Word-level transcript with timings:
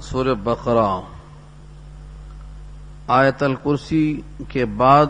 سور 0.00 0.26
بقرہ۔ 0.26 1.00
آیت 3.06 3.42
الکرسی 3.42 4.20
کے 4.48 4.64
بعد 4.64 5.06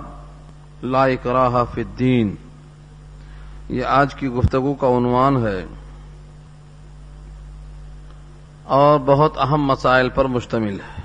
لا 0.83 1.05
اکراہ 1.05 1.65
فی 1.75 1.83
الدین۔ 1.83 2.35
یہ 3.69 3.85
آج 3.85 4.15
کی 4.15 4.29
گفتگو 4.29 4.75
کا 4.75 4.89
عنوان 4.89 5.47
ہے۔ 5.47 5.65
اور 8.65 9.01
بہت 9.07 9.39
اہم 9.39 9.63
مسائل 9.63 10.09
پر 10.09 10.25
مشتمل 10.25 10.81
ہے۔ 10.81 11.03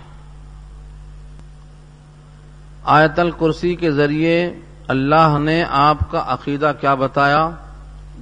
آیت 2.83 3.19
الکرسی 3.19 3.75
کے 3.75 3.91
ذریعے 3.91 4.53
اللہ 4.87 5.37
نے 5.39 5.63
آپ 5.69 5.97
کا 6.11 6.23
عقیدہ 6.27 6.71
کیا 6.81 6.93
بتایا۔ 6.93 7.49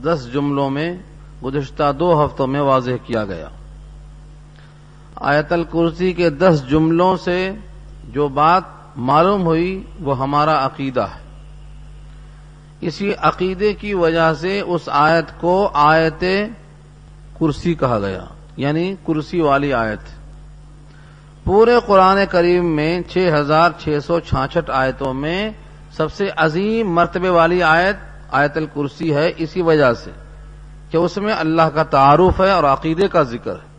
دس 0.03 0.27
جملوں 0.33 0.69
میں 0.69 0.93
گزشتہ 1.43 1.91
دو 1.99 2.25
ہفتوں 2.25 2.47
میں 2.47 2.61
واضح 2.61 2.91
کیا 3.05 3.25
گیا۔ 3.25 3.47
آیت 5.21 5.51
الکرسی 5.51 6.13
کے 6.13 6.29
دس 6.29 6.63
جملوں 6.69 7.15
سے 7.15 7.51
جو 8.09 8.27
بات 8.27 8.63
معلوم 8.95 9.45
ہوئی، 9.45 9.83
وہ 9.99 10.19
ہمارا 10.19 10.65
عقیدہ 10.65 11.01
ہے۔ 11.01 11.21
اسی 12.81 13.13
عقیدے 13.21 13.73
کی 13.73 13.93
وجہ 13.93 14.33
سے 14.33 14.59
اس 14.59 14.81
آیت 14.87 15.41
کو 15.41 15.69
آیت 15.73 16.23
کرسی 17.39 17.73
کہا 17.73 17.99
گیا 17.99 18.25
یعنی 18.57 18.95
کرسی 19.07 19.41
والی 19.41 19.73
آیت۔ 19.73 19.99
پورے 21.43 21.75
قرآن 21.85 22.17
کریم 22.31 22.75
میں 22.75 23.01
چھ 23.01 23.29
ہزار 23.33 23.69
چھ 23.79 23.97
سو 24.05 24.19
چھاچھٹ 24.19 24.69
آیتوں 24.69 25.13
میں 25.13 25.49
سب 25.91 26.13
سے 26.13 26.27
عظیم 26.35 26.93
مرتبے 26.93 27.29
والی 27.29 27.63
آیت 27.63 27.95
آیت 28.31 28.57
الکرسی 28.57 29.15
ہے، 29.15 29.31
اسی 29.37 29.61
وجہ 29.61 29.93
سے 29.93 30.11
کہ 30.89 30.97
اس 30.97 31.17
میں 31.17 31.33
اللہ 31.39 31.61
کا 31.61 31.83
تعارف 31.83 32.41
ہے 32.41 32.51
اور 32.51 32.63
عقیدے 32.63 33.07
کا 33.07 33.23
ذکر 33.23 33.55
ہے۔ 33.55 33.70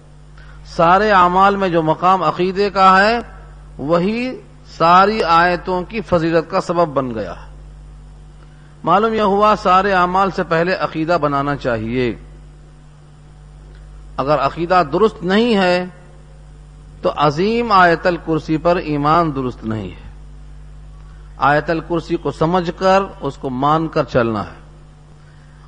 سارے 0.66 1.10
اعمال 1.10 1.56
میں 1.56 1.68
جو 1.68 1.82
مقام 1.82 2.22
عقیدے 2.22 2.70
کا 2.70 3.04
ہے، 3.04 3.18
وہی 3.78 4.40
ساری 4.78 5.22
آیتوں 5.22 5.82
کی 5.82 6.00
فضیلت 6.00 6.50
کا 6.50 6.60
سبب 6.60 6.88
بن 6.88 7.14
گیا۔ 7.14 7.32
ہے 7.32 7.52
معلوم 8.84 9.14
یہ 9.14 9.20
ہوا 9.20 9.54
سارے 9.62 9.92
اعمال 9.92 10.30
سے 10.30 10.42
پہلے 10.42 10.74
عقیدہ 10.74 11.18
بنانا 11.20 11.56
چاہیے۔ 11.56 12.14
اگر 14.16 14.38
عقیدہ 14.38 14.82
درست 14.92 15.22
نہیں 15.22 15.56
ہے، 15.56 15.84
تو 17.02 17.12
عظیم 17.16 17.72
آیت 17.72 18.06
الکرسی 18.06 18.56
پر 18.56 18.76
ایمان 18.76 19.34
درست 19.34 19.64
نہیں 19.64 19.90
ہے۔ 19.90 20.10
آیت 21.38 21.70
الکرسی 21.70 22.16
کو 22.16 22.30
سمجھ 22.30 22.70
کر 22.78 23.02
اس 23.20 23.36
کو 23.36 23.50
مان 23.50 23.88
کر 23.88 24.04
چلنا 24.04 24.42
ہے۔ 24.42 24.60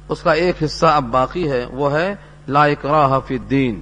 اس 0.09 0.23
کا 0.23 0.33
ایک 0.33 0.63
حصہ 0.65 0.87
اب 0.87 1.05
باقی 1.05 1.51
ہے، 1.51 1.67
وہ 1.71 1.93
ہے 1.93 2.15
لا 2.49 2.65
اکراہ 2.65 3.19
فی 3.27 3.37
الدین۔ 3.37 3.81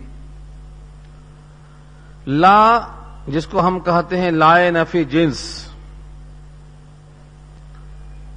لا 2.26 2.80
جس 3.28 3.46
کو 3.46 3.66
ہم 3.66 3.80
کہتے 3.80 4.20
ہیں 4.20 4.30
لائے 4.30 4.70
نفی 4.70 5.04
جنس 5.04 5.68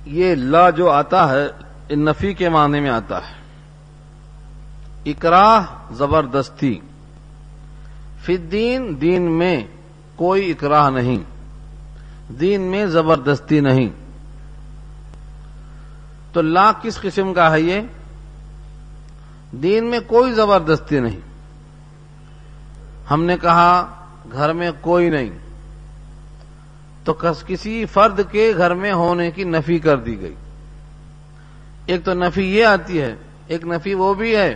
یہ 0.06 0.36
لا 0.36 0.70
جو 0.70 0.92
آتا 0.92 1.32
ہے 1.32 1.48
نفی 1.96 2.34
کے 2.34 2.50
معنی 2.50 2.80
میں 2.80 2.90
آتا 2.90 3.18
ہے۔ 3.18 3.36
اکراہ 5.12 5.66
زبردستی۔ 5.92 6.80
فی 8.24 8.38
دین 8.38 9.02
دین 9.02 9.38
میں 9.38 9.68
کوئی 10.16 10.52
اکراہ 10.52 10.90
نہیں۔ 10.90 11.24
دین 12.34 12.62
میں 12.62 12.86
زبردستی 12.86 13.60
نہیں۔ 13.60 13.90
تو 16.34 16.42
لا 16.42 16.72
کس 16.82 17.02
قسم 17.02 17.34
کا 17.34 17.52
ہے 17.52 17.62
یہ؟ 17.62 17.82
دین 19.52 19.90
میں 19.90 20.00
کوئی 20.08 20.34
زبردستی 20.34 21.00
نہیں۔ 21.00 21.35
ہم 23.12 23.24
نے 23.24 23.38
کہا 23.38 23.88
گھر 24.32 24.54
میں 24.54 24.72
کوئی 24.82 25.10
نہیں۔ 25.10 25.30
تو 27.04 27.14
کسی 27.48 27.86
فرد 27.86 28.22
کے 28.32 28.54
گھر 28.58 28.74
میں 28.74 28.94
ہونے 28.94 29.32
کی 29.32 29.44
نفی 29.44 29.80
کر 29.80 29.98
دی 29.98 30.22
گئی۔ 30.22 30.36
ایک 31.86 32.06
تو 32.06 32.14
نفی 32.14 32.56
یہ 32.56 32.66
آتی 32.66 33.02
ہے، 33.02 33.16
ایک 33.48 33.66
نفی 33.66 33.94
وہ 33.94 34.14
بھی 34.14 34.36
ہے۔ 34.36 34.56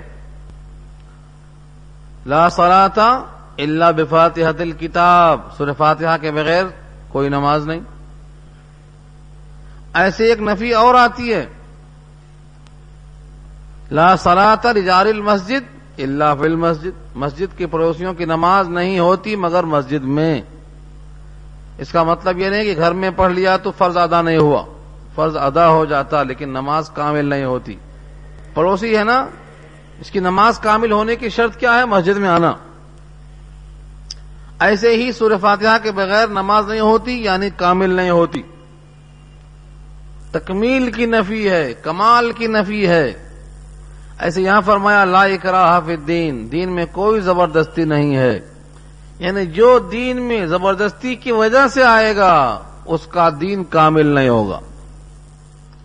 لا 2.26 2.50
صلاة 2.50 3.24
اللہ 3.58 3.92
بفاتحت 3.98 4.62
الکتاب 4.62 5.42
سورہ 5.58 5.70
فاتحہ 5.78 6.18
کے 6.22 6.31
بغیر 6.31 6.66
کوئی 7.08 7.30
نماز 7.30 7.68
نہیں۔ 7.68 7.80
ایسے 9.94 10.26
ایک 10.26 10.40
نفی 10.40 10.74
اور 10.74 10.96
آتی 10.96 11.34
ہے۔ 11.34 11.46
لا 13.92 14.16
صلاة 14.16 14.78
رجال 14.78 15.08
المسجد 15.08 15.80
اللہ 15.98 16.36
فی 16.40 16.46
المسجد۔ 16.46 17.09
مسجد 17.19 17.57
کے 17.57 17.68
پڑوسیوں 17.68 18.13
کی 18.13 18.25
نماز 18.25 18.69
نہیں 18.69 19.00
ہوتی 19.00 19.35
مگر 19.35 19.63
مسجد 19.63 20.03
میں۔ 20.03 20.41
اس 21.78 21.91
کا 21.91 22.03
مطلب 22.03 22.40
یہ 22.40 22.50
نہیں 22.50 22.63
کہ 22.63 22.75
گھر 22.75 22.91
میں 22.91 23.12
پڑھ 23.16 23.31
لیا 23.31 23.57
تو 23.57 23.72
فرض 23.78 23.97
ادا 23.97 24.22
نہیں 24.22 24.38
ہوا۔ 24.38 24.66
فرض 25.16 25.38
ادا 25.38 25.69
ہو 25.69 25.85
جاتا 25.85 26.24
لیکن 26.24 26.50
نماز 26.50 26.90
کامل 26.90 27.25
نہیں 27.25 27.46
ہوتی۔ 27.46 27.75
پڑوسی 28.53 28.97
ہے 28.97 29.03
نا، 29.03 29.28
اس 30.00 30.12
کی 30.12 30.19
نماز 30.19 30.59
کامل 30.59 30.91
ہونے 30.91 31.16
کی 31.16 31.30
شرط 31.30 31.57
کیا 31.57 31.74
ہے؟ 31.74 31.85
مسجد 31.85 32.18
میں 32.18 32.30
آنا۔ 32.30 32.53
ایسے 34.59 34.96
ہی 34.96 35.12
سورہ 35.12 35.38
فاتحہ 35.41 35.78
کے 35.84 35.91
بغیر 35.91 36.28
نماز 36.28 36.69
نہیں 36.69 36.80
ہوتی 36.80 37.24
یعنی 37.24 37.50
کامل 37.56 37.90
نہیں 37.90 38.09
ہوتی۔ 38.09 38.41
تکمیل 40.31 40.91
کی 40.91 41.06
نفی 41.06 41.50
ہے، 41.50 41.74
کمال 41.84 42.31
کی 42.31 42.47
نفی 42.47 42.88
ہے۔ 42.88 43.29
ایسے 44.19 44.41
یہاں 44.41 44.62
فرمایا، 44.66 45.06
لا 45.06 45.22
اکراہ 45.22 45.80
فی 45.85 45.94
الدین، 45.94 46.52
دین 46.52 46.69
میں 46.75 46.85
کوئی 46.91 47.22
زبردستی 47.22 47.84
نہیں 47.84 48.16
ہے۔ 48.16 48.40
یعنی 49.19 49.46
جو 49.46 49.80
دین 49.91 50.22
میں 50.22 50.46
زبردستی 50.46 51.16
کی 51.16 51.31
وجہ 51.31 51.68
سے 51.68 51.84
آئے 51.84 52.16
گا، 52.16 52.59
اس 52.85 53.07
کا 53.07 53.30
دین 53.41 53.63
کامل 53.63 54.06
نہیں 54.06 54.30
ہوگا۔ 54.30 54.59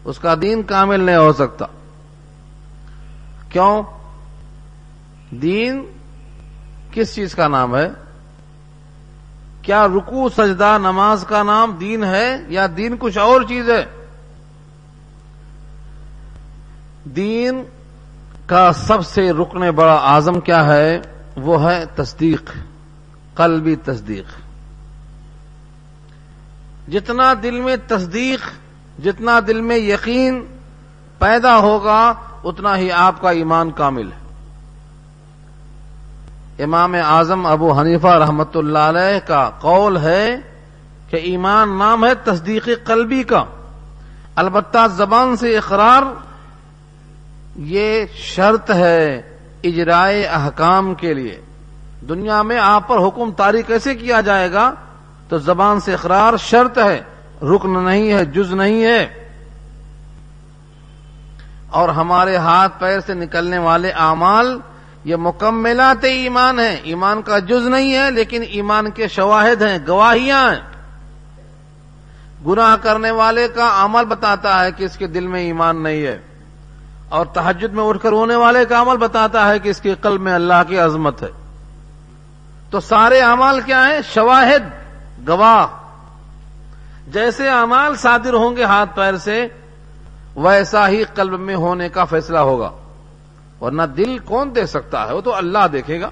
اس 0.04 0.18
کا 0.18 0.34
دین 0.42 0.62
کامل 0.62 1.00
نہیں 1.00 1.16
ہو 1.16 1.32
سکتا۔ 1.32 1.66
کیوں؟ 3.48 3.82
دین 5.30 5.86
کس 6.92 7.14
چیز 7.14 7.34
کا 7.34 7.48
نام 7.48 7.76
ہے؟ 7.76 7.90
کیا 9.62 9.86
رکو 9.86 10.28
سجدہ، 10.28 10.78
نماز 10.78 11.24
کا 11.28 11.42
نام 11.42 11.72
دین 11.80 12.04
ہے 12.04 12.36
یا 12.48 12.66
دین 12.76 12.96
کچھ 12.98 13.18
اور 13.18 13.42
چیز 13.48 13.70
ہے؟ 13.70 13.84
دین 17.04 17.64
کا 18.46 18.72
سب 18.72 19.06
سے 19.06 19.32
رکنے 19.32 19.70
بڑا 19.70 19.98
آزم 20.02 20.40
کیا 20.40 20.64
ہے؟ 20.64 21.00
وہ 21.36 21.70
ہے 21.70 21.84
تصدیق، 21.94 22.50
قلبی 23.34 23.76
تصدیق۔ 23.76 24.24
جتنا 26.90 27.34
دل 27.42 27.60
میں 27.60 27.76
تصدیق، 27.88 28.40
جتنا 29.04 29.40
دل 29.46 29.60
میں 29.60 29.76
یقین 29.76 30.44
پیدا 31.18 31.58
ہوگا، 31.58 32.12
اتنا 32.44 32.76
ہی 32.76 32.92
آپ 32.92 33.20
کا 33.20 33.30
ایمان 33.30 33.70
کامل 33.70 34.10
ہے۔ 34.12 34.24
امام 36.62 36.94
اعظم 36.94 37.46
ابو 37.46 37.80
حنیفہ 37.80 38.06
رحمت 38.06 38.56
اللہ 38.56 38.78
علیہ 38.78 39.26
کا 39.26 39.50
قول 39.60 39.96
ہے 39.96 40.36
کہ 41.10 41.16
ایمان 41.16 41.78
نام 41.78 42.04
ہے 42.04 42.14
تصدیق 42.14 42.68
قلبی 42.84 43.22
کا۔ 43.22 43.44
البتہ 44.36 44.78
زبان 44.96 45.36
سے 45.36 45.56
اقرار 45.58 46.02
یہ 47.56 48.04
شرط 48.14 48.70
ہے 48.70 49.22
اجرائے 49.64 50.24
احکام 50.24 50.94
کے 50.94 51.14
لیے۔ 51.14 51.40
دنیا 52.08 52.42
میں 52.42 52.58
آپ 52.58 52.88
پر 52.88 52.96
حکم 52.96 53.32
تاری 53.32 53.62
کیسے 53.62 53.94
کیا 53.94 54.20
جائے 54.20 54.52
گا؟ 54.52 54.74
تو 55.28 55.38
زبان 55.38 55.80
سے 55.80 55.94
اقرار 55.94 56.36
شرط 56.36 56.78
ہے، 56.78 57.00
رکن 57.42 57.84
نہیں 57.84 58.12
ہے، 58.12 58.24
جز 58.24 58.52
نہیں 58.52 58.84
ہے۔ 58.84 59.28
اور 61.70 61.88
ہمارے 61.88 62.36
ہاتھ 62.36 62.80
پیر 62.80 63.00
سے 63.00 63.14
نکلنے 63.14 63.58
والے 63.58 63.90
اعمال، 63.90 64.58
یہ 65.04 65.16
مکملات 65.16 66.04
ایمان 66.04 66.58
ہیں۔ 66.58 66.76
ایمان 66.82 67.22
کا 67.22 67.38
جز 67.38 67.66
نہیں 67.66 67.94
ہے، 67.94 68.10
لیکن 68.10 68.42
ایمان 68.48 68.90
کے 68.90 69.08
شواہد 69.08 69.62
ہیں، 69.62 69.78
گواہیاں 69.88 70.52
ہیں۔ 70.52 70.60
گناہ 72.46 72.76
کرنے 72.82 73.10
والے 73.10 73.48
کا 73.48 73.84
عمل 73.84 74.04
بتاتا 74.04 74.64
ہے 74.64 74.72
کہ 74.72 74.84
اس 74.84 74.96
کے 74.96 75.06
دل 75.06 75.26
میں 75.26 75.40
ایمان 75.40 75.82
نہیں 75.82 76.02
ہے۔ 76.02 76.20
اور 77.08 77.26
تحجد 77.26 77.72
میں 77.72 77.84
اٹھ 77.84 77.98
کر 78.02 78.08
رونے 78.08 78.36
والے 78.36 78.64
کا 78.64 78.82
عمل 78.82 78.96
بتاتا 78.96 79.48
ہے 79.48 79.58
کہ 79.58 79.68
اس 79.68 79.80
کے 79.80 79.94
قلب 80.00 80.20
میں 80.20 80.32
اللہ 80.32 80.62
کی 80.68 80.78
عظمت 80.78 81.22
ہے۔ 81.22 81.28
تو 82.70 82.80
سارے 82.80 83.20
اعمال 83.20 83.60
کیا 83.60 83.86
ہیں؟ 83.86 84.00
شواہد، 84.14 84.62
گواہ۔ 85.28 85.66
جیسے 87.08 87.48
اعمال 87.48 87.96
صادر 87.96 88.32
ہوں 88.32 88.56
گے 88.56 88.64
ہاتھ 88.64 88.96
پیر 88.96 89.16
سے، 89.16 89.48
ویسا 90.36 90.88
ہی 90.88 91.04
قلب 91.14 91.40
میں 91.40 91.54
ہونے 91.54 91.88
کا 91.88 92.04
فیصلہ 92.04 92.38
ہوگا۔ 92.38 92.70
ورنہ 93.60 93.82
دل 93.82 94.18
کون 94.18 94.54
دیکھ 94.54 94.66
سکتا 94.66 95.08
ہے؟ 95.08 95.12
وہ 95.12 95.20
تو 95.20 95.34
اللہ 95.34 95.66
دیکھے 95.72 96.00
گا۔ 96.00 96.10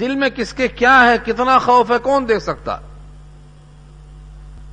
دل 0.00 0.14
میں 0.14 0.30
کس 0.30 0.52
کے 0.52 0.68
کیا 0.68 1.04
ہے؟ 1.04 1.18
کتنا 1.24 1.58
خوف 1.58 1.90
ہے؟ 1.90 1.98
کون 1.98 2.28
دیکھ 2.28 2.42
سکتا 2.42 2.80
ہے؟ 2.80 2.86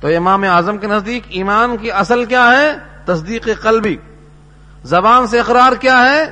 تو 0.00 0.08
امام 0.08 0.42
اعظم 0.42 0.78
کے 0.78 0.86
نزدیک 0.86 1.22
ایمان 1.28 1.76
کی 1.76 1.92
اصل 1.92 2.24
کیا 2.24 2.50
ہے؟ 2.50 2.72
تصدیق 3.04 3.48
قلبی۔ 3.62 3.96
زبان 4.82 5.26
سے 5.26 5.40
اقرار 5.40 5.72
کیا 5.72 6.00
ہے؟ 6.00 6.24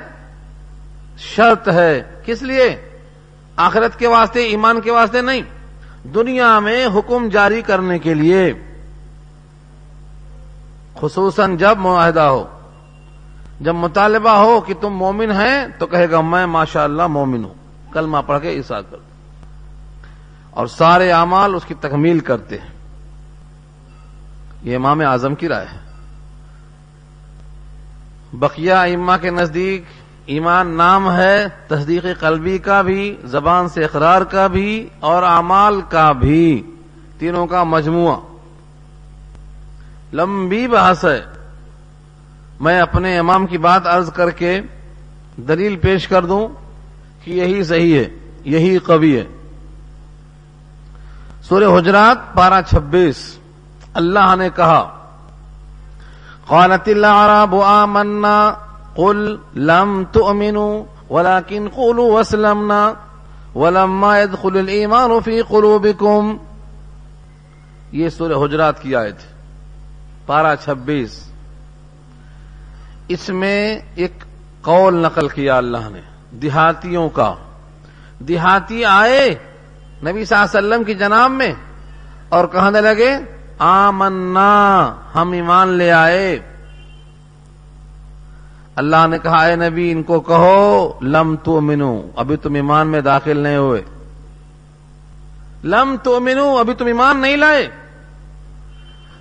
شرط 1.18 1.68
ہے۔ 1.68 2.02
کس 2.24 2.42
لیے؟ 2.42 2.76
آخرت 3.56 3.98
کے 3.98 4.06
واسطے، 4.06 4.40
ایمان 4.40 4.80
کے 4.80 4.92
واسطے 4.92 5.20
نہیں۔ 5.20 5.42
دنیا 6.14 6.58
میں 6.58 6.86
حکم 6.86 7.28
جاری 7.28 7.62
کرنے 7.62 7.98
کے 7.98 8.14
لیے۔ 8.14 8.54
خصوصاً 11.00 11.56
جب 11.56 11.78
معاہدہ 11.78 12.20
ہو۔ 12.20 12.44
جب 13.60 13.74
مطالبہ 13.74 14.30
ہو 14.30 14.60
کہ 14.60 14.74
تم 14.80 14.90
مومن 14.90 15.30
ہیں، 15.30 15.66
تو 15.78 15.86
کہے 15.86 16.10
گا، 16.10 16.20
میں 16.20 16.46
ماشاء 16.46 16.84
اللہ 16.84 17.06
مومن 17.06 17.44
ہوں۔ 17.44 17.54
کلمہ 17.92 18.18
پڑھ 18.26 18.42
کے 18.42 18.50
عیسا 18.50 18.80
کر 18.80 18.96
اور 20.50 20.66
سارے 20.66 21.12
اعمال 21.12 21.54
اس 21.54 21.64
کی 21.64 21.74
تکمیل 21.74 22.20
کرتے 22.20 22.58
ہیں۔ 22.58 22.70
یہ 24.62 24.76
امام 24.76 25.00
اعظم 25.00 25.34
کی 25.34 25.48
رائے 25.48 25.66
ہے۔ 25.72 25.85
بقیہ 28.32 28.72
اما 28.72 29.16
کے 29.16 29.30
نزدیک 29.30 29.84
ایمان 30.26 30.76
نام 30.76 31.12
ہے، 31.12 31.46
تصدیق 31.68 32.06
قلبی 32.20 32.58
کا 32.58 32.82
بھی، 32.82 33.16
زبان 33.24 33.68
سے 33.68 33.84
اقرار 33.84 34.22
کا 34.22 34.46
بھی 34.46 34.88
اور 35.00 35.22
اعمال 35.22 35.80
کا 35.88 36.12
بھی۔ 36.12 36.62
تینوں 37.18 37.46
کا 37.46 37.64
مجموعہ۔ 37.64 38.16
لمبی 40.12 40.68
بحث 40.68 41.04
ہے۔ 41.04 41.24
میں 42.60 42.80
اپنے 42.80 43.18
امام 43.18 43.46
کی 43.46 43.58
بات 43.58 43.86
عرض 43.86 44.12
کر 44.12 44.30
کے 44.30 44.60
دلیل 45.36 45.76
پیش 45.76 46.08
کر 46.08 46.24
دوں 46.24 46.48
کہ 47.24 47.30
یہی 47.30 47.64
صحیح 47.64 47.98
ہے، 47.98 48.04
یہی 48.44 48.78
قوی 48.78 49.16
ہے۔ 49.16 49.24
سورہ 51.42 51.78
حجرات، 51.78 52.34
پارہ 52.34 52.62
چھبیس۔ 52.70 53.38
اللہ 53.94 54.36
نے 54.38 54.48
کہا 54.56 54.95
قالت 56.46 56.88
العرب 56.88 57.54
آمنا 57.54 58.54
قل 58.94 59.36
لم 59.54 60.04
تؤمنوا 60.12 60.82
ولكن 61.10 61.68
قولوا 61.68 62.12
واسلمنا 62.12 62.92
ولما 63.54 64.18
يدخل 64.18 64.58
الايمان 64.58 65.10
في 65.24 65.42
قلوبكم. 65.48 66.36
یہ 67.92 68.08
سورہ 68.08 68.32
حجرات 68.32 68.82
کی 68.82 68.96
آیت 68.96 69.16
پارہ 70.26 70.56
چھبیس۔ 70.64 71.30
اس 73.08 73.28
میں 73.28 73.78
ایک 73.94 74.24
قول 74.62 74.94
نقل 74.94 75.28
کیا 75.28 75.56
اللہ 75.56 75.90
نے، 75.90 76.00
دیہاتیوں 76.30 77.08
کا۔ 77.08 77.34
دیہاتی 78.18 78.84
آئے 78.84 79.34
نبی 80.02 80.24
صلی 80.24 80.38
اللہ 80.38 80.58
علیہ 80.58 80.68
وسلم 80.68 80.84
کی 80.84 80.94
جناب 80.94 81.30
میں 81.30 81.52
اور 82.28 82.46
کہنے 82.46 82.80
لگے 82.80 83.35
آمنا، 83.58 84.94
ہم 85.14 85.32
ایمان 85.32 85.68
لے 85.68 85.92
آئے۔ 85.92 86.40
اللہ 88.76 89.06
نے 89.10 89.18
کہا، 89.18 89.44
اے 89.44 89.56
نبی، 89.56 89.92
ان 89.92 90.02
کو 90.02 90.20
کہو، 90.20 90.98
لم 91.02 91.36
تو 91.44 91.60
منو 91.60 92.02
ابھی 92.16 92.36
تم 92.36 92.54
ایمان 92.54 92.86
میں 92.86 93.00
داخل 93.00 93.36
نہیں 93.36 93.56
ہوئے۔ 93.56 93.82
لم 95.64 95.96
تو 96.02 96.20
منو 96.20 96.58
ابھی 96.58 96.74
تم 96.74 96.86
ایمان 96.86 97.18
نہیں 97.18 97.36
لائے۔ 97.36 97.68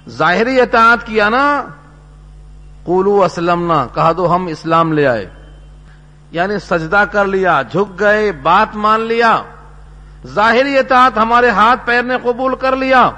ظاہری 0.10 0.62
اطاعت 0.62 1.08
کیا 1.08 1.30
نا؟ 1.30 1.64
قولو 2.84 3.24
اسلم 3.24 3.74
کہا 3.94 4.12
دو، 4.18 4.36
ہم 4.36 4.46
اسلام 4.46 4.94
لے 4.94 5.08
آئے۔ 5.08 5.30
یعنی 6.32 6.60
سجدہ 6.60 7.04
کر 7.12 7.26
لیا، 7.26 7.62
جھک 7.62 8.00
گئے، 8.00 8.32
بات 8.32 8.76
مان 8.76 9.02
لیا۔ 9.02 9.42
ظاہری 10.28 10.78
اطاعت 10.78 11.18
ہمارے 11.18 11.50
ہاتھ، 11.50 11.82
پیر 11.86 12.04
نے 12.04 12.14
قبول 12.24 12.56
کر 12.56 12.76
لیا۔ 12.76 13.12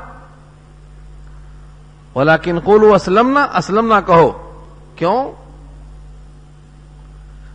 ولیکن 2.17 2.59
قولو 2.59 2.93
اسلم 2.93 3.39
اسلم 3.53 3.93
کہو۔ 4.05 4.53
کیوں؟ 4.95 5.31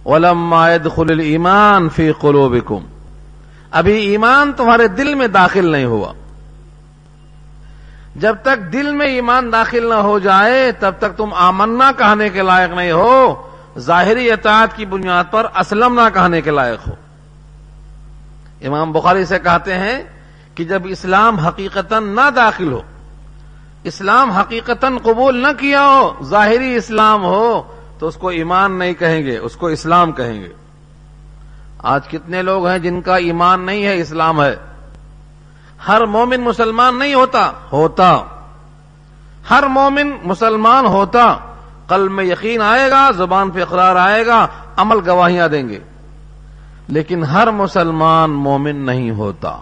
ولما 0.04 0.70
يدخل 0.70 1.20
ایمان 1.20 1.88
فی 1.88 2.12
قلوبکم۔ 2.12 2.84
ابھی 3.70 3.92
ایمان 3.92 4.52
تمہارے 4.56 4.88
دل 4.88 5.14
میں 5.14 5.26
داخل 5.26 5.68
نہیں 5.68 5.84
ہوا۔ 5.84 6.12
جب 8.16 8.36
تک 8.42 8.72
دل 8.72 8.94
میں 8.94 9.06
ایمان 9.06 9.52
داخل 9.52 9.88
نہ 9.88 9.94
ہو 9.94 10.18
جائے، 10.18 10.72
تب 10.72 10.92
تک 10.98 11.16
تم 11.16 11.34
آمنا 11.34 11.90
کہنے 11.98 12.28
کے 12.28 12.42
لائق 12.42 12.70
نہیں 12.70 12.92
ہو۔ 12.92 13.48
ظاہری 13.78 14.30
اطاعت 14.30 14.76
کی 14.76 14.84
بنیاد 14.84 15.24
پر 15.30 15.46
اسلم 15.54 15.94
نہ 15.94 16.14
کہنے 16.14 16.40
کے 16.40 16.50
لائق 16.50 16.88
ہو۔ 16.88 16.92
امام 18.66 18.92
بخاری 18.92 19.24
سے 19.24 19.38
کہتے 19.38 19.74
ہیں 19.74 20.02
کہ 20.54 20.64
جب 20.64 20.82
اسلام 20.84 21.36
حقیقتا 21.36 22.00
نہ 22.00 22.30
داخل 22.36 22.72
ہو 22.72 22.80
اسلام 23.84 24.30
حقیقتا 24.30 24.88
قبول 25.02 25.42
نہ 25.42 25.48
کیا 25.58 25.86
ہو، 25.86 26.12
ظاہری 26.24 26.74
اسلام 26.74 27.24
ہو، 27.24 27.62
تو 27.98 28.08
اس 28.08 28.16
کو 28.16 28.28
ایمان 28.28 28.78
نہیں 28.78 28.94
کہیں 28.94 29.26
گے، 29.26 29.38
اس 29.38 29.56
کو 29.56 29.66
اسلام 29.66 30.12
کہیں 30.12 30.40
گے۔ 30.40 30.48
آج 31.78 32.08
کتنے 32.08 32.42
لوگ 32.42 32.66
ہیں 32.66 32.78
جن 32.78 33.00
کا 33.00 33.16
ایمان 33.16 33.66
نہیں 33.66 33.84
ہے، 33.84 34.00
اسلام 34.00 34.42
ہے۔ 34.42 34.56
ہر 35.88 36.04
مومن 36.04 36.40
مسلمان 36.40 36.98
نہیں 36.98 37.14
ہوتا 37.14 37.52
ہوتا۔ 37.72 38.22
ہر 39.50 39.64
مومن 39.66 40.12
مسلمان 40.24 40.86
ہوتا۔ 40.86 41.36
قلب 41.86 42.10
میں 42.10 42.24
یقین 42.24 42.62
آئے 42.62 42.90
گا، 42.90 43.10
زبان 43.16 43.50
پہ 43.50 43.62
اقرار 43.62 43.96
آئے 43.96 44.26
گا، 44.26 44.46
عمل 44.76 45.10
گواہیاں 45.10 45.48
دیں 45.48 45.68
گے۔ 45.68 45.78
لیکن 46.88 47.24
ہر 47.24 47.50
مسلمان 47.50 48.30
مومن 48.30 48.76
نہیں 48.76 49.10
ہوتا۔ 49.10 49.58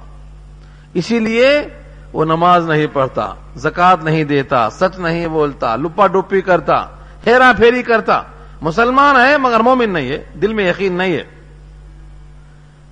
اسی 0.94 1.18
لیے 1.18 1.68
وہ 2.12 2.24
نماز 2.24 2.68
نہیں 2.68 2.86
پڑھتا، 2.92 3.34
زکات 3.56 4.04
نہیں 4.04 4.24
دیتا، 4.24 4.70
سچ 4.70 4.98
نہیں 4.98 5.26
بولتا، 5.26 5.76
لپا 5.76 6.06
ڈپی 6.06 6.40
کرتا 6.40 6.86
ہیرا 7.26 7.52
پھیری 7.56 7.82
کرتا۔ 7.82 8.22
مسلمان 8.60 9.16
ہے 9.16 9.38
مگر 9.38 9.60
مومن 9.60 9.92
نہیں 9.92 10.08
ہے، 10.08 10.24
دل 10.42 10.54
میں 10.54 10.70
یقین 10.70 10.92
نہیں 10.92 11.12
ہے۔ 11.12 11.24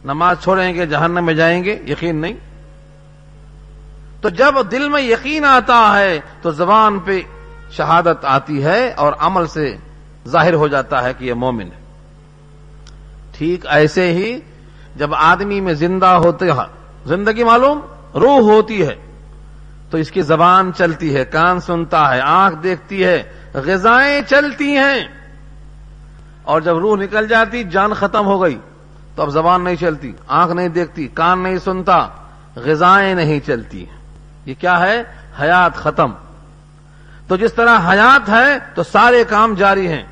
نماز 0.05 0.37
چھوڑیں 0.43 0.75
گے، 0.75 0.87
جہنم 0.87 1.27
میں 1.27 1.35
جائیں 1.35 1.65
گے، 1.65 1.83
یقین 1.87 2.17
نہیں۔ 2.17 2.33
تو 4.21 4.29
جب 4.29 4.55
دل 4.71 4.89
میں 4.89 5.03
یقین 5.03 5.45
آتا 5.45 5.99
ہے، 5.99 6.21
تو 6.43 6.51
زبان 6.51 6.99
پہ 6.99 7.23
شہادت 7.71 8.25
آتی 8.25 8.65
ہے 8.65 8.93
اور 8.97 9.13
عمل 9.19 9.47
سے 9.47 9.77
ظاہر 10.29 10.55
ہو 10.55 10.69
جاتا 10.69 11.03
ہے 11.03 11.13
کہ 11.19 11.25
یہ 11.25 11.35
مومن 11.35 11.63
ہے۔ 11.63 12.05
ٹھیک 13.39 13.67
ایسے 13.67 14.13
ہی 14.13 14.41
جب 14.97 15.15
آدمی 15.15 15.61
میں 15.61 15.75
زندہ 15.75 16.07
ہوتے 16.07 16.47
زندگی 17.07 17.45
معلوم، 17.45 17.81
روح 18.15 18.41
ہوتی 18.41 18.87
ہے۔ 18.87 18.95
تو 19.91 19.99
اس 19.99 20.11
کی 20.11 20.23
زبان 20.23 20.71
چلتی 20.77 21.17
ہے، 21.17 21.25
کان 21.25 21.61
سنتا 21.61 22.15
ہے، 22.15 22.21
آنکھ 22.21 22.63
دیکھتی 22.63 23.05
ہے، 23.05 23.23
غذائیں 23.55 24.23
چلتی 24.29 24.77
ہیں۔ 24.77 25.09
اور 26.43 26.61
جب 26.61 26.79
روح 26.79 26.97
نکل 26.97 27.29
جاتی، 27.29 27.65
جان 27.65 27.93
ختم 27.93 28.27
ہو 28.27 28.43
گئی، 28.43 28.59
تو 29.17 29.23
اب 29.23 29.31
زبان 29.31 29.65
نہیں 29.65 29.77
چلتی، 29.77 30.13
آنکھ 30.27 30.55
نہیں 30.55 30.69
دیکھتی، 30.69 31.09
کان 31.09 31.43
نہیں 31.43 31.59
سنتا، 31.59 32.09
غذائیں 32.57 33.15
نہیں 33.15 33.41
چلتی 33.47 33.87
یہ 34.47 34.55
کیا 34.59 34.81
ہے؟ 34.81 35.03
حیات 35.41 35.77
ختم۔ 35.77 36.13
تو 37.29 37.37
جس 37.37 37.55
طرح 37.55 37.91
حیات 37.91 38.29
ہے، 38.29 38.59
تو 38.75 38.83
سارے 38.83 39.25
کام 39.25 39.55
جاری 39.55 39.89
ہیں۔ 39.89 40.03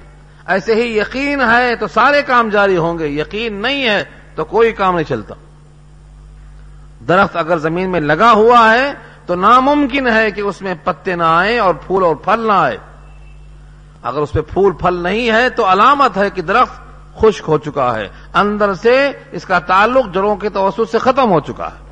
ایسے 0.46 0.74
ہی 0.74 0.98
یقین 0.98 1.40
ہے، 1.40 1.76
تو 1.76 1.86
سارے 1.86 2.22
کام 2.22 2.48
جاری 2.48 2.76
ہوں 2.76 2.98
گے۔ 2.98 3.06
یقین 3.06 3.62
نہیں 3.62 3.88
ہے، 3.88 4.04
تو 4.34 4.44
کوئی 4.44 4.72
کام 4.72 4.94
نہیں 4.94 5.08
چلتا۔ 5.08 5.34
درخت 7.08 7.36
اگر 7.36 7.58
زمین 7.58 7.90
میں 7.90 8.00
لگا 8.00 8.32
ہوا 8.32 8.74
ہے 8.74 8.92
تو 9.26 9.34
ناممکن 9.34 10.08
ہے 10.08 10.30
کہ 10.30 10.40
اس 10.40 10.62
میں 10.62 10.74
پتے 10.84 11.16
نہ 11.16 11.22
آئے 11.22 11.58
اور 11.58 11.74
پھول 11.74 12.04
اور 12.04 12.16
پھل 12.16 12.40
نہ 12.40 12.52
آئے۔ 12.52 12.76
اگر 14.02 14.18
اس 14.18 14.32
پہ 14.32 14.40
پھول 14.40 14.72
پھل 14.72 14.94
نہیں 14.94 15.30
ہے 15.30 15.50
تو 15.50 15.72
علامت 15.72 16.16
ہے 16.16 16.30
کہ 16.30 16.42
درخت 16.42 16.80
خشک 17.18 17.44
ہو 17.48 17.58
چکا 17.58 17.94
ہے۔ 17.94 18.08
اندر 18.34 18.74
سے 18.74 19.10
اس 19.32 19.44
کا 19.44 19.58
تعلق 19.58 20.14
جڑوں 20.14 20.36
کے 20.36 20.48
توسط 20.48 20.92
سے 20.92 20.98
ختم 20.98 21.30
ہو 21.30 21.40
چکا 21.40 21.66
ہے۔ 21.66 21.84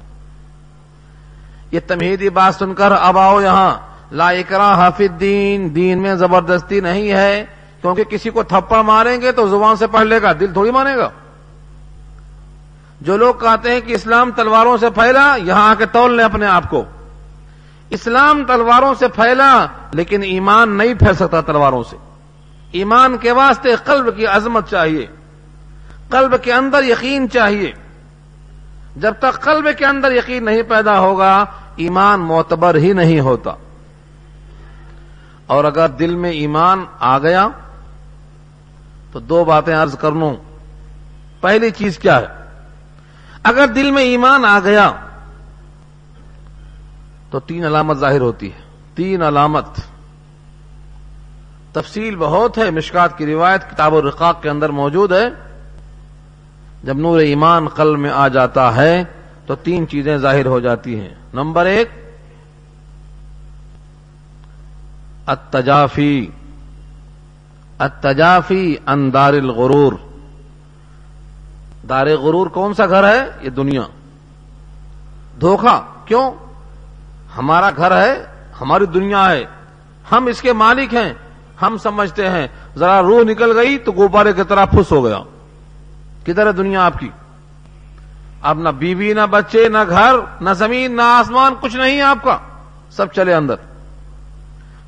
یہ 1.70 1.80
تمہیدی 1.86 2.28
بات 2.30 2.54
سن 2.54 2.74
کر 2.74 2.92
اب 3.00 3.18
آؤ 3.18 3.40
یہاں۔ 3.40 3.74
لا 4.12 4.28
اکرا 4.28 4.74
حافظ 4.74 5.20
دین 5.20 5.74
دین 5.74 6.02
میں 6.02 6.14
زبردستی 6.14 6.80
نہیں 6.80 7.12
ہے۔ 7.12 7.46
کیونکہ 7.80 8.04
کسی 8.04 8.30
کو 8.30 8.42
تھپڑ 8.42 8.82
ماریں 8.82 9.20
گے 9.20 9.32
تو 9.32 9.48
زبان 9.48 9.76
سے 9.76 9.86
پڑھ 9.86 10.06
لے 10.06 10.22
گا، 10.22 10.32
دل 10.40 10.52
تھوڑی 10.52 10.70
مانے 10.70 10.96
گا۔ 10.96 11.10
جو 13.00 13.16
لوگ 13.16 13.34
کہتے 13.34 13.70
ہیں 13.70 13.80
کہ 13.80 13.92
اسلام 13.92 14.30
تلواروں 14.30 14.76
سے 14.76 14.90
پھیلا، 14.90 15.36
یہاں 15.42 15.70
آ 15.70 15.74
کے 15.74 15.86
تول 15.86 16.16
لیں 16.16 16.24
اپنے 16.24 16.46
آپ 16.46 16.70
کو۔ 16.70 16.84
اسلام 17.94 18.44
تلواروں 18.44 18.94
سے 18.98 19.08
پھیلا 19.08 19.66
لیکن 19.92 20.22
ایمان 20.22 20.78
نہیں 20.78 20.94
پھیل 20.94 21.14
سکتا 21.14 21.40
تلواروں 21.40 21.82
سے۔ 21.82 21.96
ایمان 22.72 23.16
کے 23.16 23.32
واسطے 23.32 23.76
قلب 23.84 24.16
کی 24.16 24.26
عظمت 24.26 24.70
چاہیے۔ 24.70 25.06
قلب 26.10 26.34
کے 26.42 26.52
اندر 26.52 26.82
یقین 26.82 27.30
چاہیے۔ 27.30 27.72
جب 28.96 29.14
تک 29.18 29.40
قلب 29.40 29.68
کے 29.78 29.86
اندر 29.86 30.12
یقین 30.12 30.44
نہیں 30.44 30.62
پیدا 30.62 30.98
ہوگا، 30.98 31.44
ایمان 31.76 32.20
معتبر 32.20 32.74
ہی 32.74 32.92
نہیں 32.92 33.20
ہوتا۔ 33.20 33.54
اور 35.46 35.64
اگر 35.64 35.88
دل 35.88 36.14
میں 36.14 36.30
ایمان 36.30 36.84
آ 37.00 37.18
گیا، 37.18 37.48
تو 39.12 39.20
دو 39.20 39.44
باتیں 39.44 39.74
عرض 39.74 39.98
کر 39.98 40.12
لوں۔ 40.12 40.36
پہلی 41.40 41.70
چیز 41.70 41.98
کیا 41.98 42.20
ہے؟ 42.20 42.26
اگر 43.42 43.66
دل 43.66 43.90
میں 43.90 44.02
ایمان 44.02 44.44
آ 44.44 44.58
گیا 44.64 44.92
تو 47.34 47.40
تین 47.40 47.64
علامت 47.64 47.96
ظاہر 47.96 48.20
ہوتی 48.20 48.52
ہے۔ 48.52 48.58
تین 48.94 49.22
علامت۔ 49.22 49.66
تفصیل 51.72 52.16
بہت 52.16 52.58
ہے، 52.58 52.70
مشکات 52.70 53.18
کی 53.18 53.26
روایت 53.26 53.70
کتاب 53.70 53.92
و 53.92 54.02
رقاق 54.02 54.42
کے 54.42 54.50
اندر 54.50 54.68
موجود 54.68 55.12
ہے۔ 55.12 55.24
جب 56.84 56.96
نور 56.96 57.18
ایمان 57.18 57.68
قلب 57.68 57.98
میں 57.98 58.10
آ 58.10 58.28
جاتا 58.28 58.76
ہے 58.76 59.04
تو 59.46 59.54
تین 59.54 59.88
چیزیں 59.88 60.16
ظاہر 60.16 60.46
ہو 60.46 60.60
جاتی 60.60 61.00
ہیں۔ 61.00 61.14
نمبر 61.34 61.66
ایک، 61.66 61.88
التجافی۔ 65.26 66.26
التجافی 67.78 68.76
اندار 68.86 69.32
الغرور۔ 69.32 69.92
دار 71.88 72.06
غرور 72.06 72.46
کون 72.46 72.74
سا 72.74 72.86
گھر 72.86 73.08
ہے؟ 73.08 73.30
یہ 73.40 73.50
دنیا۔ 73.50 73.82
دھوکہ۔ 75.40 75.80
کیوں؟ 76.04 76.30
ہمارا 77.38 77.70
گھر 77.76 78.02
ہے، 78.02 78.24
ہماری 78.60 78.86
دنیا 78.86 79.30
ہے۔ 79.30 79.44
ہم 80.12 80.26
اس 80.26 80.40
کے 80.40 80.52
مالک 80.52 80.94
ہیں، 80.94 81.14
ہم 81.62 81.76
سمجھتے 81.82 82.30
ہیں۔ 82.30 82.46
ذرا 82.76 83.02
روح 83.02 83.22
نکل 83.22 83.58
گئی 83.58 83.78
تو 83.78 83.92
گوبارے 83.92 84.32
کی 84.32 84.42
طرح 84.48 84.64
پھس 84.64 84.92
ہو 84.92 85.04
گیا۔ 85.04 85.18
کدھر 86.26 86.46
ہے 86.46 86.52
دنیا 86.52 86.86
آپ 86.86 86.98
کی؟ 86.98 87.08
اب 88.42 88.58
نہ 88.58 88.68
بیوی، 88.68 89.12
نہ 89.12 89.26
بچے، 89.30 89.68
نہ 89.68 89.78
گھر، 89.88 90.14
نہ 90.40 90.50
زمین، 90.50 90.96
نہ 90.96 91.02
آسمان، 91.02 91.54
کچھ 91.60 91.76
نہیں 91.76 91.96
ہے 91.96 92.02
آپ 92.02 92.18
کا۔ 92.22 92.38
سب 92.90 93.12
چلے 93.12 93.34
اندر۔ 93.34 93.54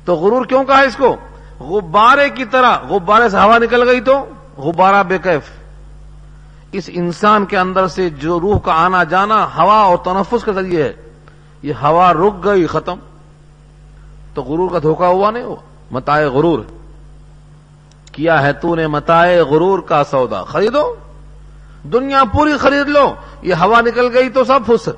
تو 0.05 0.15
غرور 0.15 0.45
کیوں 0.45 0.63
کہا 0.63 0.79
اس 0.79 0.95
کو؟ 0.95 1.15
غبارے 1.59 2.29
کی 2.29 2.45
طرح، 2.45 2.77
غبارے 2.89 3.29
سے 3.29 3.37
ہوا 3.37 3.57
نکل 3.57 3.89
گئی 3.89 4.01
تو؟ 4.01 4.25
غبارہ 4.57 5.03
بے 5.03 5.17
کیف۔ 5.17 5.43
اس 6.71 6.89
انسان 6.93 7.45
کے 7.45 7.57
اندر 7.57 7.87
سے 7.87 8.09
جو 8.09 8.39
روح 8.39 8.59
کا 8.59 8.73
آنا 8.73 9.03
جانا، 9.03 9.47
ہوا 9.57 9.77
اور 9.79 9.97
تنفس 9.97 10.43
کے 10.43 10.53
ذریعے 10.53 10.83
ہے۔ 10.83 10.93
یہ 11.61 11.73
ہوا 11.73 12.13
رک 12.13 12.45
گئی 12.45 12.67
ختم 12.67 12.97
تو 14.33 14.41
غرور 14.43 14.71
کا 14.71 14.79
دھوکہ 14.79 15.03
ہوا 15.03 15.31
نہیں 15.31 15.43
ہوا 15.43 15.55
متائے 15.91 16.25
غرور۔ 16.25 16.59
کیا 18.11 18.41
ہے 18.41 18.53
تو 18.53 18.75
نے 18.75 18.87
متائے 18.87 19.41
غرور 19.41 19.79
کا 19.79 20.03
سودا؟ 20.03 20.43
خریدو۔ 20.43 20.95
دنیا 21.83 22.23
پوری 22.33 22.57
خرید 22.57 22.87
لو۔ 22.87 23.13
یہ 23.41 23.53
ہوا 23.53 23.81
نکل 23.81 24.09
گئی 24.13 24.29
تو 24.29 24.43
سب 24.43 24.59
پھس 24.65 24.89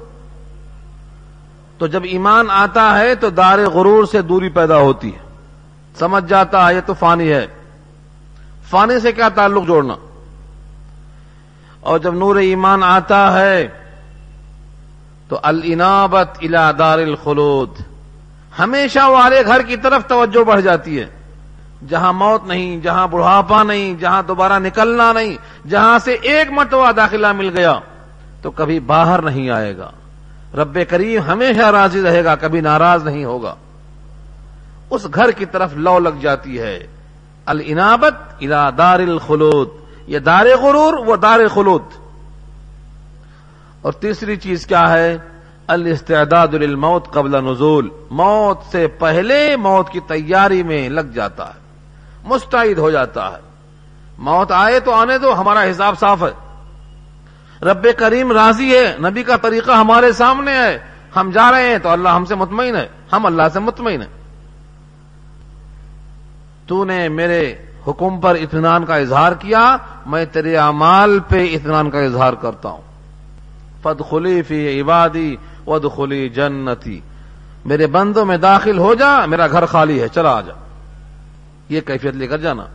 تو 1.77 1.87
جب 1.87 2.03
ایمان 2.03 2.45
آتا 2.49 2.99
ہے 2.99 3.15
تو 3.15 3.29
دار 3.29 3.59
غرور 3.59 4.05
سے 4.05 4.21
دوری 4.21 4.49
پیدا 4.49 4.77
ہوتی 4.77 5.13
ہے۔ 5.13 5.19
سمجھ 5.99 6.29
جاتا 6.29 6.69
ہے 6.69 6.75
یہ 6.75 6.81
تو 6.85 6.93
فانی 6.93 7.31
ہے۔ 7.31 7.47
فانی 8.69 8.99
سے 8.99 9.11
کیا 9.11 9.29
تعلق 9.29 9.67
جوڑنا؟ 9.67 9.95
اور 11.79 11.99
جب 11.99 12.13
نور 12.13 12.35
ایمان 12.35 12.83
آتا 12.83 13.39
ہے 13.39 13.67
تو 15.29 15.39
الانابت 15.43 16.37
الى 16.41 16.77
دار 16.79 16.99
الخلود۔ 16.99 17.69
ہمیشہ 18.59 18.99
والے 19.05 19.45
گھر 19.45 19.61
کی 19.61 19.77
طرف 19.77 20.07
توجہ 20.07 20.43
بڑھ 20.43 20.61
جاتی 20.61 20.99
ہے۔ 20.99 21.05
جہاں 21.89 22.13
موت 22.13 22.47
نہیں، 22.47 22.77
جہاں 22.77 23.07
بڑھاپا 23.07 23.63
نہیں، 23.63 23.93
جہاں 23.93 24.23
دوبارہ 24.23 24.59
نکلنا 24.59 25.13
نہیں، 25.13 25.67
جہاں 25.67 25.99
سے 25.99 26.13
ایک 26.13 26.51
مرتبہ 26.51 26.91
داخلہ 26.91 27.31
مل 27.31 27.57
گیا، 27.57 27.79
تو 28.41 28.51
کبھی 28.51 28.79
باہر 28.79 29.21
نہیں 29.21 29.49
آئے 29.49 29.77
گا۔ 29.77 29.91
رب 30.57 30.77
کریم 30.89 31.21
ہمیشہ 31.21 31.65
راضی 31.65 32.01
رہے 32.01 32.23
گا، 32.23 32.35
کبھی 32.35 32.61
ناراض 32.61 33.03
نہیں 33.03 33.25
ہوگا۔ 33.25 33.55
اس 34.89 35.07
گھر 35.13 35.31
کی 35.31 35.45
طرف 35.45 35.73
لو 35.73 35.99
لگ 35.99 36.19
جاتی 36.21 36.59
ہے۔ 36.59 36.87
الانابت 37.45 38.33
الى 38.41 38.77
دار 38.77 38.99
الخلود۔ 38.99 39.69
یہ 40.07 40.19
دار 40.19 40.45
غرور، 40.61 40.93
وہ 40.93 41.15
دار 41.15 41.39
خلود۔ 41.53 41.81
اور 43.81 43.93
تیسری 43.93 44.35
چیز 44.35 44.67
کیا 44.67 44.93
ہے؟ 44.93 45.17
الاستعداد 45.67 46.47
للموت 46.47 47.13
قبل 47.13 47.45
نزول۔ 47.45 47.89
موت 48.11 48.71
سے 48.71 48.87
پہلے 48.87 49.55
موت 49.55 49.89
کی 49.89 49.99
تیاری 49.99 50.63
میں 50.63 50.89
لگ 50.89 51.01
جاتا 51.01 51.47
ہے، 51.47 51.59
مستعد 52.23 52.77
ہو 52.77 52.91
جاتا 52.91 53.31
ہے۔ 53.31 53.37
موت 54.17 54.51
آئے 54.51 54.79
تو 54.79 54.93
آنے 54.93 55.17
دو، 55.17 55.39
ہمارا 55.39 55.63
حساب 55.71 55.99
صاف 55.99 56.23
ہے۔ 56.23 56.49
رب 57.61 57.87
کریم 57.97 58.31
راضی 58.31 58.77
ہے، 58.77 58.95
نبی 58.99 59.23
کا 59.23 59.37
طریقہ 59.37 59.71
ہمارے 59.71 60.11
سامنے 60.11 60.51
ہے۔ 60.51 60.79
ہم 61.15 61.31
جا 61.33 61.51
رہے 61.51 61.67
ہیں 61.67 61.77
تو 61.77 61.89
اللہ 61.89 62.09
ہم 62.09 62.25
سے 62.25 62.35
مطمئن 62.35 62.75
ہے، 62.75 62.87
ہم 63.13 63.25
اللہ 63.25 63.43
سے 63.53 63.59
مطمئن 63.59 64.01
ہیں۔ 64.01 64.09
تو 66.67 66.83
نے 66.83 67.09
میرے 67.09 67.55
حکم 67.87 68.19
پر 68.19 68.35
اطمینان 68.35 68.85
کا 68.85 68.95
اظہار 68.95 69.31
کیا، 69.31 69.77
میں 70.05 70.25
تیرے 70.25 70.57
اعمال 70.57 71.19
پہ 71.19 71.47
اطمینان 71.53 71.89
کا 71.89 71.99
اظہار 71.99 72.33
کرتا 72.33 72.69
ہوں۔ 72.69 72.88
فد 73.83 74.01
خلی 74.09 74.41
فی 74.41 74.81
عبادی 74.81 75.35
ود 75.67 75.85
خلی 75.95 76.29
جنتی۔ 76.29 76.99
میرے 77.65 77.87
بندوں 77.87 78.25
میں 78.25 78.37
داخل 78.37 78.77
ہو 78.77 78.93
جا، 78.93 79.25
میرا 79.25 79.47
گھر 79.47 79.65
خالی 79.65 80.01
ہے، 80.01 80.07
چلا 80.07 80.37
آ 80.37 80.41
جا۔ 80.41 80.53
یہ 81.69 81.81
کیفیت 81.81 82.15
لے 82.15 82.27
کر 82.27 82.37
جانا۔ 82.37 82.65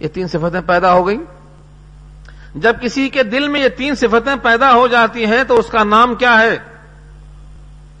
یہ 0.00 0.08
تین 0.08 0.28
صفتیں 0.28 0.60
پیدا 0.66 0.92
ہو 0.92 1.06
گئی 1.06 1.18
جب 2.54 2.76
کسی 2.80 3.08
کے 3.08 3.22
دل 3.22 3.48
میں 3.48 3.60
یہ 3.60 3.68
تین 3.68 3.94
صفتیں 3.94 4.36
پیدا 4.42 4.74
ہو 4.74 4.86
جاتی 4.86 5.26
ہیں 5.26 5.44
تو 5.44 5.58
اس 5.58 5.66
کا 5.66 5.84
نام 5.84 6.14
کیا 6.14 6.40
ہے؟ 6.40 6.58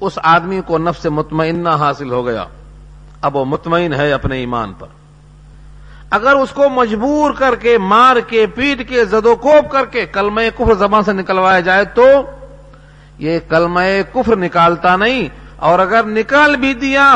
اس 0.00 0.18
آدمی 0.22 0.60
کو 0.66 0.78
نفس 0.78 1.06
مطمئنہ 1.06 1.68
حاصل 1.68 2.10
ہو 2.10 2.26
گیا۔ 2.26 2.44
اب 3.22 3.36
وہ 3.36 3.44
مطمئن 3.44 3.92
ہے 3.92 4.12
اپنے 4.12 4.36
ایمان 4.36 4.72
پر۔ 4.72 4.86
اگر 6.14 6.34
اس 6.34 6.50
کو 6.50 6.68
مجبور 6.68 7.32
کر 7.32 7.54
کے، 7.54 7.76
مار 7.78 8.16
کے، 8.28 8.46
پیٹ 8.46 8.88
کے 8.88 9.04
زدو 9.04 9.34
کوپ 9.36 9.70
کر 9.70 9.84
کے 9.84 10.04
کلمہ 10.06 10.40
کفر 10.56 10.74
زبان 10.74 11.04
سے 11.04 11.12
نکلوایا 11.12 11.60
جائے 11.60 11.84
تو 11.94 12.06
یہ 13.18 13.38
کلمہ 13.48 13.80
کفر 14.12 14.36
نکالتا 14.36 14.94
نہیں، 14.96 15.28
اور 15.58 15.78
اگر 15.78 16.06
نکال 16.08 16.56
بھی 16.56 16.72
دیا 16.74 17.08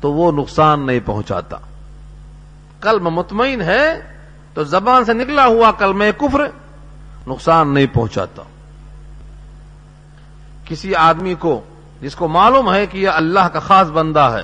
تو 0.00 0.12
وہ 0.12 0.30
نقصان 0.32 0.86
نہیں 0.86 1.00
پہنچاتا۔ 1.04 1.56
کلم 2.80 3.08
مطمئن 3.10 3.60
ہے 3.62 3.84
تو 4.54 4.64
زبان 4.64 5.04
سے 5.04 5.12
نکلا 5.14 5.46
ہوا 5.46 5.70
کلمہ 5.78 6.04
کفر 6.18 6.46
نقصان 7.26 7.74
نہیں 7.74 7.86
پہنچاتا۔ 7.92 8.42
کسی 10.64 10.94
آدمی 10.94 11.34
کو، 11.38 11.60
جس 12.00 12.14
کو 12.14 12.28
معلوم 12.28 12.72
ہے 12.72 12.86
کہ 12.86 12.98
یہ 12.98 13.08
اللہ 13.08 13.48
کا 13.52 13.60
خاص 13.60 13.88
بندہ 13.90 14.30
ہے 14.34 14.42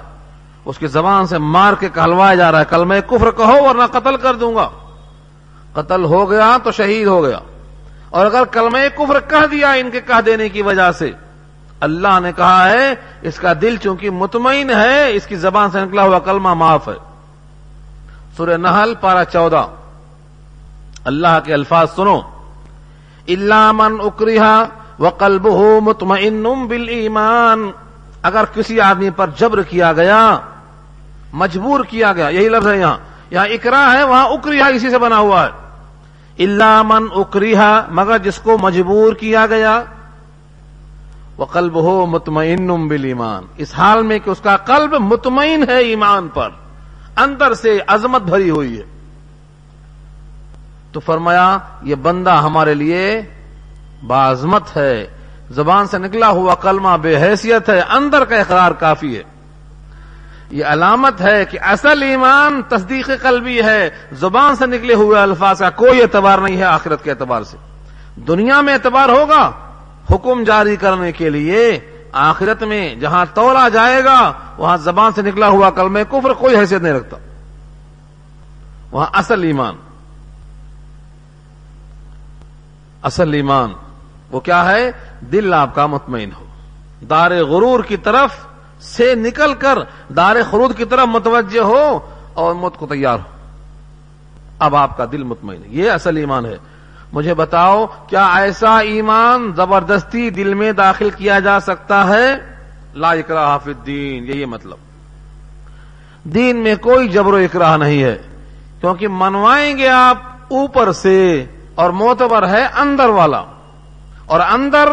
اس 0.66 0.78
کی 0.78 0.87
زبان 0.87 1.26
سے 1.26 1.38
مار 1.38 1.73
کے 1.80 1.88
کہلوایا 1.88 2.35
جا 2.35 2.52
رہا 2.52 2.61
ہے۔ 2.61 2.64
کل 2.68 2.85
میں 2.85 3.00
کفر 3.00 3.30
کہو 3.37 3.68
ورنہ 3.68 3.82
قتل 3.92 4.16
کر 4.16 4.35
دوں 4.35 4.54
گا۔ 4.54 4.68
قتل 5.73 6.04
ہو 6.04 6.30
گیا 6.30 6.56
تو 6.64 6.73
شہید 6.73 7.06
ہو 7.06 7.25
گیا۔ 7.25 7.38
اور 8.11 8.26
اگر 8.26 8.44
کلمہ 8.44 8.78
کفر 8.94 9.20
کہہ 9.30 9.46
دیا 9.46 9.73
ان 9.73 9.90
کے 9.90 10.00
کہہ 10.00 10.20
دینے 10.20 10.49
کی 10.49 10.62
وجہ 10.62 10.92
سے، 10.92 11.12
اللہ 11.80 12.20
نے 12.23 12.32
کہا 12.37 12.70
ہے، 12.70 12.94
اس 13.23 13.38
کا 13.38 13.52
دل 13.62 13.76
چونکہ 13.76 14.11
مطمئن 14.11 14.70
ہے، 14.70 15.12
اس 15.12 15.26
کی 15.26 15.37
زبان 15.37 15.70
سے 15.70 15.80
نکلا 15.80 16.02
ہوا 16.02 16.18
کلمہ 16.18 16.54
معاف 16.54 16.88
ہے۔ 16.88 17.14
سورہ 18.37 18.56
نحل 18.56 18.94
پارا 19.00 19.25
چودہ۔ 19.25 19.66
اللہ 21.04 21.38
کے 21.44 21.54
الفاظ 21.54 21.87
سنو۔ 21.96 22.20
اللہ 23.28 23.73
من 23.73 23.96
اکریہ 24.00 24.64
و 24.99 25.08
قلب 25.08 25.49
ہو 25.49 25.80
مطمئن 25.80 26.46
بل 26.68 26.88
ایمان 26.88 27.70
اگر 28.23 28.44
کسی 28.54 28.80
آدمی 28.80 29.11
پر 29.11 29.30
جبر 29.37 29.62
کیا 29.62 29.92
گیا 29.92 30.38
مجبور 31.37 31.85
کیا 31.85 32.12
گیا، 32.12 32.28
یہی 32.28 32.49
لفظ 32.49 32.69
ہے 32.69 32.78
یہاں۔ 32.78 32.99
یہاں 33.31 33.47
اکرا 33.47 33.93
ہے، 33.93 34.05
وہاں 34.05 34.26
اکریہ 34.26 34.62
اسی 34.62 34.90
سے 34.90 34.99
بنا 34.99 35.19
ہوا 35.19 35.47
ہے۔ 35.47 35.50
اللہ 36.45 36.83
من 36.85 37.07
اکریہ 37.14 37.59
مگر 37.88 38.19
جس 38.19 38.38
کو 38.38 38.59
مجبور 38.59 39.12
کیا 39.12 39.47
گیا۔ 39.47 39.83
وہ 41.37 41.45
قلب 41.45 41.75
ہو 41.75 42.07
مطمئن 42.07 42.88
بل 42.88 43.05
ایمان 43.05 43.43
اس 43.57 43.75
حال 43.75 44.02
میں 44.02 44.19
کہ 44.19 44.31
اس 44.31 44.40
کا 44.40 44.57
قلب 44.57 44.95
مطمئن 44.95 45.64
ہے 45.69 45.78
ایمان 45.78 46.28
پر۔ 46.28 46.49
اندر 47.16 47.55
سے 47.55 47.78
عظمت 47.87 48.23
بھری 48.23 48.50
ہوئی 48.50 48.78
ہے۔ 48.78 48.83
تو 50.93 51.00
فرمایا، 51.00 51.59
یہ 51.83 51.95
بندہ 51.95 52.37
ہمارے 52.37 52.75
لیے 52.75 53.23
بازمت 54.07 54.76
ہے۔ 54.76 55.07
زبان 55.50 55.87
سے 55.87 55.99
نکلا 55.99 56.28
ہوا 56.28 56.55
کلمہ 56.55 56.97
بے 57.02 57.16
حیثیت 57.16 57.69
ہے، 57.69 57.81
اندر 57.81 58.25
کا 58.25 58.37
اقرار 58.37 58.73
کافی 58.73 59.16
ہے۔ 59.16 59.23
یہ 60.50 60.65
علامت 60.65 61.21
ہے 61.21 61.45
کہ 61.45 61.59
اصل 61.61 62.03
ایمان 62.03 62.62
تصدیق 62.69 63.11
قلبی 63.23 63.62
ہے، 63.62 63.91
زبان 64.12 64.57
سے 64.57 64.67
نکلے 64.67 64.95
ہوئے 64.95 65.21
الفاظ 65.21 65.59
کا 65.59 65.71
کوئی 65.71 66.03
اعتبار 66.03 66.38
نہیں 66.38 66.57
ہے 66.57 66.65
آخرت 66.65 67.05
کے 67.05 67.11
اعتبار 67.11 67.43
سے۔ 67.43 67.57
دنیا 68.17 68.61
میں 68.61 68.75
اعتبار 68.75 69.09
ہوگا 69.09 69.53
حکم 70.11 70.45
جاری 70.45 70.76
کرنے 70.76 71.12
کے 71.12 71.31
لیے، 71.31 71.81
آخرت 72.12 72.62
میں 72.62 72.95
جہاں 72.95 73.26
تولا 73.35 73.69
جائے 73.69 74.05
گا، 74.05 74.33
وہاں 74.59 74.76
زبان 74.76 75.12
سے 75.12 75.23
نکلا 75.23 75.49
ہوا 75.49 75.71
کلمہ 75.71 75.99
کفر 76.11 76.33
کوئی 76.33 76.57
حیثیت 76.57 76.83
نہیں 76.83 76.93
رکھتا۔ 76.93 77.17
وہاں 78.91 79.07
اصل 79.12 79.43
ایمان۔ 79.43 79.75
اصل 83.03 83.35
ایمان 83.35 83.73
وہ 84.31 84.41
کیا 84.41 84.71
ہے؟ 84.71 84.91
دل 85.21 85.55
آپ 85.55 85.75
کا 85.75 85.87
مطمئن 85.87 86.31
ہو۔ 86.41 86.47
دار 87.11 87.31
غرور 87.31 87.85
کی 87.85 87.97
طرف 87.97 88.31
سے 88.80 89.14
نکل 89.14 89.54
کر 89.54 89.78
دار 90.12 90.37
خرود 90.50 90.76
کی 90.76 90.85
طرف 90.85 91.06
متوجہ 91.06 91.61
ہو 91.61 92.00
اور 92.35 92.54
موت 92.54 92.76
کو 92.76 92.87
تیار 92.87 93.18
ہو۔ 93.18 93.37
اب 94.59 94.76
آپ 94.76 94.97
کا 94.97 95.04
دل 95.12 95.23
مطمئن 95.23 95.62
ہے۔ 95.62 95.68
یہ 95.68 95.90
اصل 95.90 96.16
ایمان 96.16 96.47
ہے۔ 96.47 96.56
مجھے 97.12 97.35
بتاؤ، 97.35 97.87
کیا 97.87 98.26
ایسا 98.35 98.78
ایمان 98.78 99.52
زبردستی 99.56 100.30
دل 100.30 100.54
میں 100.54 100.73
داخل 100.73 101.11
کیا 101.11 101.38
جا 101.38 101.61
سکتا 101.61 102.06
ہے؟ 102.09 102.35
لا 102.95 103.11
اکراہ 103.11 103.47
حافظ 103.47 103.87
دین 103.87 104.25
یہی 104.25 104.45
مطلب۔ 104.45 104.76
دین 106.25 106.56
میں 106.56 106.75
کوئی 106.76 107.09
جبر 107.09 107.33
و 107.33 107.37
اکراہ 107.37 107.76
نہیں 107.76 108.02
ہے، 108.02 108.18
کیونکہ 108.80 109.09
منوائیں 109.11 109.78
گے 109.78 109.88
آپ 109.88 110.16
اوپر 110.50 110.92
سے 110.92 111.45
اور 111.75 111.90
معتبر 111.90 112.49
ہے 112.49 112.64
اندر 112.64 113.09
والا۔ 113.09 113.42
اور 114.26 114.40
اندر 114.40 114.88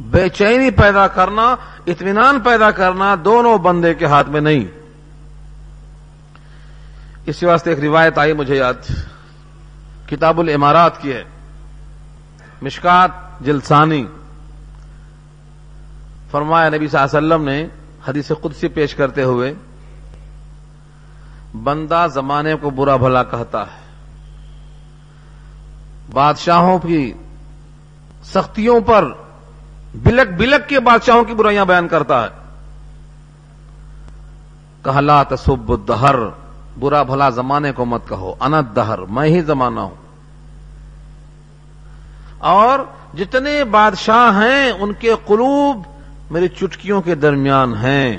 بے 0.00 0.28
چینی 0.28 0.70
پیدا 0.70 1.06
کرنا 1.06 1.56
اطمینان 1.86 2.40
پیدا 2.40 2.70
کرنا 2.70 3.14
دونوں 3.24 3.58
بندے 3.58 3.94
کے 3.94 4.06
ہاتھ 4.06 4.28
میں 4.28 4.40
نہیں۔ 4.40 4.64
اسی 7.26 7.46
واسطے 7.46 7.70
ایک 7.70 7.80
روایت 7.80 8.18
آئی 8.18 8.32
مجھے 8.32 8.56
یاد۔ 8.56 8.74
کتاب 10.08 10.40
العمارات 10.40 11.02
کی 11.02 11.12
ہے۔ 11.12 11.24
مشکات 12.62 13.10
جلسانی۔ 13.40 14.06
فرمایا 16.30 16.68
نبی 16.68 16.88
صلی 16.88 17.00
اللہ 17.00 17.18
علیہ 17.18 17.28
وسلم 17.28 17.44
نے 17.44 17.66
حدیث 18.08 18.32
قدسی 18.40 18.68
پیش 18.68 18.94
کرتے 18.94 19.22
ہوئے، 19.22 19.54
بندہ 21.62 22.06
زمانے 22.14 22.54
کو 22.54 22.70
برا 22.70 22.96
بھلا 22.96 23.22
کہتا 23.22 23.62
ہے۔ 23.62 23.80
بادشاہوں 26.12 26.78
کی 26.78 27.12
سختیوں 28.24 28.80
پر 28.80 29.12
بلک 29.94 30.28
بلک 30.36 30.68
کے 30.68 30.80
بادشاہوں 30.80 31.24
کی 31.24 31.34
برائیاں 31.34 31.64
بیان 31.64 31.88
کرتا 31.88 32.24
ہے۔ 32.24 32.28
کہلا 34.84 35.22
تصب 35.22 35.88
دہر 35.88 36.14
برا 36.80 37.02
بھلا 37.02 37.30
زمانے 37.30 37.72
کو 37.72 37.84
مت 37.84 38.08
کہو 38.08 38.34
انت 38.40 38.76
دہر 38.76 38.98
میں 38.98 39.28
ہی 39.28 39.40
زمانہ 39.40 39.80
ہوں۔ 39.80 39.94
اور 42.38 42.78
جتنے 43.16 43.64
بادشاہ 43.64 44.42
ہیں، 44.42 44.70
ان 44.70 44.92
کے 44.92 45.14
قلوب 45.26 45.82
میری 46.30 46.48
چٹکیوں 46.48 47.02
کے 47.02 47.14
درمیان 47.14 47.74
ہیں۔ 47.74 48.16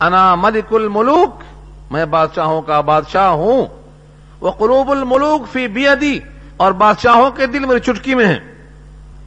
انا 0.00 0.34
ملک 0.34 0.74
الملوک، 0.74 1.42
میں 1.92 2.04
بادشاہوں 2.04 2.62
کا 2.62 2.80
بادشاہ 2.80 3.28
ہوں۔ 3.28 3.66
وہ 4.40 4.50
قلوب 4.50 4.90
الملوک 4.90 5.52
فی 5.52 5.68
بیدی، 5.68 6.18
اور 6.56 6.72
بادشاہوں 6.72 7.30
کے 7.30 7.46
دل 7.46 7.66
میری 7.66 7.80
چٹکی 7.80 8.14
میں 8.14 8.26
ہیں۔ 8.26 8.54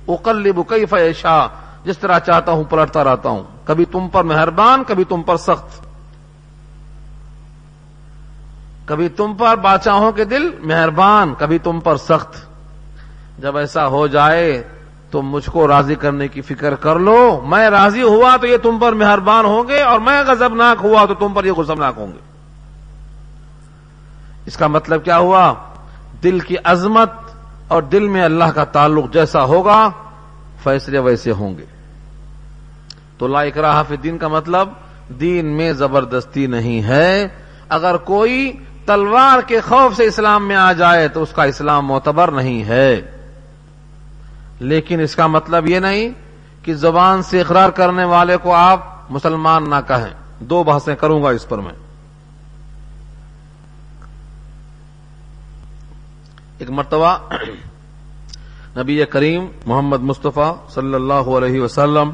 اقلب 0.08 0.60
کیف 0.68 0.90
فیشا 0.90 1.48
جس 1.88 1.98
طرح 1.98 2.20
چاہتا 2.20 2.52
ہوں 2.52 2.64
پلٹتا 2.64 3.04
رہتا 3.04 3.30
ہوں۔ 3.30 3.44
کبھی 3.66 3.86
تم 3.86 4.08
پر 4.12 4.24
مہربان، 4.24 4.84
کبھی 4.88 5.04
تم 5.04 5.22
پر 5.22 5.38
سخت۔ 5.38 5.88
کبھی 8.86 9.10
تم 9.10 9.34
پر 9.34 9.56
بادشاہوں 9.56 10.12
کے 10.12 10.26
دل 10.26 10.50
مہربان، 10.60 11.34
کبھی 11.38 11.58
تم 11.58 11.80
پر 11.80 11.98
سخت۔ 11.98 12.34
جب 13.40 13.58
ایسا 13.58 13.88
ہو 13.88 14.08
جائے 14.08 14.64
تو 15.12 15.22
مجھ 15.22 15.50
کو 15.50 15.68
راضی 15.68 15.96
کرنے 15.96 16.28
کی 16.28 16.42
فکر 16.42 16.76
کر 16.76 17.00
لو۔ 17.00 17.42
میں 17.48 17.70
راضی 17.70 18.02
ہوا 18.02 18.36
تو 18.42 18.48
یہ 18.48 18.58
تم 18.58 18.80
پر 18.80 18.92
مہربان 18.92 19.46
ہوں 19.46 19.68
گے 19.68 19.82
اور 19.82 20.00
میں 20.00 20.24
غزبناک 20.28 20.78
ہوا 20.84 21.06
تو 21.06 21.14
تم 21.14 21.34
پر 21.34 21.46
یہ 21.46 21.52
غزبناک 21.52 21.94
ہوں 21.98 22.08
گے۔ 22.08 22.20
اس 24.46 24.58
کا 24.58 24.68
مطلب 24.68 25.06
کیا 25.06 25.18
ہوا؟ 25.18 25.54
دل 26.24 26.40
کی 26.40 26.56
عظمت 26.64 27.12
اور 27.68 27.82
دل 27.82 28.08
میں 28.08 28.22
اللہ 28.22 28.52
کا 28.56 28.64
تعلق 28.64 29.14
جیسا 29.14 29.44
ہوگا، 29.44 29.90
فیصلے 30.64 31.00
ویسے 31.00 31.32
ہوں 31.32 31.58
گے۔ 31.58 31.77
تو 33.18 33.28
لا 33.28 33.42
اکراہ 33.42 33.84
فی 33.88 33.96
دین 33.96 34.18
کا 34.18 34.28
مطلب 34.28 34.70
دین 35.20 35.46
میں 35.46 35.74
زبردستی 35.74 36.48
نہیں 36.48 36.84
ہے۔ 36.84 37.28
اگر 37.70 37.98
کوئی 37.98 38.54
تلوار 38.86 39.42
کے 39.48 39.60
خوف 39.60 39.98
سے 39.98 40.04
اسلام 40.04 40.48
میں 40.48 40.56
آ 40.56 40.74
جائے 40.74 41.08
تو 41.08 41.24
اس 41.24 41.32
کا 41.36 41.44
اسلام 41.44 41.86
معتبر 41.86 42.32
نہیں 42.32 42.64
ہے۔ 42.64 43.02
لیکن 44.60 45.00
اس 45.00 45.16
کا 45.16 45.28
مطلب 45.28 45.68
یہ 45.68 45.80
نہیں 45.80 46.10
کہ 46.64 46.74
زبان 46.74 47.24
سے 47.24 47.42
اقرار 47.42 47.70
کرنے 47.70 48.04
والے 48.04 48.38
کو 48.38 48.54
آپ 48.54 49.12
مسلمان 49.12 49.70
نہ 49.70 49.76
کہیں۔ 49.88 50.14
دو 50.40 50.64
بحثیں 50.64 50.96
کروں 50.96 51.24
گا 51.24 51.30
اس 51.30 51.50
پر 51.50 51.58
میں۔ 51.58 51.74
ایک 56.58 56.70
مرتبہ 56.70 57.18
نبی 58.78 59.06
کریم 59.06 59.46
محمد 59.66 60.02
مصطفیٰ 60.02 60.56
صلی 60.70 60.94
اللہ 60.94 61.14
علیہ 61.14 61.62
وسلم 61.62 62.12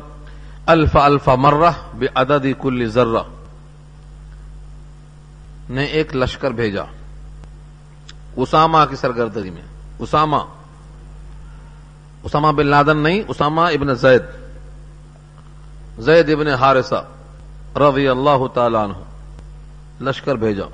الفا 0.65 1.05
الفا 1.05 1.35
مرہ 1.35 1.71
بے 1.93 2.05
عددی 2.15 2.53
کل 2.61 2.89
ذرہ 2.89 3.23
نے 5.69 5.83
ایک 5.83 6.15
لشکر 6.15 6.51
بھیجا 6.51 6.83
اسامہ 8.35 8.77
کی 8.89 8.95
سرگردری 8.95 9.49
میں۔ 9.49 9.61
اسامہ۔ 9.99 10.37
اسامہ 12.23 12.47
بن 12.47 12.67
لادن 12.67 12.97
نہیں، 12.97 13.21
اسامہ 13.27 13.61
ابن 13.61 13.93
زید۔ 13.95 14.21
زید 15.99 16.29
ابن 16.29 16.47
حارثہ 16.47 17.05
رضی 17.75 18.07
اللہ 18.07 18.47
تعالی 18.53 18.77
عنہ 18.77 18.93
لشکر 20.09 20.35
بھیجا۔ 20.35 20.65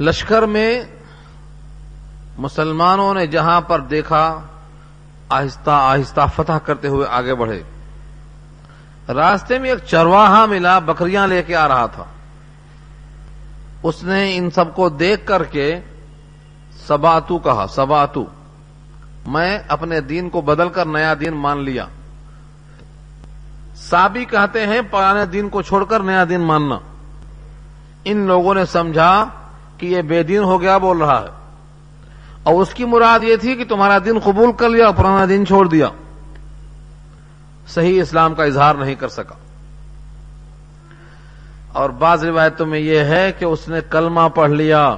لشکر 0.00 0.42
میں 0.42 0.82
مسلمانوں 2.38 3.14
نے 3.14 3.26
جہاں 3.26 3.60
پر 3.60 3.80
دیکھا 3.80 4.40
آہستہ 5.30 5.70
آہستہ 5.70 6.20
فتح 6.36 6.52
کرتے 6.52 6.88
ہوئے 6.88 7.06
آگے 7.10 7.34
بڑھے۔ 7.34 7.62
راستے 9.08 9.58
میں 9.58 9.70
ایک 9.70 9.78
چرواہا 9.86 10.46
ملا، 10.46 10.78
بکریاں 10.78 11.26
لے 11.26 11.42
کے 11.42 11.56
آ 11.56 11.68
رہا 11.68 11.86
تھا۔ 11.86 12.04
اس 13.82 14.04
نے 14.04 14.36
ان 14.36 14.50
سب 14.50 14.74
کو 14.74 14.88
دیکھ 14.88 15.26
کر 15.26 15.44
کے 15.44 15.80
سباتو 16.86 17.38
کہا، 17.38 17.66
سباتو، 17.70 18.24
میں 19.26 19.58
اپنے 19.68 20.00
دین 20.00 20.30
کو 20.30 20.40
بدل 20.40 20.68
کر 20.68 20.86
نیا 20.86 21.14
دین 21.20 21.32
مان 21.32 21.64
لیا۔ 21.64 21.86
سابی 23.76 24.24
کہتے 24.24 24.66
ہیں، 24.66 24.80
پرانے 24.90 25.26
دین 25.26 25.48
کو 25.48 25.62
چھوڑ 25.62 25.84
کر 25.84 26.00
نیا 26.00 26.24
دین 26.28 26.40
ماننا۔ 26.40 26.78
ان 28.04 28.16
لوگوں 28.26 28.54
نے 28.54 28.64
سمجھا 28.64 29.24
کہ 29.78 29.86
یہ 29.86 30.02
بے 30.02 30.22
دین 30.22 30.42
ہو 30.42 30.60
گیا، 30.60 30.78
بول 30.78 30.98
رہا 30.98 31.20
ہے۔ 31.20 31.39
اور 32.42 32.54
اس 32.54 32.74
کی 32.74 32.84
مراد 32.84 33.24
یہ 33.24 33.36
تھی 33.36 33.54
کہ 33.54 33.64
تمہارا 33.64 33.98
دین 33.98 34.18
قبول 34.24 34.52
کر 34.52 34.68
لیا 34.68 34.90
پرانا 34.90 35.24
دین 35.28 35.46
چھوڑ 35.46 35.68
دیا۔ 35.68 35.88
صحیح 37.68 38.02
اسلام 38.02 38.34
کا 38.34 38.44
اظہار 38.44 38.74
نہیں 38.74 38.94
کر 38.94 39.08
سکا۔ 39.08 39.34
اور 41.72 41.90
بعض 41.90 42.24
روایتوں 42.24 42.66
میں 42.66 42.78
یہ 42.78 42.98
ہے 42.98 43.32
کہ 43.38 43.44
اس 43.44 43.68
نے 43.68 43.78
کلمہ 43.90 44.28
پڑھ 44.34 44.50
لیا، 44.50 44.96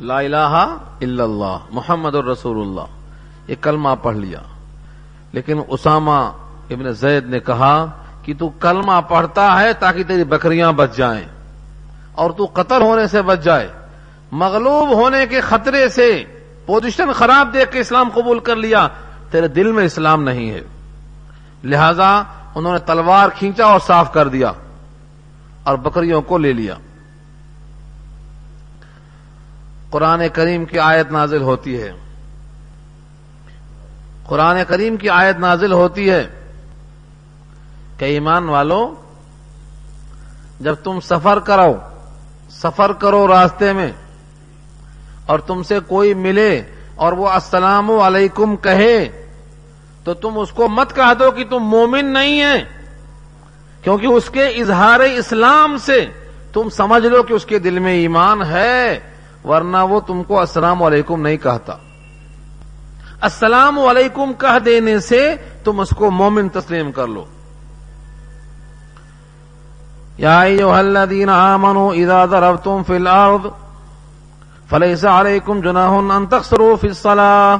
لا 0.00 0.18
الہ 0.18 0.76
الا 1.00 1.24
اللہ، 1.24 1.58
محمد 1.70 2.14
الرسول 2.14 2.68
اللہ، 2.68 2.86
یہ 3.48 3.54
کلمہ 3.60 3.88
پڑھ 4.02 4.16
لیا۔ 4.16 4.38
لیکن 5.32 5.60
اسامہ 5.68 6.32
ابن 6.70 6.92
زید 6.92 7.26
نے 7.26 7.40
کہا 7.40 7.86
کہ 8.22 8.34
تو 8.38 8.48
کلمہ 8.48 9.00
پڑھتا 9.08 9.60
ہے 9.60 9.72
تاکہ 9.72 10.04
تیری 10.04 10.24
بکریاں 10.24 10.72
بچ 10.72 10.96
جائیں 10.96 11.24
اور 12.12 12.30
تو 12.30 12.48
قتل 12.52 12.82
ہونے 12.82 13.06
سے 13.06 13.22
بچ 13.22 13.40
جائے۔ 13.42 13.68
مغلوب 14.32 14.94
ہونے 14.94 15.26
کے 15.26 15.40
خطرے 15.40 15.88
سے 15.88 16.24
پوزیشن 16.66 17.12
خراب 17.12 17.54
دیکھ 17.54 17.72
کے 17.72 17.80
اسلام 17.80 18.08
قبول 18.14 18.38
کر 18.38 18.56
لیا، 18.56 18.88
تیرے 19.30 19.48
دل 19.48 19.72
میں 19.72 19.84
اسلام 19.84 20.22
نہیں 20.22 20.50
ہے۔ 20.50 20.60
لہذا 21.64 22.22
انہوں 22.54 22.72
نے 22.72 22.78
تلوار 22.78 23.28
کھینچا 23.38 23.64
اور 23.64 23.80
صاف 23.86 24.12
کر 24.12 24.28
دیا 24.28 24.52
اور 25.62 25.78
بکریوں 25.78 26.22
کو 26.22 26.38
لے 26.38 26.52
لیا۔ 26.52 26.74
قرآن 29.90 30.22
کریم 30.32 30.64
کی 30.64 30.78
آیت 30.78 31.12
نازل 31.12 31.42
ہوتی 31.42 31.82
ہے۔ 31.82 31.92
قرآن 34.24 34.56
کریم 34.68 34.96
کی 34.96 35.08
آیت 35.08 35.36
نازل 35.36 35.72
ہوتی 35.72 36.10
ہے 36.10 36.28
کہ 37.98 38.04
ایمان 38.04 38.48
والو، 38.48 38.94
جب 40.60 40.74
تم 40.74 41.00
سفر 41.00 41.38
کرو 41.38 41.76
سفر 42.50 42.92
کرو 42.92 43.28
راستے 43.28 43.72
میں 43.72 43.92
اور 45.26 45.38
تم 45.38 45.62
سے 45.62 45.78
کوئی 45.86 46.14
ملے 46.14 46.62
اور 46.94 47.12
وہ 47.12 47.28
السلام 47.28 47.90
علیکم 47.90 48.56
کہے، 48.56 49.26
تو 50.04 50.14
تم 50.14 50.38
اس 50.38 50.52
کو 50.52 50.68
مت 50.68 50.96
کہہ 50.96 51.14
دو 51.18 51.30
کہ 51.30 51.44
تم 51.44 51.58
مومن 51.58 52.04
نہیں 52.04 52.40
ہیں۔ 52.40 52.64
کیونکہ 53.82 54.06
اس 54.06 54.30
کے 54.30 54.46
اظہار 54.46 55.00
اسلام 55.00 55.76
سے 55.76 56.06
تم 56.52 56.68
سمجھ 56.68 57.06
لو 57.06 57.22
کہ 57.22 57.32
اس 57.32 57.46
کے 57.46 57.58
دل 57.58 57.78
میں 57.78 57.92
ایمان 57.92 58.42
ہے، 58.42 59.00
ورنہ 59.44 59.76
وہ 59.76 60.00
تم 60.00 60.22
کو 60.22 60.40
السلام 60.40 60.82
علیکم 60.82 61.22
نہیں 61.22 61.36
کہتا۔ 61.36 61.72
السلام 63.20 63.78
علیکم 63.78 64.32
کہہ 64.38 64.58
دینے 64.58 64.98
سے 64.98 65.34
تم 65.64 65.80
اس 65.80 65.90
کو 65.90 66.10
مومن 66.10 66.48
تسلیم 66.48 66.92
کر 66.92 67.06
لو۔ 67.06 67.24
یا 70.18 70.40
الذین 70.40 71.28
آمنوا 71.28 71.94
اذا 71.94 72.26
ضربتم 72.26 72.82
فی 72.86 72.94
الارض 72.94 73.46
فلیس 74.72 75.04
علیکم 75.04 75.60
جناح 75.60 75.90
ان 75.90 76.26
تقصروا 76.26 76.76
فی 76.80 76.88
الصلاة 76.88 77.56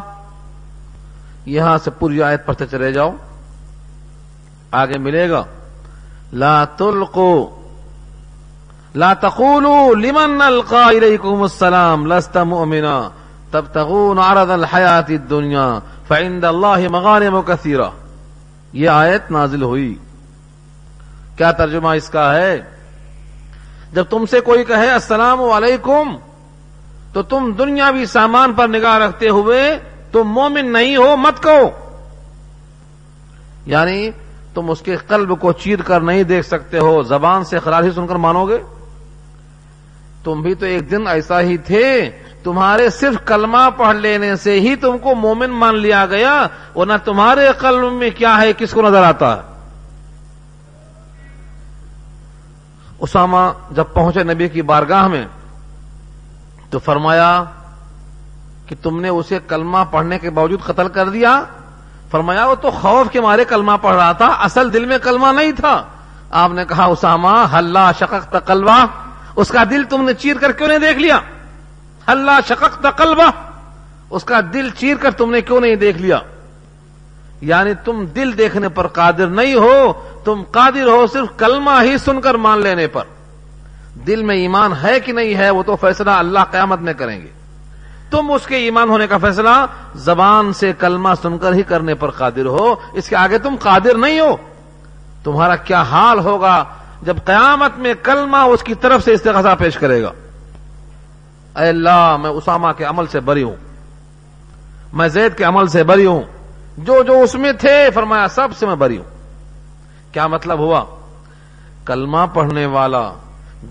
یہاں 1.46 1.78
سے 1.78 1.90
پوری 1.90 2.22
آیت 2.22 2.46
پڑھتے 2.46 2.66
چلے 2.66 2.92
جاؤ۔ 2.92 3.12
آگے 4.70 4.98
ملے 4.98 5.30
گا۔ 5.30 5.44
لا 6.32 6.64
تلقوا، 6.64 7.46
لا 8.94 9.12
تقولوا 9.14 9.94
لمن 9.94 10.42
القا 10.42 10.86
الیکم 10.86 11.42
السلام، 11.42 12.12
لست 12.12 12.36
مؤمنا۔ 12.36 13.08
تبتغون 13.50 14.18
عرض 14.18 14.50
الحیات 14.50 15.10
الدنیا، 15.10 15.78
فعند 16.08 16.44
اللہ 16.44 16.88
مغانم 16.88 17.40
کثیرہ۔ 17.42 17.90
یہ 18.72 18.88
آیت 18.88 19.30
نازل 19.30 19.62
ہوئی۔ 19.62 19.94
کیا 21.36 21.52
ترجمہ 21.52 21.88
اس 21.88 22.08
کا 22.08 22.34
ہے؟ 22.34 22.62
جب 23.92 24.04
تم 24.04 24.26
سے 24.26 24.40
کوئی 24.40 24.64
کہے، 24.64 24.90
السلام 24.90 25.42
علیکم 25.42 26.16
تو 27.12 27.22
تم 27.22 27.52
دنیاوی 27.58 28.06
سامان 28.06 28.52
پر 28.52 28.68
نگاہ 28.68 28.98
رکھتے 28.98 29.28
ہوئے 29.28 29.78
تم 30.12 30.24
مومن 30.24 30.72
نہیں 30.72 30.96
ہو، 30.96 31.16
مت 31.16 31.42
کہو۔ 31.42 31.70
یعنی 33.66 34.10
تم 34.54 34.70
اس 34.70 34.80
کے 34.80 34.96
قلب 34.96 35.40
کو 35.40 35.52
چیر 35.52 35.82
کر 35.82 36.00
نہیں 36.00 36.22
دیکھ 36.22 36.46
سکتے 36.46 36.78
ہو، 36.78 37.02
زبان 37.02 37.44
سے 37.44 37.58
خرار 37.58 37.82
ہی 37.82 37.90
سن 37.90 38.06
کر 38.06 38.14
مانو 38.14 38.46
گے۔ 38.46 38.58
تم 40.24 40.42
بھی 40.42 40.54
تو 40.54 40.66
ایک 40.66 40.90
دن 40.90 41.06
ایسا 41.06 41.40
ہی 41.40 41.56
تھے، 41.56 42.10
تمہارے 42.42 42.90
صرف 42.90 43.14
کلمہ 43.26 43.70
پڑھ 43.76 43.96
لینے 43.96 44.36
سے 44.36 44.60
ہی 44.60 44.76
تم 44.76 44.98
کو 44.98 45.14
مومن 45.14 45.50
مان 45.50 45.78
لیا 45.78 46.06
گیا، 46.06 46.46
ورنہ 46.74 46.92
تمہارے 47.04 47.48
قلب 47.58 47.92
میں 47.92 48.10
کیا 48.10 48.40
ہے، 48.40 48.52
کس 48.52 48.70
کو 48.70 48.82
نظر 48.82 49.02
آتا؟ 49.02 49.36
ہے 49.36 49.52
اسامہ 52.98 53.52
جب 53.70 53.84
پہنچے 53.92 54.22
نبی 54.22 54.48
کی 54.48 54.62
بارگاہ 54.62 55.08
میں 55.08 55.26
تو 56.72 56.78
فرمایا 56.78 57.44
کہ 58.66 58.76
تم 58.82 59.00
نے 59.00 59.08
اسے 59.08 59.38
کلمہ 59.48 59.78
پڑھنے 59.90 60.18
کے 60.18 60.30
باوجود 60.30 60.60
قتل 60.60 60.88
کر 60.88 61.08
دیا۔ 61.08 61.44
فرمایا، 62.10 62.46
وہ 62.46 62.54
تو 62.54 62.70
خوف 62.70 63.12
کے 63.12 63.20
مارے 63.20 63.44
کلمہ 63.44 63.72
پڑھ 63.82 63.96
رہا 63.96 64.12
تھا، 64.12 64.26
اصل 64.26 64.72
دل 64.72 64.84
میں 64.84 64.98
کلمہ 64.98 65.26
نہیں 65.26 65.52
تھا۔ 65.52 65.82
آپ 66.30 66.50
نے 66.50 66.64
کہا، 66.64 66.84
اسامہ 66.84 67.44
ہلہ 67.52 67.90
شکق 67.98 68.32
تقلبہ 68.32 68.86
اس 69.36 69.48
کا 69.48 69.64
دل 69.70 69.84
تم 69.84 70.04
نے 70.04 70.14
چیر 70.14 70.36
کر 70.36 70.52
کیوں 70.52 70.68
نہیں 70.68 70.78
دیکھ 70.78 70.98
لیا؟ 70.98 71.18
ہلہ 72.08 72.40
شکق 72.48 72.82
تقلبہ 72.82 73.30
اس 74.10 74.24
کا 74.24 74.40
دل 74.52 74.70
چیر 74.70 74.96
کر 74.96 75.10
تم 75.10 75.30
نے 75.30 75.40
کیوں 75.40 75.60
نہیں 75.60 75.76
دیکھ 75.76 75.98
لیا؟ 75.98 76.18
یعنی 77.40 77.74
تم 77.84 78.04
دل 78.04 78.38
دیکھنے 78.38 78.68
پر 78.68 78.86
قادر 78.86 79.26
نہیں 79.26 79.54
ہو، 79.54 79.92
تم 80.24 80.42
قادر 80.50 80.86
ہو 80.86 81.06
صرف 81.06 81.28
کلمہ 81.36 81.82
ہی 81.82 81.98
سن 81.98 82.20
کر 82.20 82.34
مان 82.34 82.58
لینے 82.58 82.86
پر۔ 82.86 83.02
دل 83.94 84.22
میں 84.22 84.36
ایمان 84.36 84.72
ہے 84.82 85.00
کہ 85.00 85.12
نہیں 85.12 85.34
ہے، 85.34 85.50
وہ 85.50 85.62
تو 85.62 85.76
فیصلہ 85.76 86.10
اللہ 86.10 86.38
قیامت 86.50 86.80
میں 86.80 86.94
کریں 86.94 87.20
گے۔ 87.20 87.26
تم 88.10 88.32
اس 88.32 88.46
کے 88.46 88.56
ایمان 88.56 88.90
ہونے 88.90 89.06
کا 89.06 89.18
فیصلہ 89.18 89.66
زبان 89.94 90.52
سے 90.52 90.72
کلمہ 90.78 91.08
سن 91.22 91.38
کر 91.38 91.52
ہی 91.52 91.62
کرنے 91.62 91.94
پر 91.94 92.10
قادر 92.10 92.46
ہو۔ 92.46 92.74
اس 92.92 93.08
کے 93.08 93.16
آگے 93.16 93.38
تم 93.38 93.54
قادر 93.60 93.94
نہیں 93.94 94.20
ہو۔ 94.20 94.36
تمہارا 95.24 95.56
کیا 95.56 95.82
حال 95.82 96.18
ہوگا 96.18 96.64
جب 97.02 97.16
قیامت 97.24 97.78
میں 97.78 97.94
کلمہ 98.02 98.36
اس 98.36 98.62
کی 98.62 98.74
طرف 98.74 99.04
سے 99.04 99.12
استغاثہ 99.12 99.56
پیش 99.58 99.76
کرے 99.76 100.02
گا؟ 100.02 100.10
اے 101.60 101.68
اللہ، 101.68 102.16
میں 102.22 102.30
اسامہ 102.30 102.68
کے 102.76 102.84
عمل 102.84 103.06
سے 103.06 103.20
بری 103.20 103.42
ہوں۔ 103.42 103.56
میں 104.92 105.08
زید 105.08 105.36
کے 105.36 105.44
عمل 105.44 105.66
سے 105.66 105.84
بری 105.84 106.06
ہوں۔ 106.06 106.22
جو 106.78 107.02
جو 107.02 107.20
اس 107.22 107.34
میں 107.34 107.52
تھے، 107.52 107.88
فرمایا 107.94 108.28
سب 108.28 108.48
سے 108.58 108.66
میں 108.66 108.74
بری 108.74 108.98
ہوں۔ 108.98 109.04
کیا 110.12 110.26
مطلب 110.26 110.58
ہوا؟ 110.58 110.84
کلمہ 111.84 112.18
پڑھنے 112.34 112.66
والا 112.66 113.12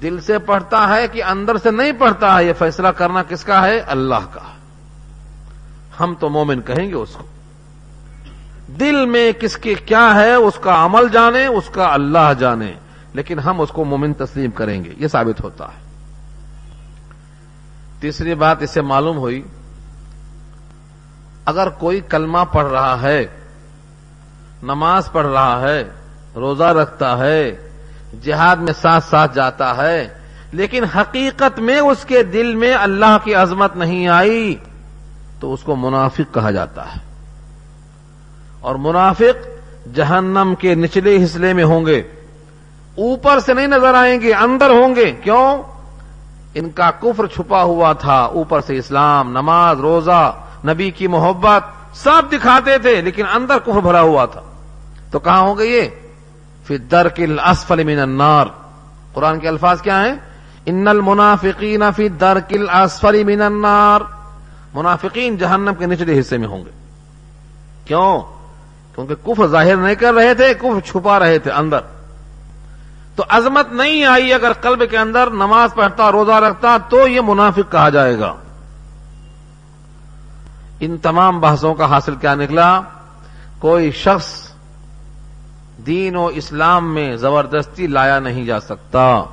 دل 0.01 0.21
سے 0.21 0.39
پڑھتا 0.39 0.95
ہے 0.95 1.07
کہ 1.07 1.23
اندر 1.23 1.57
سے 1.57 1.71
نہیں 1.71 1.91
پڑھتا 1.91 2.37
ہے، 2.37 2.45
یہ 2.45 2.53
فیصلہ 2.53 2.87
کرنا 2.87 3.23
کس 3.23 3.43
کا 3.43 3.67
ہے؟ 3.67 3.79
اللہ 3.79 4.33
کا۔ 4.33 4.39
ہم 5.99 6.15
تو 6.19 6.29
مومن 6.29 6.61
کہیں 6.61 6.87
گے 6.87 6.93
اس 6.93 7.09
کو۔ 7.09 7.23
دل 8.79 9.05
میں 9.05 9.31
کس 9.31 9.57
کے 9.57 9.73
کیا 9.73 10.15
ہے، 10.15 10.33
اس 10.33 10.53
کا 10.61 10.85
عمل 10.85 11.09
جانے، 11.09 11.45
اس 11.45 11.69
کا 11.69 11.93
اللہ 11.93 12.33
جانے۔ 12.39 12.73
لیکن 13.13 13.39
ہم 13.39 13.61
اس 13.61 13.69
کو 13.69 13.85
مومن 13.85 14.13
تسلیم 14.13 14.51
کریں 14.51 14.83
گے، 14.83 14.93
یہ 14.97 15.07
ثابت 15.07 15.43
ہوتا 15.43 15.65
ہے۔ 15.65 15.81
تیسری 17.99 18.35
بات 18.35 18.61
اس 18.61 18.69
سے 18.69 18.81
معلوم 18.81 19.17
ہوئی، 19.17 19.41
اگر 21.45 21.69
کوئی 21.69 21.99
کلمہ 21.99 22.39
پڑھ 22.51 22.67
رہا 22.67 23.01
ہے، 23.01 23.27
نماز 24.63 25.11
پڑھ 25.11 25.27
رہا 25.27 25.61
ہے، 25.61 25.83
روزہ 26.35 26.63
رکھتا 26.63 27.17
ہے 27.17 27.70
جہاد 28.23 28.55
میں 28.55 28.73
ساتھ 28.81 29.03
ساتھ 29.09 29.35
جاتا 29.35 29.77
ہے۔ 29.77 30.07
لیکن 30.51 30.83
حقیقت 30.83 31.59
میں 31.59 31.79
اس 31.79 32.05
کے 32.05 32.23
دل 32.23 32.55
میں 32.55 32.73
اللہ 32.73 33.17
کی 33.23 33.35
عظمت 33.35 33.75
نہیں 33.75 34.07
آئی، 34.07 34.55
تو 35.39 35.53
اس 35.53 35.63
کو 35.63 35.75
منافق 35.75 36.33
کہا 36.33 36.51
جاتا 36.51 36.95
ہے۔ 36.95 36.99
اور 38.59 38.75
منافق 38.75 39.47
جہنم 39.95 40.53
کے 40.59 40.75
نچلے 40.75 41.23
حصے 41.23 41.53
میں 41.53 41.63
ہوں 41.63 41.85
گے۔ 41.85 41.99
اوپر 42.97 43.39
سے 43.39 43.53
نہیں 43.53 43.67
نظر 43.67 43.93
آئیں 43.93 44.21
گے، 44.21 44.33
اندر 44.33 44.69
ہوں 44.69 44.95
گے۔ 44.95 45.11
کیوں؟ 45.11 45.57
ان 46.53 46.69
کا 46.69 46.91
کفر 46.91 47.27
چھپا 47.27 47.63
ہوا 47.63 47.93
تھا۔ 47.93 48.21
اوپر 48.21 48.61
سے 48.61 48.77
اسلام، 48.77 49.29
نماز، 49.29 49.79
روزہ، 49.79 50.33
نبی 50.65 50.91
کی 50.91 51.07
محبت 51.07 51.61
سب 51.97 52.21
دکھاتے 52.31 52.77
تھے، 52.77 53.01
لیکن 53.01 53.23
اندر 53.33 53.59
کفر 53.59 53.79
بھرا 53.79 54.01
ہوا 54.01 54.25
تھا۔ 54.25 54.41
تو 55.11 55.19
کہاں 55.19 55.41
ہو 55.41 55.57
گئی 55.57 55.71
یہ؟ 55.71 55.87
پھر 56.67 56.77
در 56.77 57.09
کل 57.09 57.39
اسفل 57.39 57.83
من 57.83 57.99
النار۔ 57.99 58.45
قرآن 59.13 59.39
کے 59.39 59.47
الفاظ 59.47 59.81
کیا 59.81 60.05
ہیں؟ 60.05 60.15
ان 60.65 60.87
المنافقین 60.87 61.83
فی 61.95 62.09
در 62.09 62.39
کل 62.39 62.69
اسفل 62.69 63.23
من 63.23 63.41
النار۔ 63.41 64.01
منافقین 64.73 65.37
جہنم 65.37 65.71
کے 65.79 65.85
نچلے 65.85 66.19
حصے 66.19 66.37
میں 66.37 66.47
ہوں 66.47 66.65
گے۔ 66.65 66.71
کیوں؟ 67.85 68.21
کیونکہ 68.95 69.15
کفر 69.25 69.47
ظاہر 69.47 69.75
نہیں 69.75 69.95
کر 69.95 70.13
رہے 70.13 70.33
تھے، 70.33 70.53
کفر 70.53 70.87
چھپا 70.87 71.19
رہے 71.19 71.39
تھے 71.39 71.51
اندر۔ 71.51 71.79
تو 73.15 73.23
عظمت 73.29 73.71
نہیں 73.71 74.05
آئی 74.05 74.33
اگر 74.33 74.53
قلب 74.53 74.83
کے 74.89 74.97
اندر 74.97 75.29
نماز 75.29 75.73
پڑھتا، 75.73 76.11
روزہ 76.11 76.31
رکھتا، 76.31 76.77
تو 76.89 77.07
یہ 77.07 77.21
منافق 77.21 77.71
کہا 77.71 77.89
جائے 77.89 78.19
گا۔ 78.19 78.35
ان 80.79 80.97
تمام 80.97 81.39
بحثوں 81.39 81.73
کا 81.73 81.89
حاصل 81.89 82.15
کیا 82.15 82.35
نکلا؟ 82.35 82.81
کوئی 83.59 83.91
شخص 83.91 84.50
دین 85.85 86.15
و 86.15 86.25
اسلام 86.25 86.93
میں 86.93 87.15
زبردستی 87.15 87.87
لایا 87.87 88.19
نہیں 88.19 88.45
جا 88.45 88.59
سکتا۔ 88.59 89.23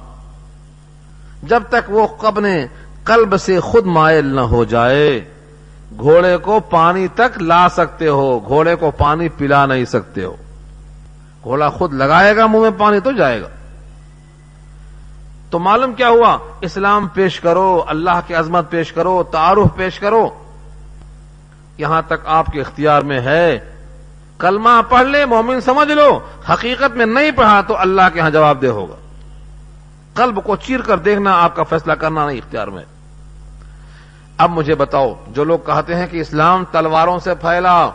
جب 1.42 1.62
تک 1.68 1.90
وہ 1.90 2.06
قبنے 2.06 2.66
قلب 3.04 3.36
سے 3.36 3.60
خود 3.60 3.86
مائل 3.86 4.26
نہ 4.26 4.40
ہو 4.40 4.64
جائے، 4.64 5.24
گھوڑے 5.98 6.36
کو 6.36 6.60
پانی 6.60 7.08
تک 7.08 7.42
لا 7.42 7.68
سکتے 7.68 8.08
ہو، 8.08 8.40
گھوڑے 8.48 8.74
کو 8.74 8.90
پانی 8.90 9.28
پلا 9.28 9.66
نہیں 9.66 9.84
سکتے 9.84 10.24
ہو۔ 10.24 10.36
گھوڑا 11.44 11.68
خود 11.68 11.92
لگائے 11.92 12.36
گا، 12.36 12.46
منہ 12.46 12.60
میں 12.60 12.70
پانی 12.78 13.00
تو 13.00 13.12
جائے 13.12 13.42
گا۔ 13.42 13.48
تو 15.50 15.58
معلوم 15.58 15.92
کیا 15.92 16.08
ہوا؟ 16.08 16.38
اسلام 16.60 17.08
پیش 17.08 17.40
کرو، 17.40 17.84
اللہ 17.86 18.20
کی 18.26 18.34
عظمت 18.34 18.70
پیش 18.70 18.92
کرو، 18.92 19.22
تعارف 19.22 19.76
پیش 19.76 19.98
کرو۔ 19.98 20.30
یہاں 21.78 22.02
تک 22.06 22.26
آپ 22.26 22.46
کے 22.46 22.60
اختیار 22.60 23.02
میں 23.02 23.20
ہے۔ 23.20 23.58
کلمہ 24.38 24.80
پڑھ 24.88 25.06
لے، 25.06 25.26
مومن 25.26 25.60
سمجھ 25.60 25.88
لو، 25.88 26.20
حقیقت 26.52 26.96
میں 26.96 27.06
نہیں 27.06 27.30
پڑھا 27.30 27.60
تو 27.60 27.76
اللہ 27.76 28.02
کے 28.14 28.20
ہاں 28.20 28.30
جواب 28.30 28.62
دہ 28.62 28.66
ہوگا۔ 28.66 28.94
قلب 30.14 30.44
کو 30.44 30.56
چیر 30.56 30.80
کر 30.80 30.98
دیکھنا، 30.98 31.42
آپ 31.42 31.56
کا 31.56 31.62
فیصلہ 31.62 31.92
کرنا 31.92 32.26
نہیں 32.26 32.38
اختیار 32.38 32.68
میں۔ 32.68 32.84
اب 34.38 34.50
مجھے 34.50 34.74
بتاؤ، 34.74 35.14
جو 35.28 35.44
لوگ 35.44 35.58
کہتے 35.66 35.94
ہیں 35.94 36.06
کہ 36.10 36.20
اسلام 36.20 36.64
تلواروں 36.72 37.18
سے 37.18 37.34
پھیلا، 37.34 37.90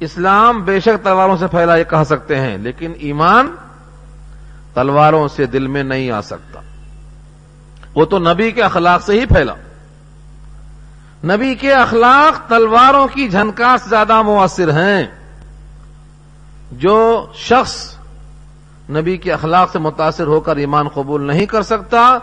اسلام 0.00 0.62
بے 0.62 0.80
شک 0.80 1.04
تلواروں 1.04 1.36
سے 1.36 1.46
پھیلا، 1.46 1.76
یہ 1.76 1.84
کہہ 1.84 2.04
سکتے 2.06 2.40
ہیں، 2.40 2.58
لیکن 2.58 2.92
ایمان 2.98 3.56
تلواروں 4.74 5.28
سے 5.28 5.46
دل 5.46 5.66
میں 5.66 5.82
نہیں 5.82 6.10
آ 6.10 6.20
سکتا۔ 6.20 6.60
وہ 7.94 8.04
تو 8.04 8.18
نبی 8.18 8.50
کے 8.50 8.62
اخلاق 8.62 9.02
سے 9.02 9.20
ہی 9.20 9.26
پھیلا۔ 9.26 9.54
نبی 11.24 11.54
کے 11.54 11.72
اخلاق 11.72 12.48
تلواروں 12.48 13.06
کی 13.06 13.28
جھنکا 13.28 13.76
سے 13.82 13.88
زیادہ 13.88 14.22
مؤثر 14.22 14.68
ہیں۔ 14.68 15.06
جو 16.72 17.26
شخص 17.34 17.94
نبی 18.90 19.16
کے 19.16 19.32
اخلاق 19.32 19.72
سے 19.72 19.78
متاثر 19.78 20.26
ہو 20.26 20.40
کر 20.40 20.56
ایمان 20.56 20.88
قبول 20.88 21.26
نہیں 21.26 21.46
کر 21.46 21.62
سکتا، 21.62 22.18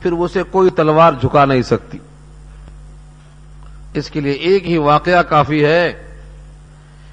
پھر 0.00 0.12
اسے 0.12 0.42
کوئی 0.42 0.70
تلوار 0.70 1.12
جھکا 1.12 1.44
نہیں 1.44 1.62
سکتی۔ 1.62 1.98
اس 3.94 4.10
کے 4.10 4.20
لیے 4.20 4.32
ایک 4.32 4.66
ہی 4.66 4.76
واقعہ 4.76 5.22
کافی 5.22 5.64
ہے 5.64 6.02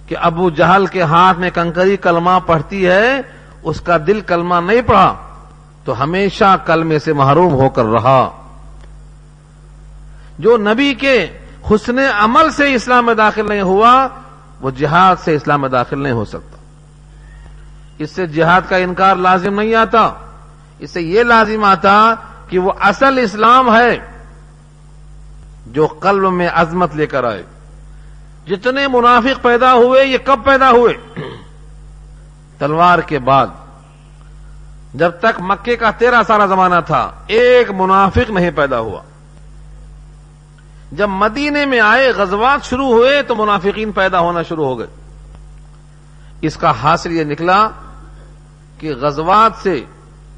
کہ 0.08 0.16
ابو 0.22 0.50
جہل 0.50 0.86
کے 0.86 1.02
ہاتھ 1.02 1.40
میں 1.40 1.50
کنکری 1.50 1.98
کلمہ 1.98 2.40
پڑھتی 2.46 2.88
ہے، 2.88 3.22
اس 3.64 3.82
کا 3.82 3.98
دل 4.08 4.22
کلمہ 4.22 4.56
نہیں 4.56 4.82
پڑھا، 4.82 5.16
تو 5.86 6.04
ہمیشہ 6.04 6.58
کلمے 6.66 7.00
سے 7.00 7.14
محروم 7.14 7.54
ہو 7.54 7.70
کر 7.70 7.86
رہا۔ 7.86 8.39
جو 10.40 10.58
نبی 10.58 10.94
کے 10.94 11.28
حسن 11.72 12.00
عمل 12.00 12.52
سے 12.52 12.74
اسلام 12.74 13.06
میں 13.06 13.14
داخل 13.14 13.50
نہیں 13.50 13.62
ہوا، 13.62 14.08
وہ 14.62 14.72
جہاد 14.72 15.16
سے 15.24 15.36
اسلام 15.36 15.62
میں 15.62 15.70
داخل 15.70 16.00
نہیں 16.00 16.14
ہو 16.14 16.26
سکتا۔ 16.26 16.58
اس 17.98 18.12
سے 18.12 18.28
جہاد 18.28 18.62
کا 18.70 18.76
انکار 18.76 19.16
لازم 19.16 19.60
نہیں 19.60 19.76
آتا۔ 19.76 20.14
اس 20.80 20.92
سے 20.92 21.02
یہ 21.02 21.24
لازم 21.24 21.64
آتا 21.64 22.16
کہ 22.50 22.60
وہ 22.60 22.72
اصل 22.80 23.18
اسلام 23.18 23.76
ہے 23.76 24.00
جو 25.68 25.88
قلب 25.88 26.34
میں 26.34 26.50
عظمت 26.54 26.96
لے 26.96 27.08
کر 27.08 27.24
آئے۔ 27.24 27.44
جتنے 28.48 28.88
منافق 28.88 29.42
پیدا 29.42 29.74
ہوئے، 29.74 30.06
یہ 30.06 30.18
کب 30.26 30.40
پیدا 30.46 30.70
ہوئے؟ 30.70 30.94
تلوار 32.58 33.00
کے 33.00 33.20
بعد۔ 33.20 33.48
جب 34.94 35.10
تک 35.10 35.42
مکے 35.42 35.76
کا 35.76 35.92
تیرہ 35.92 36.24
سارا 36.28 36.46
زمانہ 36.46 36.76
تھا، 36.86 37.12
ایک 37.28 37.72
منافق 37.72 38.32
نہیں 38.32 38.52
پیدا 38.56 38.80
ہوا۔ 38.80 39.02
جب 40.92 41.10
مدینے 41.10 41.66
میں 41.66 41.80
آئے، 41.80 42.10
غزوات 42.10 42.66
شروع 42.66 42.88
ہوئے 42.88 43.24
تو 43.24 43.36
منافقین 43.36 43.92
پیدا 43.92 44.20
ہونا 44.20 44.44
شروع 44.44 44.66
ہو 44.66 44.80
گئے۔ 44.80 44.88
اس 46.42 46.58
کا 46.58 46.72
حاصل 46.84 47.12
یہ 47.12 47.24
نکلا 47.24 47.70
کہ 48.78 48.96
غزوات 48.96 49.64
سے، 49.64 49.84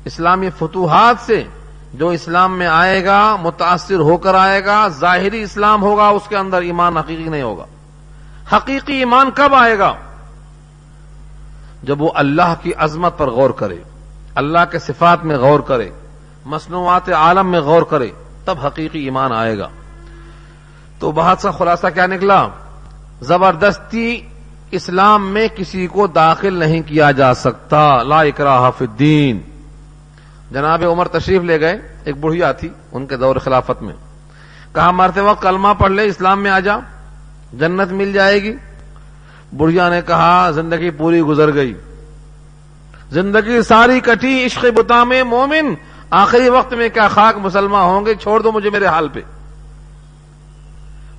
اسلامی 0.05 0.49
فتوحات 0.49 1.15
سے 1.25 1.43
جو 1.93 2.09
اسلام 2.09 2.57
میں 2.57 2.67
آئے 2.67 3.05
گا، 3.05 3.35
متاثر 3.41 3.95
ہو 3.95 4.17
کر 4.17 4.35
آئے 4.35 4.65
گا، 4.65 4.87
ظاہری 4.87 5.41
اسلام 5.41 5.81
ہوگا، 5.81 6.07
اس 6.07 6.27
کے 6.27 6.37
اندر 6.37 6.61
ایمان 6.61 6.97
حقیقی 6.97 7.29
نہیں 7.29 7.41
ہوگا۔ 7.41 7.65
حقیقی 8.55 8.93
ایمان 8.93 9.29
کب 9.35 9.55
آئے 9.55 9.79
گا؟ 9.79 9.93
جب 11.83 12.01
وہ 12.01 12.11
اللہ 12.15 12.53
کی 12.61 12.73
عظمت 12.73 13.17
پر 13.17 13.29
غور 13.29 13.49
کرے، 13.49 13.77
اللہ 14.35 14.59
کے 14.71 14.79
صفات 14.79 15.25
میں 15.25 15.37
غور 15.37 15.59
کرے، 15.59 15.89
مصنوعات 16.45 17.09
عالم 17.09 17.47
میں 17.47 17.61
غور 17.61 17.81
کرے، 17.81 18.09
تب 18.45 18.57
حقیقی 18.65 18.99
ایمان 18.99 19.31
آئے 19.31 19.57
گا۔ 19.57 19.67
تو 21.01 21.11
بہت 21.11 21.39
سا 21.39 21.51
خلاصہ 21.51 21.87
کیا 21.93 22.05
نکلا؟ 22.05 22.47
زبردستی 23.21 24.21
اسلام 24.71 25.29
میں 25.31 25.47
کسی 25.55 25.87
کو 25.87 26.07
داخل 26.07 26.53
نہیں 26.53 26.81
کیا 26.81 27.11
جا 27.11 27.33
سکتا۔ 27.33 28.03
لا 28.03 28.21
اکراہ 28.21 28.69
فی 28.77 28.85
الدین۔ 28.85 29.39
جناب 30.51 30.83
عمر 30.85 31.07
تشریف 31.07 31.41
لے 31.41 31.61
گئے، 31.61 31.79
ایک 32.03 32.17
بڑھیا 32.17 32.51
تھی 32.51 32.69
ان 32.91 33.05
کے 33.05 33.17
دور 33.17 33.35
خلافت 33.35 33.81
میں۔ 33.81 33.93
کہا، 34.75 34.91
مرتے 34.91 35.21
وقت 35.21 35.41
کلمہ 35.41 35.67
پڑھ 35.79 35.91
لے، 35.91 36.05
اسلام 36.05 36.43
میں 36.43 36.51
آ 36.51 36.59
جا، 36.59 36.77
جنت 37.53 37.91
مل 37.91 38.13
جائے 38.13 38.43
گی۔ 38.43 38.55
بڑھیا 39.57 39.89
نے 39.89 40.01
کہا، 40.07 40.51
زندگی 40.51 40.89
پوری 40.89 41.21
گزر 41.21 41.53
گئی۔ 41.53 41.73
زندگی 43.11 43.61
ساری 43.61 43.99
کٹی، 43.99 44.45
عشق 44.45 44.65
بتا 44.75 45.03
میں 45.03 45.23
مومن، 45.23 45.73
آخری 46.09 46.49
وقت 46.49 46.73
میں 46.73 46.89
کیا 46.89 47.07
خاک 47.07 47.37
مسلمان 47.37 47.83
ہوں 47.83 48.05
گے؟ 48.05 48.15
چھوڑ 48.15 48.39
دو 48.39 48.51
مجھے 48.51 48.69
میرے 48.69 48.85
حال 48.85 49.07
پہ۔ 49.09 49.19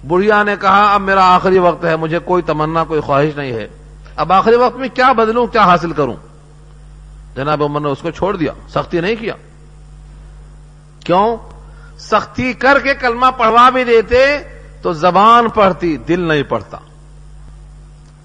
بڑھیا 0.08 0.42
نے 0.42 0.56
کہا، 0.60 0.94
اب 0.94 1.00
میرا 1.00 1.34
آخری 1.34 1.58
وقت 1.58 1.84
ہے، 1.84 1.96
مجھے 1.96 2.18
کوئی 2.18 2.42
تمنا، 2.42 2.84
کوئی 2.84 3.00
خواہش 3.00 3.36
نہیں 3.36 3.52
ہے۔ 3.52 3.68
اب 4.16 4.32
آخری 4.32 4.56
وقت 4.56 4.76
میں 4.76 4.88
کیا 4.94 5.12
بدلوں، 5.12 5.46
کیا 5.46 5.62
حاصل 5.62 5.92
کروں؟ 5.92 6.16
جناب 7.36 7.62
عمر 7.62 7.80
نے 7.80 7.88
اس 7.88 7.98
کو 8.02 8.10
چھوڑ 8.10 8.36
دیا، 8.36 8.52
سختی 8.68 9.00
نہیں 9.00 9.16
کیا۔ 9.16 9.34
کیوں؟ 11.04 11.36
سختی 11.98 12.52
کر 12.52 12.78
کے 12.78 12.94
کلمہ 12.94 13.26
پڑھوا 13.38 13.70
بھی 13.70 13.84
دیتے 13.84 14.38
تو 14.82 14.92
زبان 14.92 15.48
پڑھتی، 15.48 15.96
دل 15.96 16.20
نہیں 16.20 16.42
پڑھتا۔ 16.42 16.78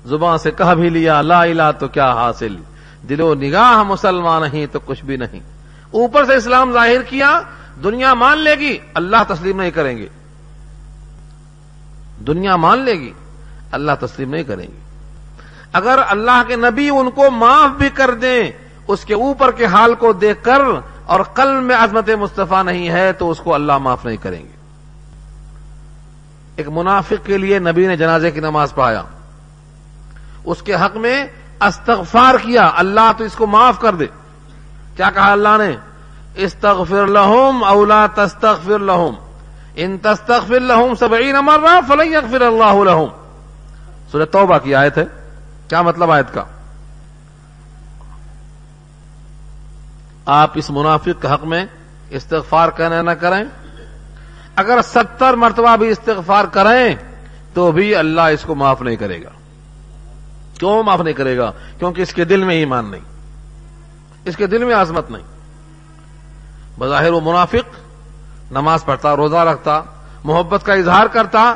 زبان 0.06 0.38
سے 0.38 0.52
کہہ 0.52 0.74
بھی 0.74 0.90
لیا، 0.90 1.22
لا 1.22 1.42
الہ 1.42 1.72
تو 1.80 1.88
کیا 1.88 2.14
حاصل؟ 2.14 2.56
دل 3.10 3.22
و 3.22 3.36
نگاہ 3.36 3.84
مسلمان 3.84 4.42
نہیں 4.42 4.66
تو 4.72 4.80
کچھ 4.80 5.06
بھی 5.06 5.18
نہیں۔ 5.18 5.40
اوپر 5.92 6.26
سے 6.26 6.36
اسلام 6.36 6.74
ظاہر 6.74 7.02
کیا، 7.02 7.42
دنیا 7.84 8.14
مان 8.14 8.38
لے 8.38 8.56
گی، 8.56 8.78
اللہ 8.94 9.18
تسلیم 9.28 9.62
نہیں 9.62 9.72
کریں 9.72 9.98
گے۔ 9.98 10.08
دنیا 12.20 12.56
مان 12.56 12.80
لے 12.80 12.94
گی، 12.94 13.14
اللہ 13.72 13.92
تسلیم 14.00 14.30
نہیں 14.30 14.44
کریں 14.44 14.68
گے 14.68 14.80
اگر 15.74 16.00
اللہ 16.08 16.44
کے 16.48 16.56
نبی 16.56 16.90
ان 16.90 17.12
کو 17.12 17.32
معاف 17.32 17.78
بھی 17.78 17.90
کر 17.90 18.12
دیں، 18.12 18.52
اس 18.88 19.06
کے 19.06 19.14
اوپر 19.14 19.52
کے 19.52 19.66
حال 19.66 19.96
کو 19.96 20.14
دیکھ 20.14 20.44
کر 20.44 20.62
اور 21.06 21.20
قلب 21.20 21.64
میں 21.64 21.76
عظمت 21.76 22.10
مصطفیٰ 22.10 22.64
نہیں 22.64 22.90
ہے، 22.90 23.14
تو 23.14 23.32
اس 23.32 23.38
کو 23.38 23.54
اللہ 23.54 23.78
معاف 23.78 24.06
نہیں 24.06 24.18
کریں 24.18 24.44
گے۔ 24.44 24.58
ایک 26.56 26.68
منافق 26.70 27.26
کے 27.26 27.38
لیے 27.38 27.60
نبی 27.60 27.88
نے 27.88 27.98
جنازے 27.98 28.32
کی 28.32 28.40
نماز 28.40 28.76
پڑھایا 28.76 29.04
اس 30.44 30.62
کے 30.62 30.76
حق 30.76 30.98
میں 30.98 31.26
استغفار 31.62 32.36
کیا، 32.42 32.72
اللہ 32.76 33.12
تو 33.18 33.24
اس 33.24 33.36
کو 33.36 33.48
معاف 33.48 33.80
کر 33.80 33.96
دے۔ 33.96 34.06
کیا 34.96 35.10
کہا 35.10 35.32
اللہ 35.32 35.58
نے؟ 35.60 35.76
استغفر 36.36 37.08
لہم 37.08 37.64
اولا 37.64 38.06
تستغفر 38.16 38.80
لہم۔ 38.80 39.27
ان 39.80 39.98
تستغفر 39.98 40.60
لہم 40.60 40.96
سبعین 40.96 41.36
مرہ 41.42 41.80
فلن 41.88 42.14
یغفر 42.14 42.42
اللہ 42.42 42.92
لہم 42.92 43.06
سورہ 44.12 44.26
توبہ 44.26 44.58
کی 44.58 44.76
آیت 44.76 44.98
ہے۔ 44.98 45.06
کیا 45.68 45.82
مطلب 45.82 46.12
آیت 46.12 46.34
کا؟ 46.34 46.44
آپ 50.26 50.52
اس 50.54 50.70
منافق 50.70 51.22
کے 51.22 51.28
حق 51.28 51.44
میں 51.44 51.66
استغفار 52.10 52.70
کریں 52.70 53.04
نہ 53.04 53.12
کریں۔ 53.12 53.44
اگر 54.56 54.80
ستر 54.84 55.34
مرتبہ 55.34 55.76
بھی 55.76 55.90
استغفار 55.90 56.46
کریں 56.46 56.96
تو 57.54 57.72
بھی 57.72 57.96
اللہ 57.96 58.22
اس 58.22 58.44
کو 58.44 58.56
معاف 58.56 58.82
نہیں 58.82 58.96
کرے 58.96 59.24
گا۔ 59.24 59.30
کیوں 60.60 60.84
معاف 60.84 61.00
نہیں 61.00 61.14
کرے 61.14 61.38
گا؟ 61.38 61.52
کیونکہ 61.80 62.02
اس 62.02 62.14
کے 62.14 62.26
دل 62.26 62.44
میں 62.44 62.56
ایمان 62.56 62.92
نہیں۔ 62.92 63.02
اس 64.26 64.38
کے 64.38 64.48
دل 64.48 64.64
میں 64.64 64.76
عظمت 64.76 65.12
نہیں۔ 65.12 65.24
بظاہر 66.80 67.10
وہ 67.10 67.22
منافق 67.22 67.87
نماز 68.52 68.86
پڑھتا، 68.86 69.16
روزہ 69.16 69.36
رکھتا، 69.36 69.82
محبت 70.24 70.66
کا 70.66 70.74
اظہار 70.74 71.06
کرتا۔ 71.06 71.54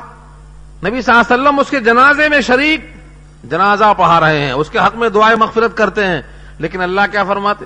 نبی 0.83 1.01
صلی 1.01 1.13
اللہ 1.13 1.33
علیہ 1.33 1.43
وسلم 1.43 1.59
اس 1.59 1.69
کے 1.69 1.79
جنازے 1.79 2.29
میں 2.29 2.41
شریک 2.41 2.95
جنازہ 3.43 3.93
پڑھا 3.97 4.19
رہے 4.19 4.45
ہیں، 4.45 4.51
اس 4.51 4.69
کے 4.69 4.79
حق 4.79 4.95
میں 4.95 5.09
دعائیں 5.09 5.35
مغفرت 5.35 5.77
کرتے 5.77 6.05
ہیں۔ 6.07 6.21
لیکن 6.59 6.81
اللہ 6.81 7.01
کیا 7.11 7.23
فرماتے؟ 7.23 7.65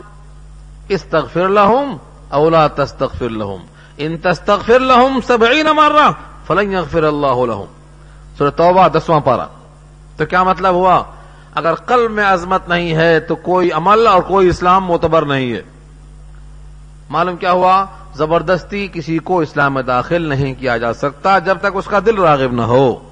استغفر 0.90 1.48
لهم 1.48 1.98
او 2.30 2.50
لا 2.50 2.68
تستغفر 2.68 3.30
لهم 3.30 3.66
ان 3.98 4.18
تستغفر 4.18 4.80
لهم 4.80 5.20
سبعین 5.28 5.66
مرہ 5.66 6.12
فلن 6.48 6.72
یغفر 6.72 7.04
اللہ 7.04 7.28
لهم 7.28 7.66
سورہ 8.38 8.50
توبہ 8.50 8.88
دسواں 8.88 9.20
پارا 9.20 9.48
تو 10.18 10.26
کیا 10.26 10.44
مطلب 10.44 10.74
ہوا؟ 10.74 11.04
اگر 11.56 11.76
قلب 11.76 12.12
میں 12.12 12.26
عظمت 12.26 12.70
نہیں 12.70 12.96
ہے 12.96 13.20
تو 13.20 13.36
کوئی 13.36 13.72
عمل 13.72 14.08
اور 14.08 14.22
کوئی 14.22 14.48
اسلام 14.48 14.86
معتبر 14.86 15.26
نہیں 15.26 15.54
ہے۔ 15.54 15.62
معلوم 17.10 17.36
کیا 17.36 17.52
ہوا؟ 17.52 17.86
زبردستی 18.16 18.88
کسی 18.94 19.18
کو 19.18 19.40
اسلام 19.40 19.74
میں 19.74 19.84
داخل 19.84 20.22
نہیں 20.22 20.54
کیا 20.54 20.78
جا 20.78 20.94
سکتا 20.94 21.40
جب 21.40 21.58
تک 21.60 21.68
اس 21.74 21.86
کا 21.86 22.00
دل 22.06 22.18
راغب 22.18 22.52
نہ 22.52 22.62
ہو۔ 22.62 23.10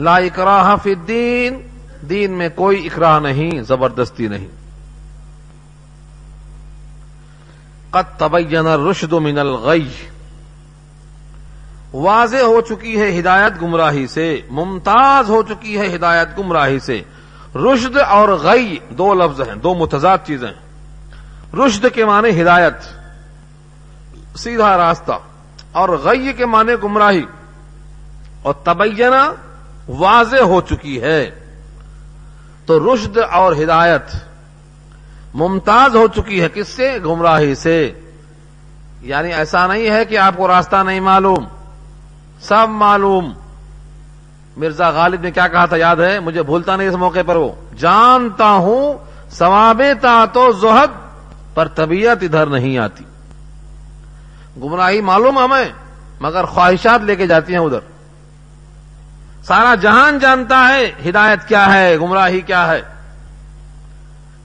لا 0.00 0.16
اکراہ 0.16 0.76
فی 0.82 0.92
الدین، 0.92 1.62
دین 2.08 2.32
میں 2.32 2.48
کوئی 2.54 2.86
اکراہ 2.86 3.20
نہیں، 3.20 3.62
زبردستی 3.62 4.28
نہیں۔ 4.28 4.46
قد 7.90 8.18
تبین 8.18 8.66
الرشد 8.66 9.12
من 9.12 9.38
الغی۔ 9.38 9.88
واضح 11.94 12.36
ہو 12.36 12.60
چکی 12.60 13.00
ہے 13.00 13.20
ہدایت 13.20 13.62
گمراہی 13.62 14.06
سے، 14.06 14.40
ممتاز 14.50 15.30
ہو 15.30 15.42
چکی 15.42 15.78
ہے 15.78 15.96
ہدایت 15.96 16.28
گمراہی 16.38 16.78
سے۔ 16.78 17.02
رشد 17.54 17.96
اور 17.96 18.28
غی 18.28 18.78
دو 18.90 19.14
لفظ 19.14 19.40
ہیں، 19.40 19.54
دو 19.54 19.74
متضاد 19.74 20.18
چیزیں۔ 20.26 20.52
رشد 21.56 21.86
کے 21.94 22.04
معنی 22.04 22.42
ہدایت۔ 22.42 22.97
سیدھا 24.36 24.76
راستہ 24.76 25.12
اور 25.72 25.88
غی 25.88 26.32
کے 26.32 26.46
معنی 26.46 26.72
گمراہی 26.84 27.24
اور 28.42 28.54
تبینہ 28.64 29.32
واضح 29.88 30.36
ہو 30.36 30.60
چکی 30.60 31.02
ہے۔ 31.02 31.30
تو 32.66 32.94
رشد 32.94 33.18
اور 33.30 33.52
ہدایت 33.52 34.02
ممتاز 35.34 35.96
ہو 35.96 36.08
چکی 36.08 36.42
ہے 36.42 36.48
کس 36.54 36.68
سے؟ 36.68 36.98
گمراہی 37.04 37.54
سے۔ 37.54 37.92
یعنی 39.00 39.32
ایسا 39.32 39.66
نہیں 39.66 39.90
ہے 39.90 40.04
کہ 40.04 40.18
آپ 40.18 40.36
کو 40.36 40.48
راستہ 40.48 40.76
نہیں 40.86 41.00
معلوم۔ 41.00 41.44
سب 42.40 42.66
معلوم۔ 42.68 43.32
مرزا 44.56 44.90
غالب 44.90 45.20
نے 45.20 45.30
کیا 45.30 45.48
کہا 45.48 45.66
تھا 45.66 45.76
یاد 45.76 45.96
ہے؟ 45.96 46.20
مجھے 46.20 46.42
بھولتا 46.42 46.76
نہیں 46.76 46.88
اس 46.88 46.94
موقع 46.94 47.18
پر 47.26 47.36
وہ۔ 47.36 47.52
جانتا 47.78 48.50
ہوں 48.50 48.94
سوابتا 49.30 50.24
تو 50.32 50.52
زہد 50.52 50.90
پر 51.54 51.68
طبیعت 51.68 52.16
ادھر 52.22 52.46
نہیں 52.46 52.78
آتی۔ 52.78 53.04
گمراہی 54.62 55.00
معلوم 55.00 55.38
ہمیں 55.38 55.72
مگر 56.20 56.44
خواہشات 56.44 57.00
لے 57.04 57.16
کے 57.16 57.26
جاتی 57.26 57.52
ہیں 57.52 57.60
ادھر۔ 57.60 57.78
سارا 59.44 59.74
جہان 59.74 60.18
جانتا 60.18 60.68
ہے 60.68 61.10
ہدایت 61.10 61.48
کیا 61.48 61.74
ہے، 61.74 61.96
گمراہی 61.96 62.40
کیا 62.40 62.68
ہے۔ 62.68 62.82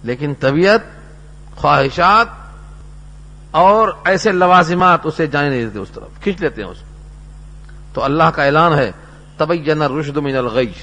لیکن 0.04 0.34
طبیعت، 0.40 0.80
خواہشات 1.56 2.28
اور 3.52 3.90
ایسے 4.06 4.32
لوازمات 4.32 5.00
اسے 5.04 5.28
جانے 5.28 5.50
نہیں 5.50 5.66
دیتے 5.66 5.80
اس 5.80 5.90
طرف، 5.90 6.24
کھینچ 6.24 6.42
لیتے 6.42 6.64
ہیں 6.64 6.70
اس۔ 6.70 6.78
کو 6.80 6.86
تو 7.94 8.04
اللہ 8.04 8.24
کا 8.24 8.44
اعلان 8.44 8.74
ہے، 8.74 8.92
تبین 9.38 9.82
رشد 9.82 10.18
من 10.18 10.36
الغی 10.36 10.74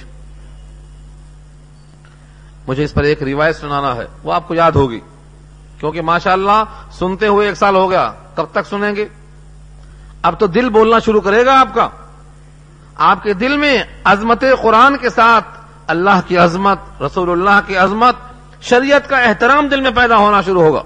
مجھے 2.67 2.85
اس 2.85 2.95
پر 2.95 3.03
ایک 3.03 3.23
روایت 3.23 3.57
سنانا 3.57 3.97
ہے، 3.97 4.07
وہ 4.23 4.33
آپ 4.33 4.49
کو 4.49 4.55
یاد 4.55 4.73
ہوگی۔ 4.73 5.01
کیونکہ 5.79 6.03
ماشاء 6.03 6.33
اللہ 6.33 6.65
سنتے 6.93 7.27
ہوئے 7.27 7.47
ایک 7.49 7.57
سال 7.57 7.77
ہو 7.77 7.91
گیا، 7.91 8.13
کب 8.35 8.45
تک 8.53 8.67
سنیں 8.71 8.97
گے؟ 8.97 9.09
اب 10.23 10.41
تو 10.41 10.47
دل 10.47 10.69
بولنا 10.69 10.99
شروع 10.99 11.21
کرے 11.21 11.47
گا 11.47 11.61
آپ 11.61 11.75
کا 11.75 11.89
آپ 12.97 13.23
کے 13.23 13.33
دل 13.33 13.57
میں 13.57 13.83
عظمت 14.05 14.45
قرآن 14.63 14.97
کے 14.97 15.11
ساتھ 15.11 15.45
اللہ 15.87 16.21
کی 16.27 16.37
عظمت، 16.37 17.03
رسول 17.03 17.31
اللہ 17.31 17.61
کی 17.67 17.77
عظمت، 17.77 18.17
شریعت 18.61 19.09
کا 19.09 19.19
احترام 19.19 19.69
دل 19.69 19.81
میں 19.81 19.91
پیدا 19.91 20.17
ہونا 20.17 20.41
شروع 20.41 20.63
ہوگا۔ 20.63 20.83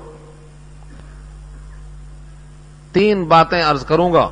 تین 2.93 3.25
باتیں 3.25 3.63
ارض 3.63 3.87
کروں 3.87 4.13
گا۔ 4.13 4.29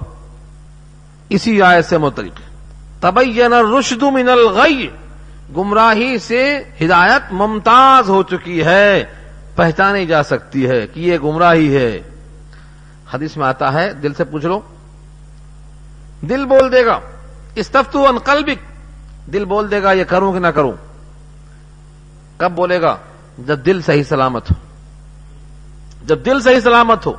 اسی 1.29 1.63
آیت 1.63 1.85
سے 1.85 1.99
متعلق۔ 1.99 2.41
تبین 3.03 3.53
رشد 3.53 4.03
من 4.03 4.29
الغی۔ 4.29 4.89
گمراہی 5.57 6.19
سے 6.19 6.59
ہدایت 6.85 7.33
ممتاز 7.33 8.09
ہو 8.09 8.23
چکی 8.23 8.65
ہے۔ 8.65 9.05
پہچانی 9.57 10.07
جا 10.07 10.23
سکتی 10.23 10.69
ہے 10.69 10.87
کہ 10.87 11.01
یہ 11.01 11.19
گمراہی 11.19 11.77
ہے۔ 11.77 12.03
حدیث 13.15 13.37
میں 13.37 13.47
آتا 13.47 13.73
ہے، 13.73 13.95
دل 13.95 14.15
سے 14.15 14.25
پوچھ 14.25 14.47
لو۔ 14.47 14.61
دل 16.23 16.45
بول 16.45 16.73
دے 16.73 16.87
گا 16.87 17.01
استفتو 17.55 18.07
ان 18.07 18.19
قلبک، 18.19 18.73
دل 19.33 19.45
بول 19.45 19.71
دے 19.71 19.83
گا، 19.83 19.93
یہ 19.93 20.05
کروں 20.05 20.33
کہ 20.33 20.39
نہ 20.39 20.47
کروں۔ 20.47 20.73
کب 22.37 22.53
بولے 22.53 22.83
گا؟ 22.83 22.97
جب 23.39 23.67
دل 23.67 23.83
صحیح 23.83 24.03
سلامت 24.03 24.51
ہو۔ 24.51 24.55
جب 26.05 26.25
دل 26.25 26.41
صحیح 26.41 26.61
سلامت 26.61 27.07
ہو، 27.07 27.13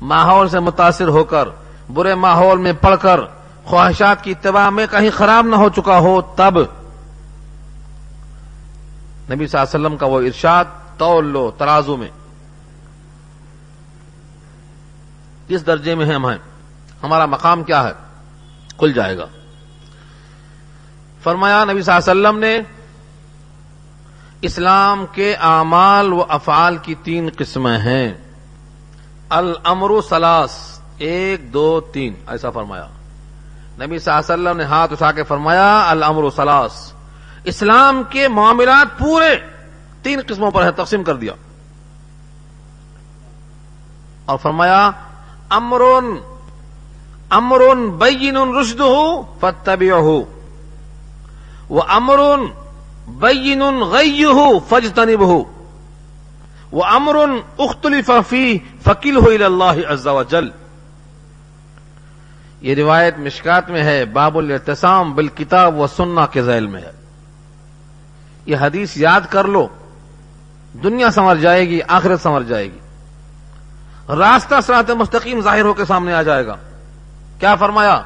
ماحول 0.00 0.48
سے 0.48 0.60
متاثر 0.60 1.08
ہو 1.08 1.24
کر، 1.24 1.48
برے 1.92 2.14
ماحول 2.14 2.58
میں 2.58 2.72
پڑھ 2.72 2.96
کر، 3.00 3.20
خواہشات 3.64 4.24
کی 4.24 4.30
اتباع 4.30 4.70
میں 4.70 4.86
کہیں 4.90 5.10
خراب 5.10 5.46
نہ 5.46 5.56
ہو 5.56 5.68
چکا 5.68 5.98
ہو، 5.98 6.20
تب 6.20 6.58
نبی 9.30 9.46
صلی 9.46 9.60
اللہ 9.60 9.76
علیہ 9.76 9.86
وسلم 9.86 9.96
کا 9.96 10.06
وہ 10.06 10.20
ارشاد 10.20 10.64
تول 10.98 11.26
لو 11.26 11.50
ترازو 11.58 11.96
میں۔ 11.96 12.10
کس 15.48 15.66
درجے 15.66 15.94
میں 15.94 16.06
ہم 16.06 16.26
ہیں، 16.26 16.38
ہمارا 17.02 17.26
مقام 17.26 17.62
کیا 17.62 17.84
ہے؟ 17.84 17.92
کھل 18.78 18.92
جائے 18.92 19.18
گا۔ 19.18 19.26
فرمایا، 21.22 21.64
نبی 21.64 21.82
صلی 21.82 21.94
اللہ 21.94 22.10
علیہ 22.10 22.28
وسلم 22.28 22.38
نے 22.38 22.58
اسلام 24.42 25.06
کے 25.12 25.34
اعمال 25.34 26.12
و 26.12 26.24
افعال 26.28 26.76
کی 26.76 26.94
تین 26.94 27.30
قسمیں 27.38 27.78
ہیں۔ 27.78 28.14
الامر 29.28 29.90
سلاس 30.08 30.80
ایک، 30.98 31.52
دو، 31.52 31.80
تین۔ 31.80 32.14
ایسا 32.26 32.50
فرمایا۔ 32.50 32.88
نبی 33.80 33.98
صلی 33.98 34.14
اللہ 34.14 34.34
علیہ 34.34 34.48
وسلم 34.48 34.56
نے 34.56 34.64
ہاتھ 34.64 34.92
اٹھا 34.92 35.12
کے 35.12 35.22
فرمایا، 35.22 35.90
الامر 35.90 36.30
سلاس 36.36 36.92
اسلام 37.44 38.02
کے 38.10 38.28
معاملات 38.28 38.98
پورے 38.98 39.36
تین 40.02 40.20
قسموں 40.28 40.50
پر 40.50 40.64
ہے 40.64 40.72
تقسیم 40.72 41.04
کر 41.04 41.16
دیا۔ 41.16 41.32
اور 44.24 44.38
فرمایا 44.38 44.90
امرون 45.50 46.18
امرون 47.30 47.90
بین 47.90 48.36
رشد 48.36 48.80
ہو 48.80 49.22
فتبی 49.40 49.90
ہو 49.90 50.24
وہ 51.68 51.82
امرون 51.88 52.46
بین 53.08 53.62
غی 53.80 54.24
ہو 54.24 54.58
فج 54.58 54.88
تنب 54.94 55.20
ہو 55.20 55.44
وہ 56.72 56.84
امرن 56.84 57.40
اختلف 57.58 58.10
فی 58.28 58.58
فکیل 58.84 59.16
ہو 59.16 59.44
اللہ 59.44 59.92
عز 59.92 60.06
و 60.06 60.22
جل. 60.22 60.48
یہ 62.60 62.74
روایت 62.74 63.18
مشکات 63.18 63.70
میں 63.70 63.82
ہے، 63.82 64.04
باب 64.04 64.38
الاتسام 64.38 65.14
بالکتاب 65.14 65.80
و 65.80 65.86
سننا 65.86 66.26
کے 66.26 66.42
ذیل 66.42 66.66
میں 66.66 66.82
ہے۔ 66.82 66.90
یہ 68.46 68.56
حدیث 68.60 68.96
یاد 68.96 69.20
کر 69.30 69.44
لو، 69.44 69.68
دنیا 70.82 71.10
سمر 71.10 71.36
جائے 71.36 71.68
گی، 71.68 71.80
آخرت 71.88 72.22
سمر 72.22 72.42
جائے 72.42 72.64
گی۔ 72.64 72.78
راستہ 74.08 74.54
سرات 74.66 74.90
مستقیم 74.90 75.40
ظاہر 75.40 75.62
ہو 75.62 75.74
کے 75.74 75.84
سامنے 75.84 76.12
آ 76.12 76.22
جائے 76.22 76.46
گا۔ 76.46 76.56
کیا 77.44 77.54
فرمایا؟ 77.54 78.02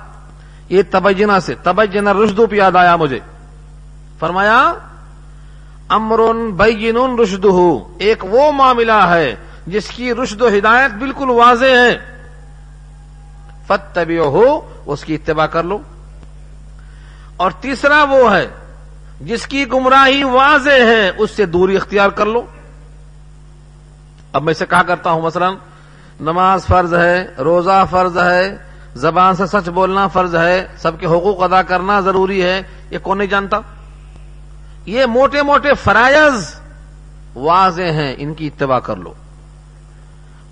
یہ 0.68 0.82
تبجنا 0.90 1.40
سے 1.40 1.54
تبجنا 1.62 2.12
رشدو 2.12 2.46
پہ 2.46 2.56
یاد 2.56 2.76
آیا 2.76 2.96
مجھے۔ 2.96 3.18
فرمایا، 4.18 4.72
امرن 5.88 6.50
بین 6.50 7.18
رشد 7.18 7.46
ایک 7.98 8.24
وہ 8.24 8.52
معاملہ 8.52 8.92
ہے 8.92 9.36
جس 9.66 9.88
کی 9.88 10.14
رشد 10.14 10.42
و 10.42 10.48
ہدایت 10.48 10.90
بالکل 10.90 11.30
واضح 11.30 11.64
ہے۔ 11.64 11.98
فت 13.66 13.98
ہو 14.18 14.72
اس 14.86 15.04
کی 15.04 15.14
اتباع 15.14 15.46
کر 15.46 15.62
لو۔ 15.62 15.78
اور 17.36 17.50
تیسرا 17.50 18.04
وہ 18.04 18.36
ہے 18.36 18.46
جس 19.20 19.46
کی 19.46 19.68
گمراہی 19.72 20.24
واضح 20.24 20.84
ہے، 20.86 21.10
اس 21.18 21.30
سے 21.30 21.46
دوری 21.46 21.76
اختیار 21.76 22.08
کر 22.08 22.26
لو۔ 22.26 22.42
اب 24.32 24.42
میں 24.42 24.54
سے 24.54 24.66
کہا 24.66 24.82
کرتا 24.82 25.10
ہوں، 25.10 25.22
مثلا 25.22 25.50
نماز 26.20 26.66
فرض 26.66 26.94
ہے، 26.94 27.26
روزہ 27.38 27.84
فرض 27.90 28.18
ہے 28.18 28.67
زبان 28.98 29.36
سے 29.36 29.46
سچ 29.46 29.68
بولنا 29.68 30.06
فرض 30.06 30.36
ہے، 30.36 30.66
سب 30.78 31.00
کے 31.00 31.06
حقوق 31.06 31.42
ادا 31.42 31.62
کرنا 31.62 32.00
ضروری 32.00 32.42
ہے، 32.42 32.62
یہ 32.90 32.98
کون 32.98 33.18
نہیں 33.18 33.28
جانتا؟ 33.28 33.60
یہ 34.86 35.06
موٹے 35.06 35.42
موٹے 35.42 35.74
فرائض 35.74 36.54
واضح 37.34 37.82
ہیں، 37.82 38.14
ان 38.18 38.34
کی 38.34 38.46
اتباع 38.46 38.78
کر 38.78 38.96
لو۔ 38.96 39.12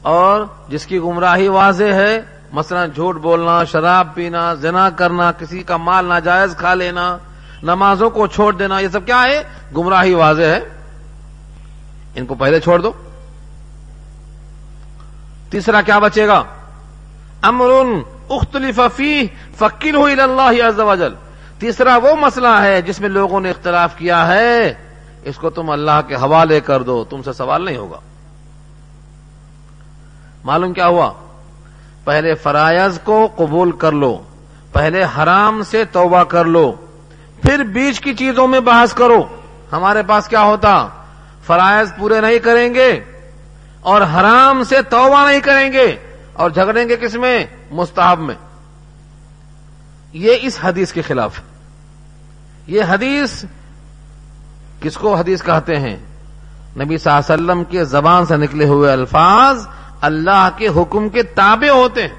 اور 0.03 0.41
جس 0.69 0.87
کی 0.87 0.99
گمراہی 0.99 1.49
واضح 1.49 1.85
ہے، 1.85 2.21
مثلا 2.53 2.87
جھوٹ 2.87 3.17
بولنا، 3.17 3.65
شراب 3.65 4.15
پینا، 4.15 4.55
زنا 4.55 4.91
کرنا، 4.91 5.33
کسی 5.33 5.63
کا 5.63 5.77
مال 5.77 6.05
ناجائز 6.05 6.57
کھا 6.57 6.75
لینا، 6.75 7.19
نمازوں 7.63 8.11
کو 8.11 8.27
چھوڑ 8.27 8.53
دینا، 8.53 8.79
یہ 8.79 8.89
سب 8.89 9.07
کیا 9.07 9.23
ہے؟ 9.23 9.43
گمراہی 9.77 10.15
واضح 10.15 10.43
ہے۔ 10.43 10.61
ان 12.15 12.27
کو 12.27 12.35
پہلے 12.35 12.61
چھوڑ 12.61 12.79
دو۔ 12.79 12.93
تیسرا 15.51 15.81
کیا 15.81 15.99
بچے 15.99 16.27
گا؟ 16.27 16.43
امرن 17.43 18.16
اختلف 18.31 18.81
فی 18.97 19.27
فکیل 19.59 19.95
ہوئی 19.95 20.21
اللہ 20.21 20.83
وجل 20.83 21.15
تیسرا 21.59 21.97
وہ 21.97 22.17
مسئلہ 22.21 22.61
ہے 22.62 22.83
جس 22.83 23.01
میں 23.01 23.09
لوگوں 23.09 23.41
نے 23.41 23.51
اختلاف 23.51 23.97
کیا 23.97 24.27
ہے۔ 24.27 24.75
اس 25.25 25.37
کو 25.37 25.51
تم 25.51 25.71
اللہ 25.71 26.01
کے 26.09 26.15
حوالے 26.15 26.61
کر 26.61 26.83
دو، 26.83 27.05
تم 27.05 27.23
سے 27.23 27.33
سوال 27.33 27.65
نہیں 27.65 27.77
ہوگا۔ 27.77 28.01
معلوم 30.45 30.73
کیا 30.73 30.87
ہوا؟ 30.87 31.12
پہلے 32.05 32.35
فرائض 32.35 32.99
کو 33.01 33.29
قبول 33.37 33.73
کر 33.73 33.93
لو، 33.93 34.23
پہلے 34.73 35.05
حرام 35.05 35.62
سے 35.62 35.85
توبہ 35.85 36.23
کر 36.25 36.45
لو، 36.45 36.73
پھر 37.43 37.65
بیچ 37.65 38.01
کی 38.01 38.15
چیزوں 38.15 38.47
میں 38.47 38.61
بحث 38.61 38.95
کرو۔ 38.95 39.23
ہمارے 39.73 40.03
پاس 40.03 40.29
کیا 40.29 40.43
ہوتا؟ 40.43 40.89
فرائض 41.47 41.93
پورے 41.99 42.21
نہیں 42.21 42.39
کریں 42.39 42.75
گے 42.75 43.01
اور 43.81 44.03
حرام 44.03 44.62
سے 44.62 44.83
توبہ 44.83 45.31
نہیں 45.31 45.41
کریں 45.41 45.73
گے۔ 45.73 45.97
اور 46.37 46.51
جھگڑیں 46.51 46.88
گے 46.88 46.96
کس 46.96 47.14
میں؟ 47.14 47.46
مستحب 47.70 48.20
میں۔ 48.20 48.35
یہ 50.12 50.33
اس 50.42 50.59
حدیث 50.62 50.92
کے 50.92 51.03
خلاف 51.03 51.38
ہے۔ 51.38 51.44
یہ 52.66 52.83
حدیث 52.88 53.44
کس 54.81 54.96
کو 54.96 55.14
حدیث 55.14 55.42
کہتے 55.42 55.77
ہیں؟ 55.77 55.96
نبی 56.77 56.99
صلی 56.99 57.12
اللہ 57.12 57.35
علیہ 57.35 57.44
وسلم 57.44 57.64
کے 57.64 57.85
زبان 57.85 58.27
سے 58.27 58.37
نکلے 58.37 58.64
ہوئے 58.64 58.92
الفاظ 58.92 59.66
اللہ 60.01 60.49
کے 60.57 60.68
حکم 60.68 61.09
کے 61.09 61.22
تابع 61.22 61.70
ہوتے 61.70 62.03
ہیں۔ 62.03 62.14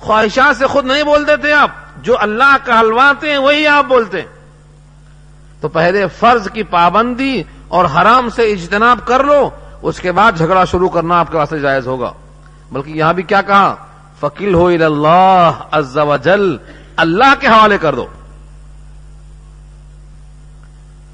خواہشات 0.00 0.56
سے 0.56 0.66
خود 0.66 0.84
نہیں 0.84 1.02
بولتے 1.02 1.36
تھے 1.36 1.52
آپ۔ 1.52 1.70
جو 2.02 2.16
اللہ 2.20 2.56
کا 2.64 2.80
ہیں، 3.22 3.38
وہی 3.38 3.66
آپ 3.66 3.84
بولتے 3.84 4.20
ہیں۔ 4.20 4.28
تو 5.60 5.68
پہلے 5.68 6.06
فرض 6.06 6.48
کی 6.50 6.62
پابندی 6.62 7.42
اور 7.68 7.84
حرام 7.84 8.28
سے 8.28 8.52
اجتناب 8.52 8.98
کر 9.04 9.24
لو، 9.24 9.50
اس 9.82 10.00
کے 10.00 10.12
بعد 10.12 10.32
جھگڑا 10.36 10.64
شروع 10.64 10.88
کرنا 10.88 11.18
آپ 11.18 11.30
کے 11.30 11.36
واسطے 11.36 11.58
جائز 11.58 11.86
ہوگا۔ 11.86 12.12
بلکہ 12.72 12.90
یہاں 12.90 13.12
بھی 13.12 13.22
کیا 13.22 13.42
کہا؟ 13.42 13.74
فکیل 14.20 14.54
ہو 14.54 14.66
اللہ 14.66 15.50
عز 15.70 15.98
و 15.98 16.16
جل 16.16 16.56
اللہ 16.96 17.34
کے 17.40 17.46
حوالے 17.46 17.78
کر 17.78 17.94
دو۔ 17.94 18.06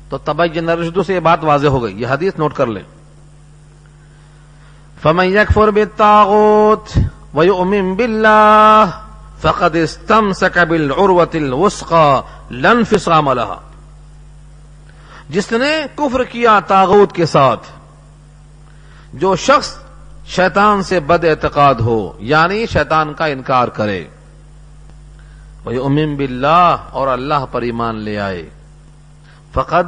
تو 0.09 0.19
تبئی 0.19 0.61
نرشدو 0.61 1.03
سے 1.03 1.15
یہ 1.15 1.21
بات 1.21 1.45
واضح 1.45 1.67
ہو 1.67 1.83
گئی۔ 1.83 2.03
یہ 2.03 2.07
حدیث 2.07 2.33
نوٹ 2.39 2.55
کر 2.55 2.67
لیں۔ 2.67 2.83
فمن 5.03 5.25
يكفر 5.25 5.71
بالطاغوت 5.71 6.99
ويؤمن 7.35 7.95
بالله 7.95 8.85
فقد 9.41 9.77
استمسك 9.77 10.59
بالعروة 10.59 11.35
الوسقى 11.35 12.21
لا 12.51 12.71
انفصام 12.71 13.33
لها۔ 13.33 13.61
جس 15.29 15.53
نے 15.53 15.87
کفر 15.95 16.25
کیا 16.25 16.61
تاغوت 16.61 17.13
کے 17.13 17.27
ساتھ، 17.27 17.67
جو 19.13 19.37
شخص 19.37 19.79
شیطان 20.29 20.83
سے 20.83 21.01
بد 21.01 21.25
اعتقاد 21.25 21.75
ہو 21.75 22.13
یعنی 22.19 22.67
شیطان 22.67 23.15
کا 23.15 23.27
انکار 23.27 23.69
کرے۔ 23.69 24.05
وہ 25.65 25.85
امیم 25.85 26.17
باللہ 26.17 26.77
اور 26.91 27.09
اللہ 27.09 27.47
پر 27.53 27.63
ایمان 27.63 27.97
لے 27.97 28.19
آئے۔ 28.19 28.51
فقد 29.55 29.87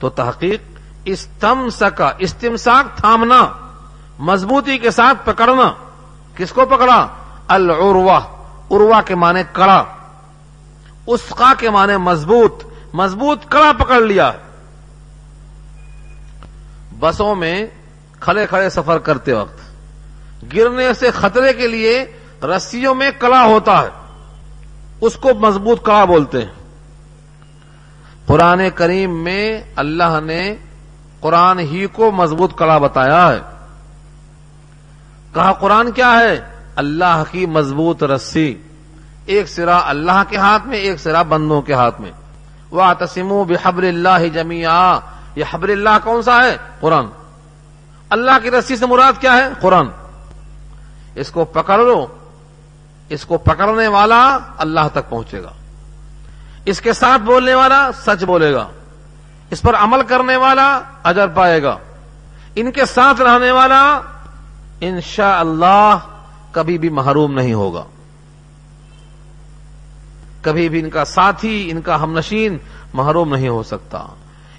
تو 0.00 0.10
تحقیق 0.10 0.62
استم 1.04 1.68
سکا 1.70 2.12
استمساک 2.18 2.98
تھامنا، 2.98 3.48
مضبوطی 4.18 4.78
کے 4.78 4.90
ساتھ 4.90 5.18
پکڑنا۔ 5.24 5.72
کس 6.36 6.52
کو 6.52 6.66
پکڑا؟ 6.66 7.06
العروا 7.48 8.20
اروا 8.70 9.00
کے 9.00 9.14
معنی 9.14 9.42
کڑا۔ 9.52 9.84
اسقا 11.06 11.52
کے 11.58 11.70
معنی 11.70 11.96
مضبوط 11.96 12.64
مضبوط 12.94 13.38
کڑا 13.48 13.72
پکڑ 13.78 14.00
لیا۔ 14.00 14.32
بسوں 17.00 17.34
میں 17.34 17.66
کھڑے 18.20 18.46
کھڑے 18.46 18.70
سفر 18.70 18.98
کرتے 18.98 19.32
وقت 19.32 19.71
گرنے 20.56 20.94
سے 20.94 21.10
خطرے 21.10 21.52
کے 21.52 21.66
لیے 21.66 22.04
رسیوں 22.42 22.94
میں 22.94 23.10
کڑا 23.18 23.44
ہوتا 23.44 23.82
ہے۔ 23.82 23.88
اس 25.00 25.14
کو 25.14 25.34
مضبوط 25.34 25.82
کڑا 25.82 26.04
بولتے 26.04 26.38
ہیں۔ 26.38 26.52
قرآن 28.26 28.62
کریم 28.74 29.24
میں 29.24 29.62
اللہ 29.76 30.20
نے 30.24 30.54
قرآن 31.20 31.58
ہی 31.58 31.86
کو 31.86 32.10
مضبوط 32.10 32.54
کڑا 32.54 32.78
بتایا 32.78 33.32
ہے۔ 33.32 33.40
کہا 35.34 35.52
قرآن 35.52 35.92
کیا 35.92 36.20
ہے؟ 36.20 36.40
اللہ 36.76 37.22
کی 37.30 37.46
مضبوط 37.46 38.02
رسی۔ 38.02 38.54
ایک 39.26 39.48
سرا 39.48 39.80
اللہ 39.84 40.22
کے 40.28 40.36
ہاتھ 40.36 40.66
میں، 40.66 40.78
ایک 40.78 41.00
سرا 41.00 41.22
بندوں 41.22 41.62
کے 41.62 41.74
ہاتھ 41.74 42.00
میں۔ 42.00 42.12
وہ 42.70 42.84
تسیم 42.98 43.28
بحبر 43.28 43.82
اللہ 43.82 44.28
جمیا 44.32 44.98
یہ 45.36 45.44
حبر 45.50 45.68
اللہ 45.68 45.98
کون 46.04 46.22
سا 46.22 46.44
ہے؟ 46.44 46.56
قرآن۔ 46.80 47.04
اللہ 48.10 48.30
کی 48.42 48.50
رسی 48.50 48.76
سے 48.76 48.86
مراد 48.86 49.20
کیا 49.20 49.36
ہے؟ 49.36 49.48
قرآن۔ 49.60 49.86
اس 51.14 51.30
کو 51.30 51.44
پکڑ 51.44 51.78
لو، 51.78 52.06
اس 53.08 53.24
کو 53.24 53.38
پکڑنے 53.38 53.88
والا 53.88 54.38
اللہ 54.58 54.80
تک 54.92 55.10
پہنچے 55.10 55.42
گا۔ 55.42 55.52
اس 56.64 56.80
کے 56.80 56.92
ساتھ 56.92 57.22
بولنے 57.22 57.54
والا 57.54 57.90
سچ 58.06 58.24
بولے 58.24 58.54
گا۔ 58.54 58.68
اس 59.50 59.62
پر 59.62 59.74
عمل 59.74 60.02
کرنے 60.02 60.36
والا 60.36 60.80
اجر 61.02 61.28
پائے 61.28 61.62
گا۔ 61.62 61.76
ان 62.54 62.72
کے 62.72 62.84
ساتھ 62.84 63.20
رہنے 63.20 63.50
والا 63.50 64.00
انشاء 64.80 65.38
اللہ 65.38 65.98
کبھی 66.52 66.78
بھی 66.78 66.88
محروم 66.88 67.34
نہیں 67.34 67.54
ہوگا۔ 67.54 67.84
کبھی 70.42 70.68
بھی 70.68 70.80
ان 70.80 70.90
کا 70.90 71.04
ساتھی، 71.04 71.70
ان 71.70 71.80
کا 71.80 72.02
ہمنشین 72.02 72.58
محروم 72.94 73.34
نہیں 73.34 73.48
ہو 73.48 73.62
سکتا۔ 73.62 74.06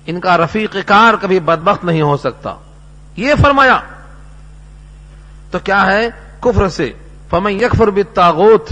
ان 0.06 0.20
کا 0.20 0.38
رفیق 0.38 0.76
کار 0.86 1.14
کبھی 1.22 1.40
بدبخت 1.40 1.86
نہیں 1.86 2.02
ہو 2.02 2.18
سکتا۔ 2.18 2.56
یہ 3.16 3.34
فرمایا۔ 3.42 3.80
تو 5.52 5.60
کیا 5.60 5.86
ہے؟ 5.86 6.10
کفر 6.44 6.70
سے، 6.70 6.94
فمن 7.30 7.52
یکفر 7.52 7.88
بالتاغوت 7.88 8.72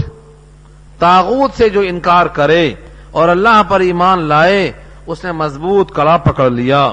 تاغوت 0.98 1.50
سے 1.56 1.68
جو 1.68 1.80
انکار 1.80 2.26
کرے 2.26 2.74
اور 3.10 3.28
اللہ 3.28 3.62
پر 3.68 3.80
ایمان 3.80 4.18
لائے، 4.18 4.72
اس 5.06 5.24
نے 5.24 5.32
مضبوط 5.32 5.92
کڑا 5.92 6.16
پکڑ 6.16 6.50
لیا۔ 6.50 6.92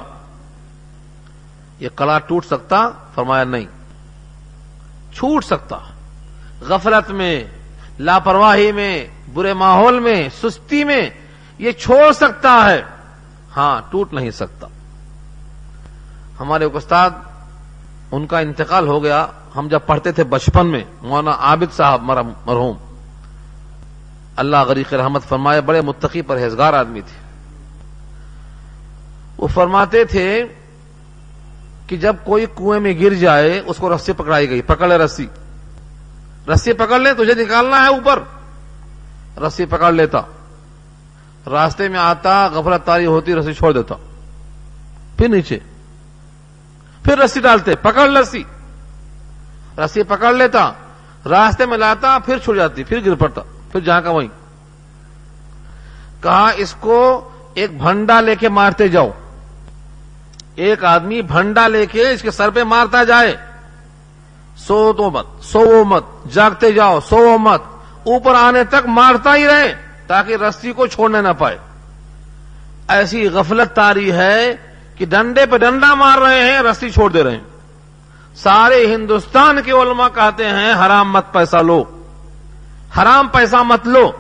یہ 1.79 1.89
کڑا 1.95 2.19
ٹوٹ 2.19 2.45
سکتا؟ 2.45 2.89
فرمایا 3.15 3.43
نہیں۔ 3.43 3.65
چھوٹ 5.13 5.45
سکتا۔ 5.45 5.77
غفلت 6.61 7.11
میں، 7.11 7.43
لاپرواہی 7.99 8.71
میں، 8.71 9.07
برے 9.33 9.53
ماحول 9.53 9.99
میں، 9.99 10.29
سستی 10.43 10.83
میں، 10.83 11.09
یہ 11.59 11.71
چھوڑ 11.71 12.11
سکتا 12.11 12.69
ہے۔ 12.69 12.81
ہاں 13.57 13.81
ٹوٹ 13.91 14.13
نہیں 14.13 14.31
سکتا۔ 14.31 14.67
ہمارے 16.39 16.63
استاد، 16.63 17.09
ان 18.11 18.27
کا 18.27 18.39
انتقال 18.39 18.87
ہو 18.87 19.03
گیا۔ 19.03 19.27
ہم 19.59 19.67
جب 19.67 19.79
پڑھتے 19.85 20.11
تھے 20.11 20.23
بچپن 20.23 20.67
میں، 20.67 20.83
مولانا 21.01 21.37
عابد 21.39 21.73
صاحب 21.73 22.03
مرحوم۔ 22.45 22.77
اللہ 24.35 24.57
غریق 24.57 24.93
رحمت 24.93 25.23
فرمائے، 25.23 25.61
بڑے 25.61 25.81
متقی 25.81 26.21
پرہیزگار 26.21 26.73
آدمی 26.73 27.01
تھے۔ 27.01 27.29
وہ 29.37 29.47
فرماتے 29.47 30.05
تھے 30.05 30.45
کہ 31.87 31.97
جب 31.97 32.15
کوئی 32.23 32.45
کنویں 32.45 32.79
میں 32.79 32.93
گر 32.99 33.13
جائے، 33.13 33.61
اس 33.65 33.77
کو 33.77 33.95
رسی 33.95 34.13
پکڑائی 34.13 34.49
گئی، 34.49 34.61
پکڑ 34.61 34.87
لے 34.87 34.97
رسی۔ 34.97 35.27
رسی 36.53 36.73
پکڑ 36.73 36.99
لے، 36.99 37.13
تجھے 37.13 37.45
نکالنا 37.45 37.81
ہے 37.81 37.87
اوپر۔ 37.87 38.23
رسی 39.39 39.65
پکڑ 39.65 39.91
لیتا۔ 39.91 40.21
راستے 41.49 41.89
میں 41.89 41.99
آتا، 41.99 42.47
غفلت 42.47 42.85
تاری 42.85 43.05
ہوتی، 43.05 43.35
رسی 43.35 43.53
چھوڑ 43.53 43.73
دیتا۔ 43.73 43.95
پھر 45.17 45.27
نیچے۔ 45.27 45.59
پھر 47.03 47.17
رسی 47.17 47.39
ڈالتے، 47.39 47.75
پکڑ 47.75 48.17
رسی۔ 48.17 48.43
رسی 49.83 50.03
پکڑ 50.03 50.33
لیتا، 50.33 50.71
راستے 51.29 51.65
میں 51.65 51.77
لاتا، 51.77 52.17
پھر 52.25 52.37
چھوڑ 52.37 52.55
جاتی، 52.55 52.83
پھر 52.83 53.05
گر 53.05 53.15
پڑتا، 53.15 53.41
پھر 53.71 53.79
جہاں 53.79 54.01
کا 54.01 54.09
وہیں۔ 54.09 54.29
کہا، 56.23 56.49
اس 56.55 56.75
کو 56.79 57.29
ایک 57.53 57.77
بھنڈا 57.77 58.21
لے 58.21 58.35
کے 58.35 58.49
مارتے 58.49 58.87
جاؤ۔ 58.87 59.09
ایک 60.55 60.83
آدمی 60.83 61.21
بھنڈا 61.21 61.67
لے 61.67 61.85
کے 61.85 62.09
اس 62.09 62.21
کے 62.21 62.31
سر 62.31 62.49
پہ 62.49 62.63
مارتا 62.63 63.03
جائے۔ 63.03 63.35
سو 64.57 64.93
تو 64.93 65.09
مت 65.09 65.25
سو 65.41 65.83
مت، 65.83 66.03
جاگتے 66.33 66.71
جاؤ 66.71 66.99
سو 66.99 67.37
مت۔ 67.37 67.61
اوپر 68.03 68.35
آنے 68.35 68.63
تک 68.63 68.87
مارتا 68.87 69.35
ہی 69.35 69.47
رہے، 69.47 69.73
تاکہ 70.07 70.35
رسی 70.35 70.73
کو 70.73 70.87
چھوڑنے 70.87 71.21
نہ 71.21 71.33
پائے۔ 71.37 71.57
ایسی 72.87 73.27
غفلت 73.27 73.75
تاری 73.75 74.11
ہے 74.11 74.55
کہ 74.95 75.05
ڈنڈے 75.05 75.45
پہ 75.45 75.57
ڈنڈا 75.57 75.93
مار 75.93 76.17
رہے 76.17 76.51
ہیں، 76.51 76.61
رسی 76.61 76.89
چھوڑ 76.89 77.11
دے 77.11 77.23
رہے 77.23 77.31
ہیں 77.31 77.58
سارے 78.43 78.95
ہندوستان 78.95 79.61
کے 79.65 79.71
علماء 79.71 80.07
کہتے 80.15 80.49
ہیں، 80.49 80.85
حرام 80.85 81.11
مت 81.11 81.33
پیسہ 81.33 81.57
لو۔ 81.57 81.83
حرام 82.97 83.27
پیسہ 83.27 83.55
مت 83.55 83.87
لو۔ 83.87 84.11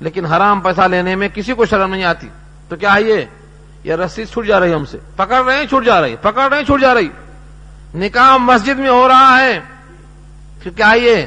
لیکن 0.00 0.26
حرام 0.26 0.60
پیسہ 0.60 0.80
لینے 0.80 1.16
میں 1.16 1.28
کسی 1.28 1.54
کو 1.54 1.66
شرم 1.66 1.90
نہیں 1.90 2.04
آتی۔ 2.04 2.28
تو 2.68 2.76
کیا 2.76 2.94
ہے 2.94 3.26
یہ 3.84 3.94
رسی 3.94 4.24
چھوٹ 4.24 4.46
جا 4.46 4.60
رہی 4.60 4.74
ہم 4.74 4.84
سے۔ 4.84 4.98
پکڑ 5.16 5.44
رہے 5.44 5.56
ہیں، 5.56 5.66
چھوٹ 5.66 5.84
جا 5.84 6.00
رہی۔ 6.00 6.16
پکڑ 6.22 6.48
رہے 6.48 6.56
ہیں، 6.56 6.64
چھوٹ 6.64 6.80
جا 6.80 6.94
رہی۔ 6.94 7.08
نکاح 7.94 8.36
مسجد 8.36 8.78
میں 8.78 8.88
ہو 8.88 9.08
رہا 9.08 9.40
ہے۔ 9.40 9.60
پھر 10.62 10.70
کیا 10.70 10.92
یہ 11.02 11.26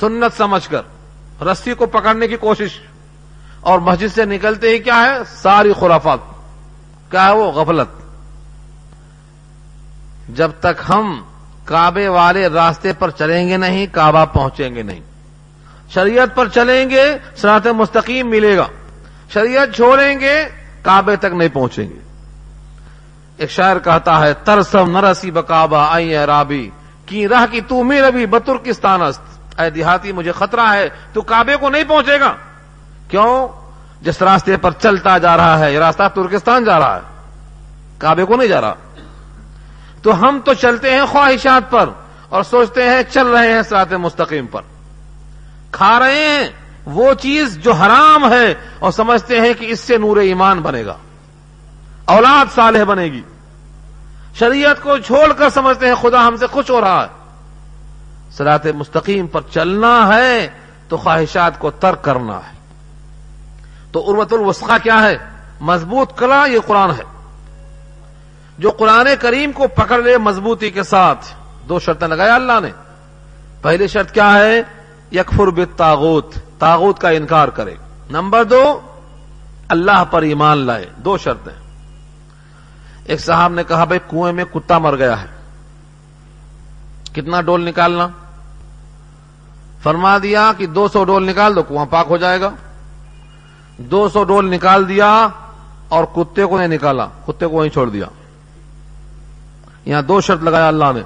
سنت 0.00 0.38
سمجھ 0.38 0.68
کر۔ 0.68 0.82
رسی 1.44 1.74
کو 1.74 1.86
پکڑنے 1.86 2.28
کی 2.28 2.36
کوشش۔ 2.36 2.80
اور 3.60 3.78
مسجد 3.78 4.14
سے 4.14 4.24
نکلتے 4.24 4.68
ہی 4.68 4.78
کیا 4.78 5.02
ہے؟ 5.02 5.18
ساری 5.26 5.72
خرافات۔ 5.80 6.18
کیا 7.10 7.26
ہے 7.26 7.32
وہ؟ 7.32 7.52
غفلت۔ 7.52 8.02
جب 10.28 10.50
تک 10.60 10.82
ہم 10.88 11.22
کعبے 11.64 12.08
والے 12.08 12.48
راستے 12.48 12.92
پر 12.92 13.10
چلیں 13.10 13.48
گے 13.48 13.56
نہیں، 13.56 13.86
کعبہ 13.92 14.24
پہنچیں 14.24 14.74
گے 14.74 14.82
نہیں۔ 14.82 15.00
شریعت 15.90 16.34
پر 16.34 16.48
چلیں 16.48 16.90
گے 16.90 17.18
سرات 17.36 17.66
مستقیم 17.66 18.30
ملے 18.30 18.56
گا۔ 18.56 18.66
شریعت 19.34 19.76
چھوڑیں 19.76 20.20
گے، 20.20 20.44
کعبے 20.82 21.16
تک 21.16 21.24
نہیں 21.24 21.48
پہنچیں 21.52 21.88
گے۔ 21.88 21.98
ایک 23.36 23.50
شاعر 23.50 23.78
کہتا 23.78 24.20
ہے، 24.20 24.32
ترسم 24.34 24.98
نرسی 24.98 25.30
بکابا 25.30 25.86
آئی 25.90 26.16
رابی 26.16 26.70
کی 27.06 27.28
راہ 27.28 27.46
کی 27.50 27.60
تو 27.60 27.82
میرا 27.82 28.10
بھی 28.10 28.26
بترکستان 28.26 29.00
اے 29.58 29.70
دیہاتی، 29.70 30.12
مجھے 30.12 30.32
خطرہ 30.32 30.72
ہے، 30.72 30.88
تو 31.12 31.20
کعبے 31.20 31.56
کو 31.56 31.68
نہیں 31.68 31.84
پہنچے 31.88 32.20
گا۔ 32.20 32.34
کیوں؟ 33.08 33.48
جس 34.02 34.22
راستے 34.22 34.56
پر 34.56 34.70
چلتا 34.70 35.18
جا 35.18 35.36
رہا 35.36 35.58
ہے، 35.58 35.72
یہ 35.72 35.78
راستہ 35.78 36.02
ترکستان 36.14 36.64
جا 36.64 36.78
رہا 36.78 36.96
ہے۔ 36.96 37.00
کعبے 37.98 38.24
کو 38.24 38.36
نہیں 38.36 38.48
جا 38.48 38.60
رہا۔ 38.60 38.74
تو 40.02 40.28
ہم 40.28 40.40
تو 40.44 40.54
چلتے 40.54 40.90
ہیں 40.90 41.06
خواہشات 41.06 41.70
پر 41.70 41.90
اور 42.28 42.42
سوچتے 42.42 42.88
ہیں 42.88 43.02
چل 43.12 43.26
رہے 43.26 43.52
ہیں 43.52 43.62
سرات 43.62 43.92
مستقیم 43.92 44.46
پر۔ 44.46 44.60
کھا 45.70 45.98
رہے 45.98 46.28
ہیں، 46.28 46.48
وہ 46.86 47.14
چیز 47.14 47.58
جو 47.58 47.72
حرام 47.72 48.32
ہے 48.32 48.54
اور 48.78 48.92
سمجھتے 48.92 49.40
ہیں 49.40 49.52
کہ 49.54 49.64
اس 49.64 49.80
سے 49.80 49.98
نور 49.98 50.16
ایمان 50.16 50.60
بنے 50.60 50.86
گا۔ 50.86 50.96
اولاد 52.04 52.54
صالح 52.54 52.84
بنے 52.84 53.04
گی۔ 53.04 53.22
شریعت 54.34 54.82
کو 54.82 54.98
چھوڑ 54.98 55.32
کر 55.32 55.50
سمجھتے 55.50 55.86
ہیں 55.86 55.94
خدا 55.94 56.26
ہم 56.26 56.36
سے 56.36 56.46
خوش 56.46 56.70
ہو 56.70 56.80
رہا 56.80 57.06
ہے۔ 57.06 57.38
سرات 58.30 58.66
مستقیم 58.66 59.26
پر 59.26 59.40
چلنا 59.50 60.16
ہے 60.16 60.48
تو 60.88 60.96
خواہشات 60.96 61.58
کو 61.58 61.70
ترک 61.70 62.02
کرنا 62.02 62.36
ہے۔ 62.36 62.56
تو 63.92 64.10
اروت 64.10 64.32
الوسخا 64.32 64.78
کیا 64.78 65.02
ہے؟ 65.02 65.18
مضبوط 65.60 66.18
کلا 66.18 66.46
یہ 66.46 66.58
قرآن 66.66 66.90
ہے۔ 66.90 67.11
جو 68.62 68.70
قرآن 68.70 69.06
کریم 69.20 69.52
کو 69.52 69.68
پکڑ 69.68 70.02
لے 70.02 70.18
مضبوطی 70.18 70.70
کے 70.70 70.82
ساتھ۔ 70.82 71.26
دو 71.68 71.78
شرطیں 71.78 72.08
لگایا 72.08 72.34
اللہ 72.34 72.60
نے۔ 72.62 72.70
پہلی 73.62 73.88
شرط 73.88 74.12
کیا 74.12 74.38
ہے؟ 74.38 74.62
یکفر 75.12 75.46
بالتاغوت 75.46 76.34
تاغوت 76.58 76.98
کا 76.98 77.08
انکار 77.08 77.48
کرے۔ 77.48 77.74
نمبر 78.10 78.44
دو، 78.44 78.80
اللہ 79.68 80.04
پر 80.10 80.22
ایمان 80.22 80.58
لائے۔ 80.58 80.86
دو 80.96 81.18
شرطیں۔ 81.18 81.52
ایک 83.04 83.20
صاحب 83.20 83.52
نے 83.52 83.64
کہا، 83.64 83.84
بھائی، 83.84 84.00
کنویں 84.10 84.32
میں 84.32 84.44
کتا 84.44 84.78
مر 84.78 84.96
گیا 84.96 85.22
ہے۔ 85.22 85.26
کتنا 87.12 87.40
ڈول 87.40 87.64
نکالنا؟ 87.64 88.08
فرما 89.82 90.18
دیا 90.22 90.52
کہ 90.58 90.66
دو 90.66 90.88
سو 90.88 91.04
ڈول 91.04 91.26
نکال 91.26 91.56
دو، 91.56 91.62
کنواں 91.62 91.86
پاک 91.86 92.06
ہو 92.10 92.16
جائے 92.16 92.40
گا۔ 92.40 92.50
دو 93.78 94.08
سو 94.08 94.24
ڈول 94.24 94.50
نکال 94.50 94.88
دیا 94.88 95.28
اور 95.88 96.04
کتے 96.04 96.44
کو 96.44 96.58
نہیں 96.58 96.68
نکالا۔ 96.68 97.06
کتے 97.26 97.46
کو 97.46 97.56
وہیں 97.56 97.70
چھوڑ 97.70 97.88
دیا۔ 97.88 98.06
یہاں 99.84 100.02
دو 100.02 100.20
شرط 100.20 100.42
لگایا 100.42 100.68
اللہ 100.68 100.84
نے۔ 100.94 101.02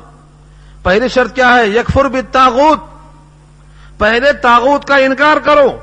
پہلی 0.83 1.09
شرط 1.09 1.35
کیا 1.35 1.57
ہے؟ 1.57 1.69
یکفر 1.69 2.05
بھی 2.05 2.23
تاغت 2.33 2.97
پہلے 3.99 4.33
تاغوت 4.33 4.85
کا 4.85 4.97
انکار 4.97 5.37
کرو۔ 5.37 5.79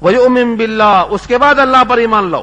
وہی 0.00 0.16
امم 0.16 0.54
بلّہ 0.54 1.04
اس 1.10 1.20
کے 1.26 1.38
بعد 1.38 1.58
اللہ 1.58 1.76
پر 1.88 1.98
ایمان 1.98 2.30
لاؤ۔ 2.30 2.42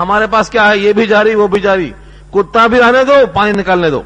ہمارے 0.00 0.26
پاس 0.26 0.50
کیا 0.50 0.70
ہے؟ 0.70 0.78
یہ 0.78 0.92
بھی 0.92 1.06
جاری، 1.06 1.34
وہ 1.34 1.46
بھی 1.46 1.60
جاری۔ 1.60 1.92
کتا 2.30 2.66
بھی 2.66 2.78
رہنے 2.78 3.04
دو، 3.04 3.26
پانی 3.34 3.52
نکالنے 3.52 3.90
دو۔ 3.90 4.02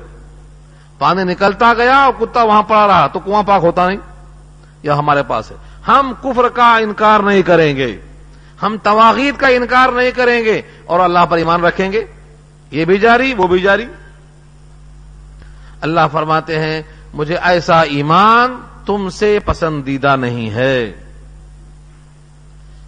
پانی 0.99 1.24
نکلتا 1.24 1.74
گیا 1.74 1.97
اور 1.97 2.12
کتا 2.20 2.43
وہاں 2.43 2.62
پڑا 2.62 2.87
رہا، 2.87 3.07
تو 3.07 3.18
کنواں 3.18 3.43
پاک 3.43 3.64
ہوتا 3.64 3.89
نہیں۔ 3.89 3.99
یا 4.83 4.99
ہمارے 4.99 5.22
پاس 5.22 5.51
ہے۔ 5.51 5.57
ہم 5.89 6.12
کفر 6.22 6.49
کا 6.49 6.76
انکار 6.76 7.20
نہیں 7.20 7.43
کریں 7.43 7.76
گے۔ 7.76 8.01
ہم 8.62 8.76
تواغید 8.83 9.37
کا 9.37 9.47
انکار 9.47 9.89
نہیں 9.89 10.11
کریں 10.11 10.45
گے 10.45 10.62
اور 10.85 11.01
اللہ 11.01 11.26
پر 11.31 11.37
ایمان 11.37 11.64
رکھیں 11.64 11.93
گے۔ 11.93 12.05
یہ 12.70 12.85
بھی 12.85 12.99
جاری، 12.99 13.35
وہ 13.35 13.47
بھی 13.47 13.61
جاری۔ 13.61 13.87
اللہ 15.81 16.01
فرماتے 16.12 16.59
ہیں، 16.59 16.83
مجھے 17.14 17.37
ایسا 17.43 17.81
ایمان 17.81 18.61
تم 18.87 19.09
سے 19.11 19.39
پسندیدہ 19.45 20.16
نہیں 20.16 20.51
ہے۔ 20.51 20.93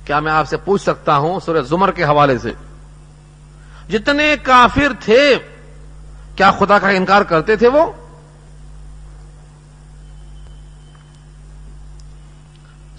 کیا 0.05 0.21
میں 0.21 0.33
آپ 0.33 0.49
سے 0.49 0.57
پوچھ 0.57 0.83
سکتا 0.83 1.17
ہوں 1.17 1.41
سورہ 1.41 1.63
زمر 1.63 1.91
کے 1.91 2.05
حوالے 2.05 2.39
سے؟ 2.39 2.53
جتنے 3.91 4.37
کافر 4.43 4.93
تھے، 5.01 5.37
کیا 6.37 6.51
خدا 6.51 6.79
کا 6.79 6.89
انکار 6.89 7.23
کرتے 7.23 7.57
تھے 7.57 7.69
وہ؟ 7.69 7.93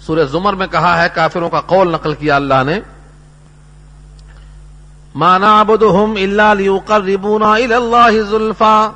سورہ 0.00 0.24
زمر 0.24 0.52
میں 0.52 0.66
کہا 0.66 1.02
ہے، 1.02 1.08
کافروں 1.14 1.50
کا 1.50 1.60
قول 1.60 1.92
نقل 1.92 2.14
کیا 2.14 2.36
اللہ 2.36 2.62
نے۔ 2.66 2.80
مانا 5.14 5.62
بدہم 5.62 6.14
اللہ 6.16 6.54
لیقربونا 6.58 7.54
اللہ 7.54 8.22
زلفا 8.30 8.90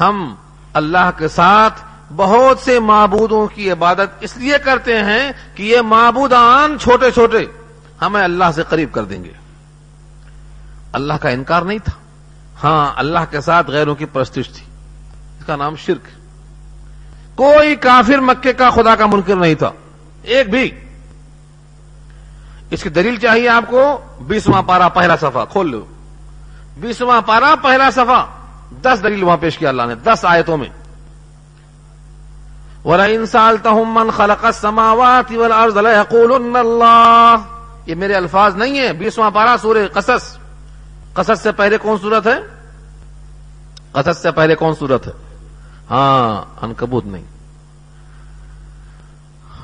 ہم 0.00 0.34
اللہ 0.72 1.10
کے 1.16 1.28
ساتھ 1.28 1.84
بہت 2.16 2.58
سے 2.58 2.80
معبودوں 2.80 3.46
کی 3.46 3.70
عبادت 3.70 4.08
اس 4.20 4.36
لیے 4.36 4.58
کرتے 4.64 4.98
ہیں 4.98 5.32
کہ 5.54 5.62
یہ 5.62 5.80
معبودان 5.80 6.76
چھوٹے 6.80 7.10
چھوٹے 7.10 7.46
ہمیں 8.02 8.24
اللہ 8.24 8.44
سے 8.54 8.62
قریب 8.68 8.92
کر 8.92 9.04
دیں 9.04 9.24
گے۔ 9.24 9.32
اللہ 10.92 11.12
کا 11.14 11.28
انکار 11.28 11.62
نہیں 11.62 11.78
تھا۔ 11.78 11.92
ہاں 12.64 12.92
اللہ 12.96 13.18
کے 13.30 13.40
ساتھ 13.40 13.70
غیروں 13.70 13.94
کی 13.94 14.04
پرستش 14.04 14.48
تھی۔ 14.48 14.64
اس 15.38 15.44
کا 15.44 15.56
نام 15.56 15.76
شرک۔ 15.76 16.06
کوئی 17.36 17.76
کافر 17.76 18.18
مکے 18.18 18.52
کا 18.52 18.70
خدا 18.70 18.96
کا 18.96 19.06
منکر 19.06 19.36
نہیں 19.36 19.54
تھا۔ 19.54 19.70
ایک 20.22 20.50
بھی۔ 20.50 20.70
اس 22.70 22.82
کی 22.82 22.88
دلیل 22.88 23.16
چاہیے 23.16 23.48
آپ 23.48 23.64
کو۔ 23.68 23.98
بیسواں 24.20 24.62
پارا 24.62 24.88
پہلا 24.88 25.16
صفحہ، 25.16 25.44
کھول 25.50 25.70
لو۔ 25.70 25.84
بیسواں 26.76 27.20
پارا 27.20 27.54
پہلا 27.62 27.90
صفحہ۔ 27.90 28.39
دس 28.70 29.02
دلیل 29.02 29.22
وہاں 29.22 29.36
پیش 29.40 29.58
کیا 29.58 29.68
اللہ 29.68 29.82
نے، 29.82 29.94
دس 29.94 30.24
آیتوں 30.24 30.56
میں۔ 30.56 30.68
وَلَئِن 32.84 33.26
سَأَلْتَهُمْ 33.26 34.00
مَنْ 34.00 34.12
خَلَقَ 34.12 34.46
السَّمَاوَاتِ 34.46 35.36
وَالْأَرْضَ 35.36 35.78
لَيَقُولُنَّ 35.78 36.58
اللَّهِ۔ 36.58 37.42
یہ 37.86 37.94
میرے 37.94 38.14
الفاظ 38.14 38.56
نہیں 38.56 38.80
ہیں، 38.80 38.92
بیسواں 38.92 39.30
پارا 39.30 39.56
سورہ 39.62 39.88
قصص۔ 39.92 40.38
قصص 41.12 41.42
سے 41.42 41.52
پہلے 41.52 41.78
کون 41.78 41.98
صورت 42.02 42.26
ہے؟ 42.26 42.38
قصص 43.92 44.22
سے 44.22 44.30
پہلے 44.30 44.54
کون 44.54 44.74
صورت 44.74 45.06
ہے؟ 45.06 45.12
ہاں 45.90 46.44
انکبوت 46.64 47.06
نہیں۔ 47.06 47.24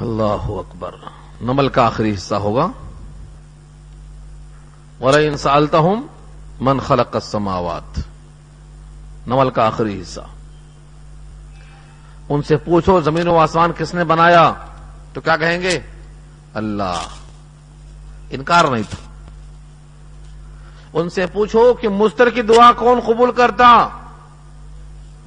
اللہ 0.01 0.49
اکبر۔ 0.49 0.91
نمل 1.41 1.69
کا 1.69 1.87
آخری 1.87 2.15
حصہ 2.15 2.35
ہوگا۔ 2.35 2.69
وَلَئِن 5.01 5.37
سَأَلْتَهُمْ 5.37 6.03
مَنْ 6.61 6.87
خَلَقَ 6.87 7.11
السَّمَاوَاتِ۔ 7.13 8.01
نمل 9.27 9.51
کا 9.51 9.67
آخری 9.67 10.03
حصہ۔ 10.03 10.21
ان 12.29 12.43
سے 12.43 12.57
پوچھو 12.57 13.01
زمین 13.01 13.29
و 13.29 13.39
آسمان 13.39 13.73
کس 13.79 13.95
نے 13.95 14.05
بنایا؟ 14.05 14.53
تو 15.13 15.21
کیا 15.21 15.37
کہیں 15.37 15.63
گے؟ 15.63 15.81
اللہ۔ 16.55 17.01
انکار 18.31 18.65
نہیں 18.65 18.83
تھا۔ 18.91 19.09
ان 20.93 21.11
سے 21.11 21.27
پوچھو 21.27 21.75
کہ 21.75 21.89
مستر 21.89 22.31
کی 22.31 22.43
دعا 22.43 22.73
کون 22.73 23.01
قبول 23.01 23.33
کرتا؟ 23.33 23.89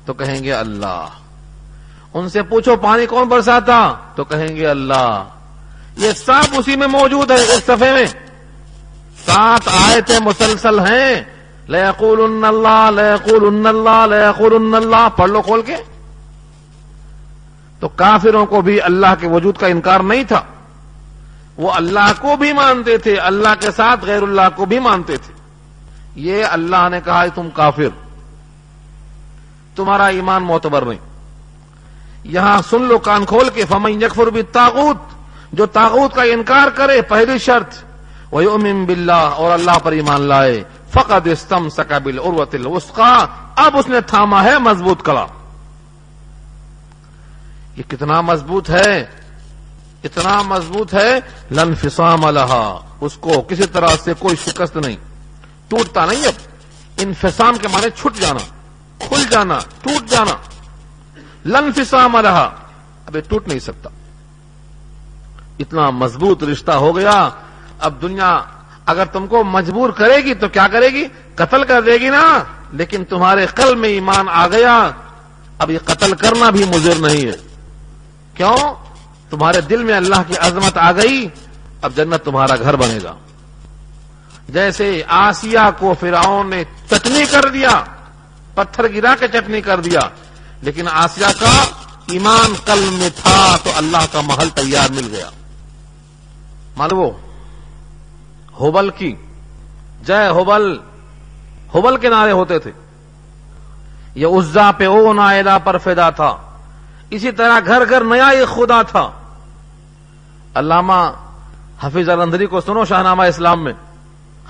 تو 0.05 0.13
کہیں 0.13 0.43
گے 0.43 0.53
اللہ۔ 0.53 1.05
ان 2.13 2.29
سے 2.29 2.43
پوچھو 2.43 2.75
پانی 2.75 3.05
کون 3.05 3.27
برساتا؟ 3.27 3.93
تو 4.15 4.23
کہیں 4.23 4.55
گے 4.55 4.67
اللہ۔ 4.67 5.23
یہ 5.97 6.11
سب 6.11 6.55
اسی 6.57 6.75
میں 6.75 6.87
موجود 6.87 7.31
ہے، 7.31 7.35
اس 7.35 7.63
صفحے 7.65 7.91
میں۔ 7.91 8.05
سات 9.25 9.67
آیتیں 9.67 10.19
مسلسل 10.19 10.79
ہیں۔ 10.79 11.38
لَيَقُولُنَّ 11.69 12.47
اللہ 12.47 13.01
لَيَقُولُنَّ 13.01 13.69
اللہ 13.69 14.05
لَيَقُولُنَّ 14.09 14.75
اللہ 14.75 15.09
پڑھ 15.15 15.29
لو 15.29 15.41
کھول 15.41 15.61
کے۔ 15.61 15.75
تو 17.79 17.87
کافروں 17.87 18.45
کو 18.45 18.61
بھی 18.61 18.81
اللہ 18.81 19.13
کے 19.19 19.27
وجود 19.27 19.57
کا 19.57 19.67
انکار 19.67 19.99
نہیں 19.99 20.23
تھا۔ 20.23 20.41
وہ 21.57 21.71
اللہ 21.71 22.11
کو 22.21 22.35
بھی 22.35 22.53
مانتے 22.53 22.97
تھے، 22.97 23.15
اللہ 23.15 23.47
کے 23.59 23.71
ساتھ 23.71 24.05
غیر 24.05 24.21
اللہ 24.21 24.41
کو 24.55 24.65
بھی 24.65 24.79
مانتے 24.79 25.17
تھے۔ 25.17 25.33
یہ 26.15 26.45
اللہ 26.45 26.89
نے 26.91 26.99
کہا 27.05 27.23
ہے، 27.23 27.29
تم 27.35 27.49
کافر۔ 27.53 28.05
تمہارا 29.75 30.05
ایمان 30.05 30.43
معتبر 30.43 30.81
نہیں۔ 30.81 30.99
یہاں 32.23 32.61
سن 32.69 32.81
لو 32.81 32.97
کان 32.97 33.25
کھول 33.25 33.49
کے، 33.49 33.65
فمن 33.65 34.03
یکفر 34.03 34.27
بھی 34.27 34.41
تاغوت 34.41 34.97
جو 35.53 35.65
تاغوت 35.65 36.15
کا 36.15 36.21
انکار 36.21 36.67
کرے، 36.67 37.01
پہلی 37.01 37.37
شرط۔ 37.37 37.83
وہ 38.31 38.41
امین 38.41 38.85
بلّہ 38.85 39.11
اور 39.11 39.51
اللہ 39.51 39.79
پر 39.83 39.91
ایمان 39.91 40.21
لائے۔ 40.21 40.63
فقط 40.91 41.27
استم 41.31 41.69
سکابل 41.69 42.19
اروت 42.23 42.55
الوسقا 42.55 43.25
اب 43.55 43.77
اس 43.77 43.87
نے 43.87 44.01
تھاما 44.01 44.43
ہے 44.43 44.59
مضبوط 44.59 45.03
کلا۔ 45.03 45.25
یہ 47.75 47.83
کتنا 47.89 48.21
مضبوط 48.21 48.69
ہے؟ 48.69 49.05
اتنا 50.03 50.41
مضبوط 50.41 50.93
ہے؟ 50.93 51.19
لن 51.51 51.75
فسام 51.75 52.25
الحا 52.25 52.87
اس 53.01 53.13
کو 53.13 53.41
کسی 53.41 53.65
طرح 53.65 53.87
سے 54.03 54.13
کوئی 54.19 54.35
شکست 54.35 54.77
نہیں۔ 54.77 54.97
ٹوٹتا 55.67 56.05
نہیں 56.05 56.25
اب۔ 56.25 56.33
انفسام 56.97 57.57
کے 57.61 57.67
معنی 57.67 57.87
چھٹ 57.95 58.21
جانا۔ 58.21 58.39
کھل 58.99 59.25
جانا۔ 59.31 59.59
ٹوٹ 59.81 60.09
جانا۔ 60.09 60.35
لن 61.45 61.71
فسام 61.73 62.15
الحا 62.15 62.49
ابھی 63.05 63.21
ٹوٹ 63.21 63.47
نہیں 63.47 63.59
سکتا۔ 63.59 63.89
اتنا 65.59 65.89
مضبوط 65.89 66.43
رشتہ 66.43 66.71
ہو 66.71 66.95
گیا۔ 66.95 67.29
اب 67.79 68.01
دنیا 68.01 68.41
اگر 68.89 69.05
تم 69.05 69.27
کو 69.27 69.43
مجبور 69.43 69.89
کرے 69.89 70.17
گی 70.17 70.33
تو 70.33 70.47
کیا 70.47 70.67
کرے 70.67 70.87
گی؟ 70.87 71.07
قتل 71.35 71.63
کر 71.63 71.81
دے 71.81 71.97
گی 71.97 72.09
نا۔ 72.09 72.39
لیکن 72.71 73.05
تمہارے 73.05 73.45
قلب 73.45 73.77
میں 73.77 73.89
ایمان 73.89 74.29
آ 74.29 74.47
گیا۔ 74.47 74.89
اب 75.59 75.71
یہ 75.71 75.79
قتل 75.85 76.13
کرنا 76.13 76.49
بھی 76.49 76.65
مضر 76.65 76.95
نہیں 76.95 77.25
ہے۔ 77.25 77.35
کیوں؟ 78.33 78.57
تمہارے 79.29 79.61
دل 79.61 79.83
میں 79.83 79.93
اللہ 79.93 80.15
کی 80.27 80.37
عظمت 80.37 80.77
آ 80.77 80.91
گئی۔ 80.91 81.27
اب 81.81 81.91
جنت 81.95 82.25
تمہارا 82.25 82.55
گھر 82.55 82.75
بنے 82.75 82.99
گا۔ 83.03 83.15
جیسے 84.49 85.03
آسیا 85.07 85.69
کو 85.79 85.93
فرعون 85.99 86.49
نے 86.49 86.63
چٹنی 86.89 87.23
کر 87.31 87.45
دیا، 87.45 87.83
پتھر 88.55 88.87
گرا 88.95 89.15
کے 89.19 89.27
چٹنی 89.27 89.61
کر 89.61 89.79
دیا۔ 89.79 89.99
لیکن 90.61 90.87
آسیا 90.91 91.31
کا 91.39 91.63
ایمان 92.05 92.53
کل 92.65 92.89
میں 92.91 93.09
تھا 93.15 93.57
تو 93.63 93.71
اللہ 93.75 93.97
کا 94.11 94.21
محل 94.21 94.49
تیار 94.49 94.91
مل 94.91 95.07
گیا۔ 95.11 95.29
مالو 96.77 97.11
ہوبل 98.59 98.89
کی۔ 98.89 99.15
جے 100.05 100.27
ہوبل 100.27 100.77
ہوبل 101.73 101.97
کے 101.97 102.09
نعرے 102.09 102.31
ہوتے 102.31 102.59
تھے۔ 102.59 102.71
یہ 104.15 104.27
عزا 104.27 104.71
پہ 104.77 104.87
او 104.87 105.13
نائلہ 105.13 105.57
پر 105.63 105.77
فدا 105.77 106.09
تھا۔ 106.09 106.37
اسی 107.09 107.31
طرح 107.31 107.59
گھر 107.65 107.89
گھر 107.89 108.03
نیا 108.03 108.27
ایک 108.27 108.47
خدا 108.47 108.81
تھا۔ 108.81 109.11
علامہ 110.55 111.11
حفیظ 111.81 112.09
الندری 112.09 112.45
کو 112.45 112.61
سنو 112.61 112.85
شاہنامہ 112.85 113.23
اسلام 113.23 113.63
میں۔ 113.63 113.73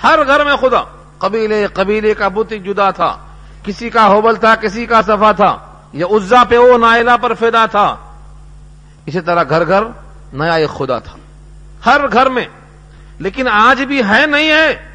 ہر 0.04 0.20
گھر 0.28 0.46
میں 0.46 0.56
خدا۔ 0.56 0.84
قبیلے 1.18 1.68
قبیلے 1.68 2.14
کا 2.14 2.28
بت 2.28 2.54
جدا 2.66 2.92
تھا۔ 2.92 3.18
کسی 3.64 3.90
کا 3.90 4.08
ہوبل 4.08 4.36
تھا، 4.36 4.56
کسی 4.56 4.86
کا 4.86 5.02
صفا 5.02 5.32
تھا۔ 5.32 5.58
یہ 5.94 6.06
عزا 6.06 6.44
پہ 6.50 6.58
او 6.58 6.78
نائلہ 6.78 7.12
پر 7.22 7.34
فدا 7.34 7.66
تھا۔ 7.66 7.96
اسی 9.06 9.22
طرح 9.22 9.44
گھر 9.50 9.68
گھر 9.68 9.84
نیا 10.34 10.54
ایک 10.54 10.70
خدا 10.70 11.00
تھا۔ 11.00 11.18
ہر 11.86 12.02
گھر 12.14 12.30
میں 12.30 12.46
لیکن 13.20 13.48
آج 13.48 13.82
بھی 13.82 14.02
ہے 14.10 14.26
نہیں 14.26 14.50
ہے۔ 14.50 14.90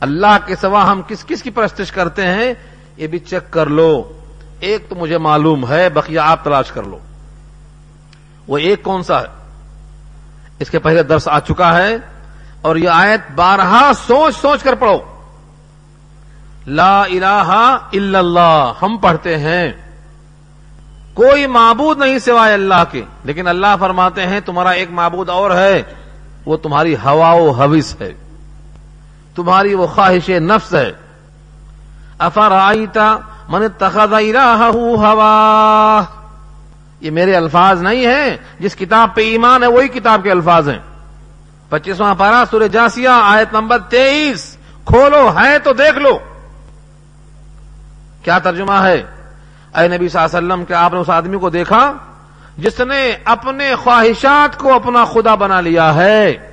اللہ 0.00 0.38
کے 0.46 0.56
سوا 0.56 0.92
ہم 0.92 1.02
کس 1.08 1.24
کس 1.24 1.42
کی 1.42 1.50
پرستش 1.50 1.92
کرتے 1.92 2.26
ہیں؟ 2.26 2.54
یہ 2.96 3.06
بھی 3.06 3.18
چیک 3.18 3.52
کر 3.52 3.66
لو۔ 3.66 4.12
ایک 4.60 4.88
تو 4.88 4.94
مجھے 4.94 5.18
معلوم 5.18 5.68
ہے، 5.68 5.88
بقیہ 5.88 6.20
آپ 6.20 6.44
تلاش 6.44 6.72
کر 6.72 6.82
لو۔ 6.82 6.98
وہ 8.48 8.58
ایک 8.58 8.82
کون 8.82 9.02
سا 9.02 9.20
ہے؟ 9.20 9.26
اس 10.58 10.70
کے 10.70 10.78
پہلے 10.78 11.02
درس 11.02 11.28
آ 11.28 11.40
چکا 11.40 11.78
ہے 11.78 11.96
اور 12.62 12.76
یہ 12.76 12.88
آیت 12.88 13.20
بارہا 13.34 13.92
سوچ 14.06 14.36
سوچ 14.36 14.62
کر 14.62 14.74
پڑھو۔ 14.74 14.98
لا 16.66 17.02
الہ 17.02 17.78
الا 17.92 18.18
اللہ۔ 18.18 18.72
ہم 18.82 18.96
پڑھتے 18.96 19.38
ہیں۔ 19.38 19.72
کوئی 21.14 21.46
معبود 21.46 21.98
نہیں 21.98 22.18
سوائے 22.18 22.54
اللہ 22.54 22.84
کے۔ 22.90 23.02
لیکن 23.24 23.48
اللہ 23.48 23.76
فرماتے 23.80 24.26
ہیں، 24.26 24.40
تمہارا 24.40 24.70
ایک 24.70 24.90
معبود 24.90 25.28
اور 25.28 25.50
ہے۔ 25.50 25.82
وہ 26.46 26.56
تمہاری 26.56 26.94
ہوا 26.94 27.32
و 27.32 27.50
حوث 27.50 28.00
ہے۔ 28.00 28.12
تمہاری 29.34 29.74
وہ 29.74 29.86
خواہش 29.86 30.28
نفس 30.28 30.74
ہے۔ 30.74 30.92
افر 32.18 32.50
آئیتا 32.50 33.16
من 33.48 33.62
تخذ 33.78 34.12
ہوا۔ 34.74 36.02
یہ 37.00 37.10
میرے 37.10 37.36
الفاظ 37.36 37.82
نہیں 37.82 38.06
ہیں۔ 38.06 38.36
جس 38.60 38.76
کتاب 38.76 39.14
پہ 39.14 39.30
ایمان 39.30 39.62
ہے، 39.62 39.68
وہی 39.68 39.88
کتاب 39.88 40.20
کے 40.22 40.30
الفاظ 40.30 40.68
ہیں۔ 40.68 40.78
پچیسواں 41.68 42.14
پارا 42.18 42.44
سورہ 42.50 42.68
جاسیہ، 42.68 43.08
آیت 43.08 43.52
نمبر 43.52 43.78
تیئیس۔ 43.78 44.56
کھولو، 44.84 45.30
ہے 45.40 45.58
تو 45.58 45.72
دیکھ 45.72 45.98
لو۔ 45.98 46.18
کیا 48.22 48.38
ترجمہ 48.38 48.72
ہے؟ 48.72 49.02
اے 49.74 49.88
نبی 49.88 50.08
صلی 50.08 50.22
اللہ 50.22 50.38
علیہ 50.38 50.52
وسلم 50.52 50.64
کہ 50.64 50.72
آپ 50.72 50.92
نے 50.92 50.98
اس 50.98 51.10
آدمی 51.10 51.38
کو 51.38 51.50
دیکھا؟ 51.50 51.92
جس 52.58 52.80
نے 52.80 53.16
اپنے 53.24 53.74
خواہشات 53.74 54.58
کو 54.58 54.74
اپنا 54.74 55.04
خدا 55.04 55.34
بنا 55.34 55.60
لیا 55.60 55.94
ہے۔ 55.94 56.50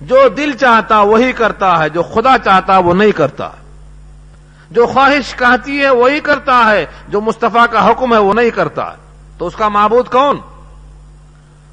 جو 0.00 0.28
دل 0.36 0.52
چاہتا 0.60 1.00
وہی 1.00 1.32
کرتا 1.32 1.78
ہے، 1.78 1.88
جو 1.88 2.02
خدا 2.02 2.38
چاہتا 2.44 2.78
وہ 2.78 2.94
نہیں 2.94 3.12
کرتا۔ 3.12 3.50
جو 4.70 4.86
خواہش 4.86 5.34
کہتی 5.34 5.80
ہے 5.80 5.90
وہی 5.90 6.20
کرتا 6.20 6.70
ہے، 6.70 6.86
جو 7.08 7.20
مصطفیٰ 7.20 7.66
کا 7.70 7.90
حکم 7.90 8.14
ہے 8.14 8.18
وہ 8.18 8.34
نہیں 8.34 8.50
کرتا۔ 8.50 8.92
تو 9.38 9.46
اس 9.46 9.56
کا 9.56 9.68
معبود 9.68 10.08
کون؟ 10.08 10.38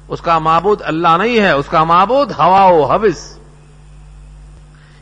اس 0.08 0.20
کا 0.20 0.38
معبود 0.38 0.82
اللہ 0.84 1.16
نہیں 1.18 1.40
ہے، 1.40 1.50
اس 1.50 1.66
کا 1.66 1.84
معبود 1.84 2.32
ہوا 2.38 2.64
و 2.64 2.84
حوث۔ 2.84 3.36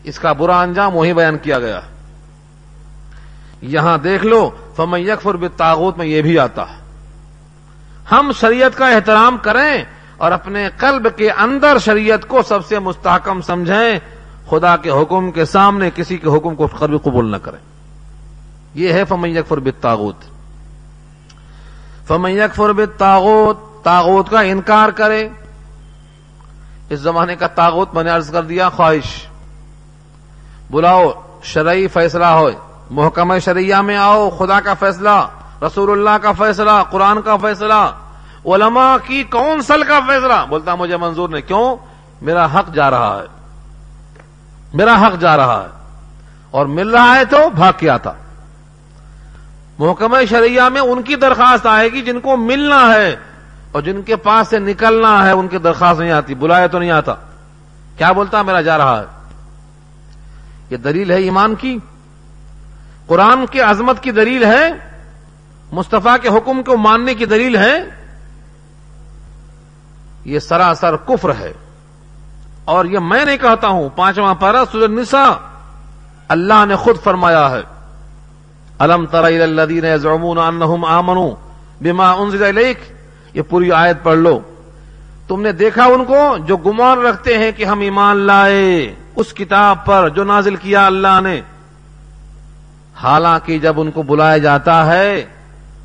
اس 0.04 0.18
کا 0.18 0.32
برا 0.32 0.60
انجام 0.60 0.96
وہی 0.96 1.12
بیان 1.12 1.38
کیا 1.38 1.58
گیا۔ 1.58 1.80
یہاں 3.62 3.98
دیکھ 3.98 4.26
لو، 4.26 4.50
فمن 4.76 5.00
یکفر 5.00 5.34
بالتاغوت 5.34 5.98
میں 5.98 6.06
یہ 6.06 6.22
بھی 6.22 6.38
آتا۔ 6.38 6.62
ہے 6.62 6.87
ہم 8.12 8.30
شریعت 8.40 8.78
کا 8.78 8.88
احترام 8.88 9.36
کریں 9.36 9.84
اور 10.16 10.32
اپنے 10.32 10.68
قلب 10.76 11.08
کے 11.16 11.30
اندر 11.30 11.78
شریعت 11.78 12.28
کو 12.28 12.42
سب 12.42 12.66
سے 12.66 12.78
مستحکم 12.78 13.40
سمجھیں، 13.40 13.98
خدا 14.50 14.76
کے 14.76 14.90
حکم 14.90 15.30
کے 15.30 15.44
سامنے 15.44 15.90
کسی 15.94 16.18
کے 16.18 16.36
حکم 16.36 16.54
کو 16.54 16.66
قلب 16.66 17.02
قبول 17.02 17.30
نہ 17.30 17.36
کریں۔ 17.36 17.58
یہ 18.74 18.92
ہے 18.92 19.04
فمن 19.04 19.30
یکفر 19.30 19.58
بالتاغوت 19.58 20.16
فمن 22.06 22.30
یکفر 22.30 22.72
بالتاغوت 22.72 23.84
تاغوت 23.84 24.30
کا 24.30 24.40
انکار 24.40 24.88
کرے۔ 24.88 25.28
اس 26.90 27.00
زمانے 27.00 27.36
کا 27.36 27.46
تاغوت 27.46 27.94
میں 27.94 28.04
نے 28.04 28.10
عرض 28.10 28.30
کر 28.30 28.42
دیا، 28.42 28.68
خواہش۔ 28.68 29.26
بلاؤ، 30.70 31.10
شرعی 31.42 31.88
فیصلہ 31.88 32.24
ہو 32.24 32.50
محکمہ 32.90 33.38
شریعہ 33.38 33.82
میں 33.82 33.96
آؤ، 33.96 34.30
خدا 34.30 34.60
کا 34.60 34.74
فیصلہ۔ 34.74 35.28
رسول 35.62 35.90
اللہ 35.90 36.18
کا 36.22 36.32
فیصلہ، 36.32 36.70
قرآن 36.90 37.22
کا 37.22 37.36
فیصلہ، 37.36 37.92
علماء 38.44 38.96
کی 39.06 39.22
کونسل 39.22 39.82
کا 39.82 40.00
فیصلہ۔ 40.06 40.46
بولتا 40.48 40.74
مجھے 40.74 40.96
منظور 40.96 41.28
نہیں، 41.28 41.42
کیوں؟ 41.42 41.76
میرا 42.22 42.44
حق 42.44 42.74
جا 42.74 42.90
رہا 42.90 43.22
ہے۔ 43.22 43.26
میرا 44.74 45.06
حق 45.06 45.20
جا 45.20 45.36
رہا 45.36 45.62
ہے۔ 45.62 45.68
اور 46.50 46.66
مل 46.66 46.88
رہا 46.88 47.14
ہے 47.16 47.24
تو 47.24 47.50
بھاگ 47.54 47.72
کے 47.76 47.90
آتا۔ 47.90 48.12
محکمہ 49.78 50.16
شریعہ 50.30 50.68
میں 50.68 50.80
ان 50.80 51.02
کی 51.02 51.14
درخواست 51.14 51.66
آئے 51.66 51.88
گی 51.88 52.02
جن 52.02 52.20
کو 52.20 52.36
ملنا 52.36 52.94
ہے 52.94 53.16
اور 53.72 53.82
جن 53.82 54.02
کے 54.02 54.16
پاس 54.16 54.48
سے 54.48 54.58
نکلنا 54.58 55.26
ہے، 55.26 55.30
ان 55.30 55.48
کی 55.48 55.58
درخواست 55.58 56.00
نہیں 56.00 56.12
آتی 56.12 56.34
بلایا 56.34 56.66
تو 56.66 56.78
نہیں 56.78 56.90
آتا۔ 56.90 57.14
کیا 57.96 58.12
بولتا 58.12 58.42
میرا 58.42 58.60
جا 58.60 58.78
رہا 58.78 59.00
ہے۔ 59.00 59.04
یہ 60.70 60.76
دلیل 60.76 61.10
ہے 61.10 61.16
ایمان 61.16 61.54
کی۔ 61.54 61.78
قرآن 63.06 63.46
کی 63.50 63.60
عظمت 63.60 64.02
کی 64.02 64.10
دلیل 64.10 64.44
ہے 64.44 64.87
مصطفیٰ 65.72 66.16
کے 66.22 66.28
حکم 66.28 66.62
کو 66.62 66.76
ماننے 66.76 67.14
کی 67.14 67.24
دلیل 67.24 67.56
ہے، 67.56 67.84
یہ 70.24 70.38
سراسر 70.38 70.96
کفر 70.96 71.30
ہے۔ 71.40 71.52
اور 72.64 72.84
یہ 72.84 72.98
میں 72.98 73.24
نہیں 73.24 73.36
کہتا 73.36 73.68
ہوں، 73.68 73.88
پانچواں 73.96 74.34
پارا 74.34 74.64
سورج 74.72 74.90
نسا 74.90 75.32
اللہ 76.28 76.64
نے 76.68 76.76
خود 76.76 76.96
فرمایا 77.04 77.50
ہے۔ 77.50 77.60
الم 78.78 79.06
ترین 79.06 79.96
زمون 79.96 80.38
آمنو 80.88 81.34
الیک؟ 82.44 82.78
یہ 83.34 83.42
پوری 83.42 83.72
آیت 83.72 83.96
پڑھ 84.02 84.18
لو۔ 84.18 84.40
تم 85.28 85.42
نے 85.42 85.52
دیکھا 85.52 85.84
ان 85.84 86.04
کو 86.04 86.36
جو 86.46 86.56
گمان 86.56 86.98
رکھتے 86.98 87.38
ہیں 87.38 87.52
کہ 87.52 87.64
ہم 87.64 87.80
ایمان 87.80 88.16
لائے۔ 88.16 88.94
اس 89.16 89.32
کتاب 89.32 89.84
پر 89.84 90.08
جو 90.08 90.24
نازل 90.24 90.56
کیا 90.56 90.86
اللہ 90.86 91.20
نے۔ 91.22 91.40
حالانکہ 93.02 93.58
جب 93.58 93.80
ان 93.80 93.90
کو 93.90 94.02
بلایا 94.02 94.38
جاتا 94.38 94.86
ہے 94.86 95.24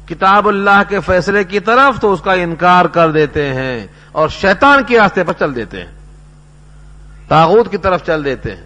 کتاب 0.10 0.48
اللہ 0.48 0.82
کے 0.90 1.00
فیصلے 1.00 1.44
کی 1.44 1.60
طرف 1.60 2.00
تو 2.00 2.14
اس 2.14 2.22
کا 2.22 2.34
انکار 2.34 2.86
کر 2.86 3.12
دیتے 3.12 3.54
ہیں 3.54 3.88
اور 4.12 4.30
شیطان 4.30 4.84
کے 4.84 5.00
راستے 5.00 5.24
پر 5.24 5.34
چل 5.34 5.56
دیتے 5.56 5.78
ہیں۔ 5.78 5.92
تاغوت 7.28 7.72
کی 7.72 7.78
طرف 7.78 8.06
چل 8.06 8.26
دیتے 8.26 8.56
ہیں۔ 8.56 8.66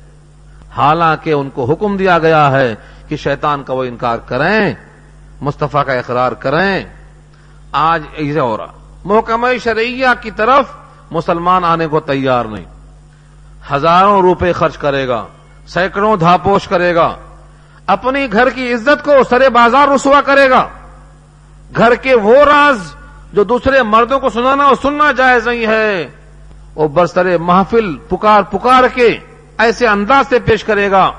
حالانکہ 0.78 1.34
ان 1.34 1.50
کو 1.50 1.66
حکم 1.66 1.98
دیا 1.98 2.20
گیا 2.20 2.52
ہے 2.52 2.76
کہ 3.08 3.16
شیطان 3.16 3.64
کا 3.64 3.74
وہ 3.74 3.84
انکار 3.84 4.18
کریں، 4.18 4.74
مصطفیٰ 5.42 5.86
کا 5.86 5.94
اقرار 5.94 6.32
کریں۔ 6.32 6.86
آج 7.72 8.04
ایسے 8.14 8.40
ہو 8.40 8.58
رہا۔ 8.58 8.68
محکمہ 9.06 9.48
شرعیہ 9.64 10.08
کی 10.22 10.32
طرف 10.32 10.66
مسلمان 11.12 11.66
آنے 11.66 11.88
کو 11.88 12.00
تیار 12.00 12.46
نہیں۔ 12.46 12.66
ہزاروں 13.74 14.22
روپے 14.22 14.52
خرچ 14.52 14.78
کرے 14.78 15.08
گا، 15.08 15.26
سینکڑوں 15.68 16.18
دھاپوش 16.18 16.68
کرے 16.68 16.96
گا۔ 16.96 17.16
اپنی 17.88 18.28
گھر 18.32 18.50
کی 18.50 18.74
عزت 18.74 19.06
کو 19.06 19.12
سرے 19.30 19.50
بازار 19.50 19.88
رسوا 19.88 20.22
کرے 20.22 20.50
گا۔ 20.50 20.68
گھر 21.76 21.96
کے 21.96 22.16
وہ 22.16 22.36
راز 22.36 22.96
جو 23.34 23.44
دوسرے 23.44 23.84
مردوں 23.84 24.20
کو 24.20 24.30
سنانا 24.30 24.64
اور 24.64 24.76
سننا 24.82 25.12
جائز 25.12 25.48
نہیں 25.48 25.68
ہے۔ 25.68 26.08
وہ 26.76 26.88
برسرے 26.88 27.38
محفل 27.38 27.98
پکار 27.98 28.42
پکار 28.42 28.84
کے 28.94 29.18
ایسے 29.58 29.88
انداز 29.88 30.26
سے 30.30 30.40
پیش 30.40 30.64
کرے 30.64 30.92
گا 30.92 31.12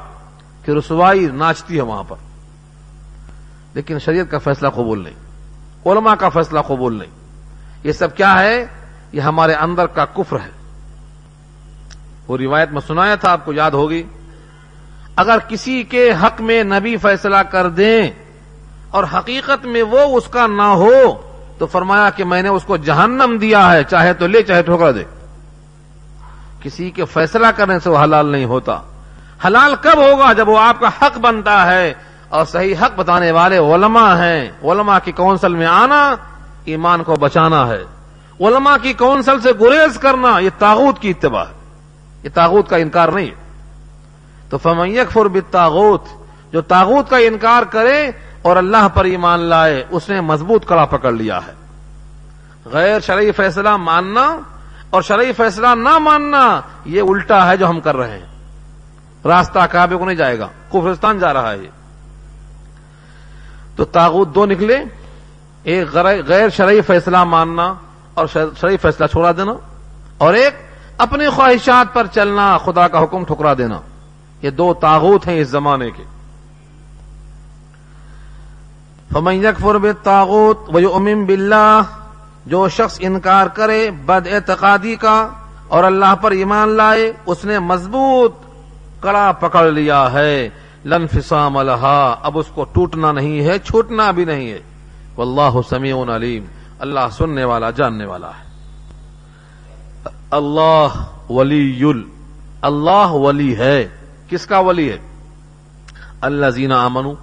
کہ 0.64 0.70
رسوائی 0.70 1.26
ناچتی 1.34 1.76
ہے 1.76 1.80
وہاں 1.80 2.02
پر۔ 2.08 2.16
لیکن 3.74 3.98
شریعت 3.98 4.30
کا 4.30 4.38
فیصلہ 4.38 4.68
قبول 4.68 5.04
نہیں، 5.04 5.14
علماء 5.86 6.14
کا 6.14 6.28
فیصلہ 6.28 6.60
قبول 6.60 6.98
نہیں۔ 6.98 7.10
یہ 7.84 7.92
سب 7.92 8.16
کیا 8.16 8.40
ہے؟ 8.40 8.66
یہ 9.12 9.20
ہمارے 9.20 9.54
اندر 9.54 9.86
کا 9.86 10.04
کفر 10.04 10.36
ہے۔ 10.36 10.50
وہ 12.28 12.36
روایت 12.36 12.70
میں 12.72 12.80
سنایا 12.86 13.14
تھا، 13.14 13.32
آپ 13.32 13.44
کو 13.44 13.52
یاد 13.52 13.70
ہوگی۔ 13.70 14.02
اگر 15.16 15.38
کسی 15.48 15.82
کے 15.82 16.12
حق 16.22 16.40
میں 16.40 16.64
نبی 16.64 16.96
فیصلہ 16.96 17.36
کر 17.36 17.68
دیں 17.68 18.10
اور 18.90 19.04
حقیقت 19.14 19.66
میں 19.66 19.82
وہ 19.82 20.00
اس 20.00 20.28
کا 20.28 20.46
نہ 20.46 20.62
ہو 20.62 21.22
تو 21.58 21.66
فرمایا 21.66 22.10
کہ 22.10 22.24
میں 22.24 22.42
نے 22.42 22.48
اس 22.48 22.64
کو 22.64 22.76
جہنم 22.76 23.38
دیا 23.40 23.72
ہے، 23.72 23.84
چاہے 23.84 24.12
تو 24.12 24.26
لے، 24.26 24.42
چاہے 24.42 24.62
ٹھوکر 24.62 24.92
دے۔ 24.92 25.04
کسی 26.62 26.90
کے 26.90 27.04
فیصلہ 27.04 27.46
کرنے 27.56 27.78
سے 27.78 27.90
وہ 27.90 27.98
حلال 27.98 28.26
نہیں 28.26 28.44
ہوتا۔ 28.44 28.78
حلال 29.46 29.74
کب 29.74 29.96
ہوگا 29.96 30.32
جب 30.32 30.48
وہ 30.48 30.58
آپ 30.58 30.80
کا 30.80 30.88
حق 30.88 31.18
بنتا 31.18 31.72
ہے؟ 31.72 31.94
اور 32.28 32.44
صحیح 32.44 32.74
حق 32.82 32.92
بتانے 32.96 33.30
والے 33.30 33.58
علماء 33.58 34.16
ہیں۔ 34.16 34.50
علماء 34.64 34.98
کی 35.04 35.12
کونسل 35.12 35.54
میں 35.54 35.66
آنا، 35.66 36.14
ایمان 36.64 37.02
کو 37.02 37.16
بچانا 37.16 37.68
ہے۔ 37.68 37.84
علماء 38.40 38.76
کی 38.82 38.92
کونسل 38.92 39.40
سے 39.40 39.50
گریز 39.60 39.98
کرنا، 39.98 40.38
یہ 40.38 40.50
تاغوت 40.58 40.98
کی 40.98 41.10
اتباع 41.10 41.44
ہے۔ 41.44 41.52
یہ 42.22 42.28
تاغوت 42.34 42.68
کا 42.68 42.76
انکار 42.76 43.08
نہیں 43.08 43.26
ہے۔ 43.26 43.48
تو 44.50 44.58
فمیک 44.58 45.10
فر 45.10 45.40
تاغوت 45.50 46.04
جو 46.52 46.60
تاغوت 46.60 47.10
کا 47.10 47.16
انکار 47.16 47.62
کرے 47.62 48.10
اور 48.42 48.56
اللہ 48.56 48.88
پر 48.94 49.04
ایمان 49.04 49.40
لائے، 49.40 49.84
اس 49.90 50.08
نے 50.08 50.20
مضبوط 50.20 50.66
کڑا 50.66 50.84
پکڑ 50.84 51.12
لیا 51.12 51.38
ہے۔ 51.48 51.52
غیر 52.64 53.00
شرعی 53.00 53.32
فیصلہ 53.32 53.76
ماننا 53.76 54.38
اور 54.90 55.02
شرعی 55.02 55.32
فیصلہ 55.32 55.66
نہ 55.66 55.98
ماننا، 55.98 56.60
یہ 56.84 57.02
الٹا 57.02 57.50
ہے 57.50 57.56
جو 57.56 57.68
ہم 57.68 57.80
کر 57.80 57.96
رہے 57.96 58.18
ہیں۔ 58.18 58.26
راستہ 59.24 59.58
کعبے 59.70 59.96
کو 59.96 60.04
نہیں 60.04 60.16
جائے 60.16 60.38
گا، 60.38 60.48
کفرستان 60.68 61.18
جا 61.18 61.32
رہا 61.32 61.52
ہے 61.52 61.58
یہ۔ 61.58 61.68
تو 63.76 63.84
تاغوت 63.84 64.34
دو 64.34 64.46
نکلے، 64.46 64.78
ایک 65.62 65.96
غیر 66.26 66.48
شرعی 66.48 66.80
فیصلہ 66.80 67.24
ماننا 67.24 67.74
اور 68.14 68.26
شرعی 68.32 68.76
فیصلہ 68.76 69.06
چھوڑا 69.06 69.32
دینا 69.32 69.52
اور 70.18 70.34
ایک 70.34 70.54
اپنی 70.98 71.28
خواہشات 71.28 71.94
پر 71.94 72.06
چلنا، 72.06 72.58
خدا 72.58 72.88
کا 72.88 73.02
حکم 73.02 73.24
ٹھکرا 73.24 73.54
دینا۔ 73.58 73.80
یہ 74.42 74.50
دو 74.50 74.74
تاغوت 74.74 75.26
ہیں 75.26 75.40
اس 75.40 75.48
زمانے 75.48 75.90
کے۔ 75.90 76.02
فمن 79.12 79.34
یکفر 79.34 79.74
بالطاغوت 79.74 80.58
ویؤمن 80.68 81.24
باللہ، 81.24 81.82
جو 82.46 82.68
شخص 82.68 82.96
انکار 83.00 83.46
کرے 83.46 83.90
بد 83.90 84.28
اعتقادی 84.32 84.96
کا 84.96 85.28
اور 85.68 85.84
اللہ 85.84 86.14
پر 86.20 86.30
ایمان 86.30 86.68
لائے، 86.68 87.12
اس 87.26 87.44
نے 87.44 87.58
مضبوط 87.58 88.32
کڑا 89.00 89.32
پکڑ 89.32 89.70
لیا 89.70 90.12
ہے۔ 90.12 90.48
لن 90.84 91.06
فسام 91.06 91.56
الحا 91.56 92.14
اب 92.22 92.38
اس 92.38 92.46
کو 92.54 92.64
ٹوٹنا 92.64 93.12
نہیں 93.12 93.40
ہے، 93.40 93.58
چھوٹنا 93.58 94.10
بھی 94.10 94.24
نہیں 94.24 94.50
ہے۔ 94.50 94.58
واللہ 95.16 95.68
سمیع 95.68 95.96
علیم۔ 96.16 96.44
اللہ 96.78 97.00
سننے 97.12 97.44
والا 97.44 97.70
جاننے 97.70 98.04
والا 98.04 98.28
ہے۔ 98.28 98.48
اللہ 100.30 100.86
ولی 101.30 101.84
اللہ 102.62 103.10
ولی 103.10 103.56
ہے۔ 103.56 103.88
کس 104.28 104.46
کا 104.46 104.58
ولی 104.58 104.90
ہے؟ 104.90 104.98
اللہ 106.20 106.46
زینا 106.46 106.84
امنو 106.84 107.14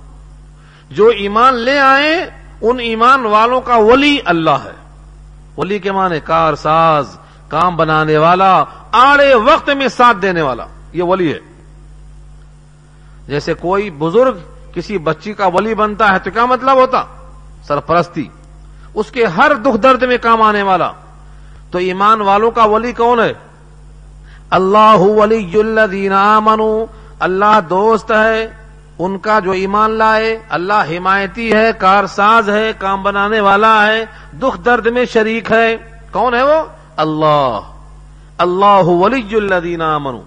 جو 0.95 1.07
ایمان 1.07 1.53
لے 1.53 1.79
آئے، 1.79 2.29
ان 2.61 2.79
ایمان 2.79 3.25
والوں 3.25 3.61
کا 3.61 3.75
ولی 3.75 4.17
اللہ 4.25 4.49
ہے۔ 4.49 4.71
ولی 5.57 5.79
کے 5.79 5.91
معنی 5.91 6.19
کار، 6.19 6.55
ساز، 6.55 7.17
کام 7.47 7.75
بنانے 7.75 8.17
والا، 8.17 8.63
آڑے 8.91 9.33
وقت 9.33 9.69
میں 9.69 9.87
ساتھ 9.87 10.17
دینے 10.21 10.41
والا۔ 10.41 10.65
یہ 10.93 11.03
ولی 11.03 11.33
ہے۔ 11.33 11.39
جیسے 13.27 13.53
کوئی 13.53 13.89
بزرگ 13.89 14.37
کسی 14.73 14.97
بچی 14.97 15.33
کا 15.33 15.47
ولی 15.47 15.75
بنتا 15.75 16.13
ہے 16.13 16.19
تو 16.19 16.31
کیا 16.31 16.45
مطلب 16.45 16.75
ہوتا؟ 16.75 17.03
سرپرستی۔ 17.63 18.27
اس 18.93 19.11
کے 19.11 19.25
ہر 19.25 19.53
دکھ 19.53 19.77
درد 19.77 20.03
میں 20.03 20.17
کام 20.21 20.41
آنے 20.41 20.61
والا۔ 20.61 20.91
تو 21.71 21.77
ایمان 21.77 22.21
والوں 22.21 22.51
کا 22.51 22.63
ولی 22.63 22.93
کون 22.93 23.19
ہے؟ 23.19 23.33
اللہ 24.49 24.97
ولی 24.97 25.59
الذین 25.59 26.13
آمنوا۔ 26.13 26.85
اللہ 27.19 27.59
دوست 27.69 28.11
ہے۔ 28.11 28.64
ان 28.99 29.17
کا 29.17 29.39
جو 29.39 29.51
ایمان 29.51 29.91
لائے، 29.91 30.39
اللہ 30.49 30.97
حمایتی 30.97 31.53
ہے 31.53 31.71
کار 31.77 32.05
ساز 32.05 32.49
ہے، 32.49 32.71
کام 32.77 33.03
بنانے 33.03 33.39
والا 33.39 33.87
ہے، 33.87 34.05
دکھ 34.39 34.61
درد 34.65 34.87
میں 34.87 35.05
شریک 35.05 35.51
ہے۔ 35.51 35.77
کون 36.11 36.33
ہے 36.33 36.43
وہ؟ 36.43 36.63
اللہ۔ 36.97 37.59
اللہ 38.37 38.83
ولی 38.83 39.35
الذین 39.35 39.81
آمنوا 39.81 40.21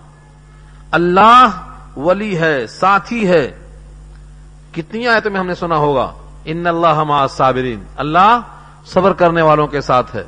اللہ 0.90 1.48
ولی 1.96 2.38
ہے، 2.38 2.66
ساتھی 2.66 3.28
ہے۔ 3.28 3.58
کتنی 4.72 5.08
آیتوں 5.08 5.30
میں 5.30 5.40
ہم 5.40 5.46
نے 5.46 5.54
سنا 5.54 5.76
ہوگا۔ 5.76 6.12
ان 6.44 6.66
اللہ 6.66 7.04
مع 7.04 7.26
صابرین 7.26 7.84
اللہ 7.96 8.40
صبر 8.86 9.12
کرنے 9.12 9.42
والوں 9.42 9.66
کے 9.66 9.80
ساتھ 9.80 10.16
ہے۔ 10.16 10.24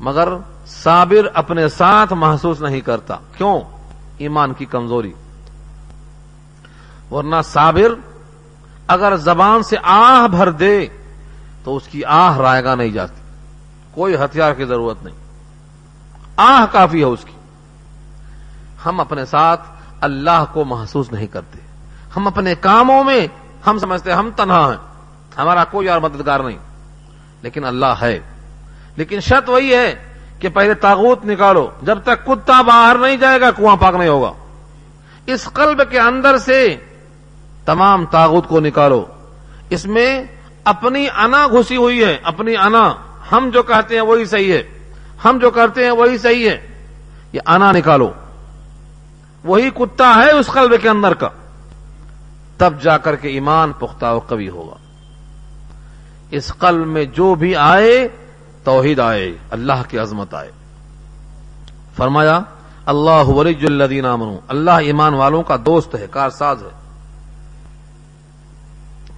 مگر 0.00 0.28
صابر 0.66 1.28
اپنے 1.34 1.68
ساتھ 1.68 2.12
محسوس 2.12 2.60
نہیں 2.60 2.80
کرتا۔ 2.80 3.16
کیوں؟ 3.36 3.60
ایمان 4.18 4.52
کی 4.52 4.64
کمزوری۔ 4.64 5.12
ورنہ 7.10 7.36
صابر 7.44 7.94
اگر 8.86 9.16
زبان 9.16 9.62
سے 9.62 9.76
آہ 9.82 10.28
بھر 10.28 10.50
دے 10.50 10.86
تو 11.64 11.76
اس 11.76 11.88
کی 11.88 12.04
آہ 12.04 12.36
رائے 12.36 12.64
گا 12.64 12.74
نہیں 12.74 12.88
جاتی۔ 12.88 13.20
کوئی 13.90 14.14
ہتھیار 14.14 14.52
کی 14.52 14.64
ضرورت 14.64 15.04
نہیں۔ 15.04 15.14
آہ 16.36 16.72
کافی 16.72 16.98
ہے 16.98 17.04
اس 17.04 17.24
کی۔ 17.24 17.32
ہم 18.86 19.00
اپنے 19.00 19.24
ساتھ 19.24 19.60
اللہ 20.00 20.44
کو 20.52 20.64
محسوس 20.64 21.12
نہیں 21.12 21.26
کرتے۔ 21.26 21.58
ہم 22.16 22.26
اپنے 22.26 22.54
کاموں 22.54 23.04
میں 23.04 23.26
ہم 23.66 23.78
سمجھتے 23.78 24.12
ہم 24.12 24.30
تنہا 24.36 24.70
ہیں۔ 24.70 24.94
ہمارا 25.38 25.64
کوئی 25.64 25.88
اور 25.88 26.00
مددگار 26.00 26.40
نہیں۔ 26.40 26.58
لیکن 27.42 27.64
اللہ 27.64 27.94
ہے۔ 28.02 28.20
لیکن 28.96 29.20
شرط 29.20 29.50
وہی 29.50 29.74
ہے 29.74 29.94
کہ 30.38 30.48
پہلے 30.48 30.74
تاغوت 30.74 31.24
نکالو۔ 31.24 31.70
جب 31.82 31.98
تک 32.04 32.26
کتا 32.26 32.62
باہر 32.62 32.98
نہیں 32.98 33.16
جائے 33.16 33.40
گا، 33.40 33.50
کنواں 33.50 33.76
پاک 33.76 33.94
نہیں 33.94 34.08
ہوگا۔ 34.08 34.32
اس 35.26 35.44
قلب 35.44 35.90
کے 35.90 36.00
اندر 36.00 36.38
سے 36.38 36.76
تمام 37.64 38.06
تاغت 38.06 38.48
کو 38.48 38.60
نکالو۔ 38.60 39.04
اس 39.70 39.86
میں 39.86 40.22
اپنی 40.64 41.06
انا 41.16 41.46
گھسی 41.46 41.76
ہوئی 41.76 42.04
ہے، 42.04 42.18
اپنی 42.22 42.56
انا۔ 42.56 42.94
ہم 43.32 43.50
جو 43.52 43.62
کہتے 43.62 43.94
ہیں 43.94 44.02
وہی 44.02 44.24
صحیح 44.24 44.52
ہے۔ 44.52 44.62
ہم 45.24 45.38
جو 45.38 45.50
کرتے 45.50 45.84
ہیں 45.84 45.90
وہی 45.90 46.18
صحیح 46.18 46.50
ہے۔ 46.50 46.66
یہ 47.32 47.40
انا 47.46 47.72
نکالو۔ 47.72 48.10
وہی 49.44 49.70
کتا 49.70 50.22
ہے 50.24 50.30
اس 50.30 50.46
قلب 50.46 50.82
کے 50.82 50.88
اندر 50.88 51.14
کا۔ 51.14 51.28
تب 52.56 52.74
جا 52.82 52.98
کر 52.98 53.16
کے 53.16 53.28
ایمان 53.28 53.72
پختہ 53.72 54.06
و 54.06 54.20
کبھی 54.20 54.48
ہوگا۔ 54.48 54.76
اس 56.30 56.52
قلب 56.58 56.86
میں 56.86 57.04
جو 57.04 57.34
بھی 57.34 57.56
آئے، 57.56 58.08
توحید 58.64 59.00
آئے، 59.00 59.34
اللہ 59.50 59.82
کی 59.88 59.98
عظمت 59.98 60.34
آئے۔ 60.34 60.50
فرمایا، 61.96 62.40
اللہ 62.86 63.24
ورج 63.26 63.64
الدین 63.66 64.04
امن 64.04 64.36
اللہ 64.48 64.70
ایمان 64.70 65.14
والوں 65.14 65.42
کا 65.42 65.56
دوست 65.66 65.94
ہے، 65.94 66.06
کارساز 66.10 66.62
ہے۔ 66.62 66.83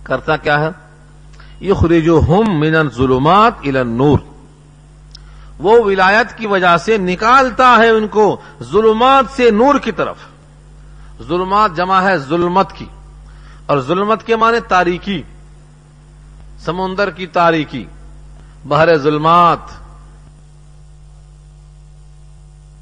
کرتا 0.07 0.37
کیا 0.37 0.61
ہے؟ 0.61 0.69
یہ 1.61 1.75
خریجو 1.75 2.21
ہم 2.21 2.59
من 2.59 2.91
ظلمات 2.91 3.53
نور 3.67 4.19
وہ 5.59 5.85
ولایت 5.85 6.39
کی 6.39 6.47
وجہ 6.47 6.77
سے 6.77 6.99
نکالتا 6.99 7.77
ہے 7.79 7.91
ان 7.91 8.09
کو 8.09 8.41
ظلمات 8.63 9.25
سے 9.37 9.51
نور 9.51 9.79
کی 9.79 9.93
طرف۔ 9.93 10.17
ظلمات 11.29 11.77
جمع 11.77 12.01
ہے 12.01 12.19
ظلمت 12.19 12.73
کی۔ 12.73 12.87
اور 13.67 13.81
ظلمت 13.81 14.27
کے 14.27 14.37
معنی 14.37 14.61
تاریکی۔ 14.61 15.23
سمندر 16.59 17.11
کی 17.11 17.27
تاریکی۔ 17.27 17.85
بحر 18.65 18.97
ظلمات۔ 18.97 19.59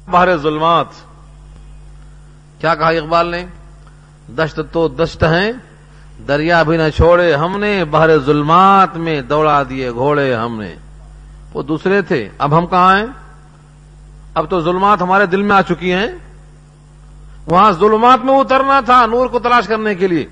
بحر 0.07 0.37
ظلمات۔ 0.37 0.87
کیا 2.59 2.75
کہا 2.75 2.87
اقبال 2.87 3.27
نے؟ 3.27 3.45
دشت 4.37 4.59
تو 4.71 4.87
دشت 4.87 5.23
ہیں۔ 5.23 5.51
دریا 6.27 6.63
بھی 6.63 6.77
نہ 6.77 6.89
چھوڑے، 6.95 7.35
ہم 7.35 7.59
نے 7.59 7.85
بحر 7.85 8.17
ظلمات 8.17 8.97
میں 8.97 9.21
دوڑا 9.21 9.63
دیے 9.69 9.91
گھوڑے 9.91 10.35
ہم 10.35 10.59
نے۔ 10.59 10.75
وہ 11.53 11.63
دوسرے 11.63 12.01
تھے، 12.01 12.29
اب 12.37 12.57
ہم 12.57 12.67
کہاں 12.67 12.97
ہیں؟ 12.97 13.05
اب 14.33 14.49
تو 14.49 14.61
ظلمات 14.61 15.01
ہمارے 15.01 15.25
دل 15.25 15.41
میں 15.41 15.55
آ 15.55 15.61
چکی 15.61 15.93
ہیں۔ 15.93 16.07
وہاں 17.47 17.71
ظلمات 17.71 18.25
میں 18.25 18.33
اترنا 18.33 18.81
تھا 18.85 19.05
نور 19.05 19.27
کو 19.27 19.39
تلاش 19.39 19.67
کرنے 19.67 19.95
کے 19.95 20.07
لیے۔ 20.07 20.25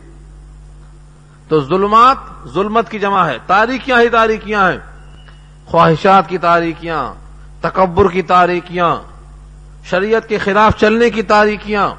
تو 1.47 1.59
ظلمات 1.59 2.17
ظلمت 2.53 2.89
کی 2.89 2.99
جمع 2.99 3.25
ہے، 3.25 3.37
تاریکیاں 3.47 4.01
ہی 4.01 4.09
تاریکیاں 4.09 4.71
ہیں۔ 4.71 4.79
خواہشات 5.65 6.29
کی 6.29 6.37
تاریکیاں، 6.37 7.13
تکبر 7.61 8.09
کی 8.11 8.21
تاریکیاں، 8.21 8.95
شریعت 9.83 10.29
کے 10.29 10.37
خلاف 10.37 10.77
چلنے 10.77 11.09
کی 11.09 11.21
تاریکیاں۔ 11.21 11.89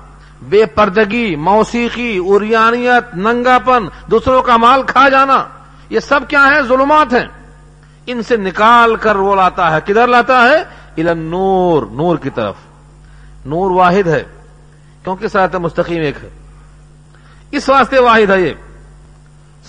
بے 0.42 0.66
پردگی، 0.66 1.36
موسیقی 1.36 2.20
اریانیت 2.26 3.14
ننگا 3.14 3.58
پن 3.64 3.84
دوسروں 4.10 4.42
کا 4.42 4.56
مال 4.56 4.82
کھا 4.82 5.08
جانا، 5.08 5.44
یہ 5.90 6.00
سب 6.00 6.20
کیا 6.28 6.46
ہے 6.46 6.62
ظلمات 6.62 7.12
ہیں۔ 7.12 7.26
ان 8.06 8.22
سے 8.22 8.36
نکال 8.36 8.96
کر 8.96 9.16
وہ 9.16 9.34
لاتا 9.34 9.72
ہے۔ 9.72 9.80
کدھر 9.80 10.06
لاتا 10.06 10.42
ہے؟ 10.42 10.64
الن 10.96 11.18
نور 11.18 11.82
نور 11.82 12.16
کی 12.16 12.30
طرف۔ 12.30 12.54
نور 13.46 13.70
واحد 13.70 14.06
ہے، 14.06 14.24
کیونکہ 15.04 15.28
سرات 15.28 15.54
مستقیم 15.54 16.02
ایک 16.02 16.16
ہے۔ 16.22 16.28
اس 17.50 17.68
واسطے 17.68 17.98
واحد 17.98 18.30
ہے 18.30 18.40
یہ۔ 18.40 18.52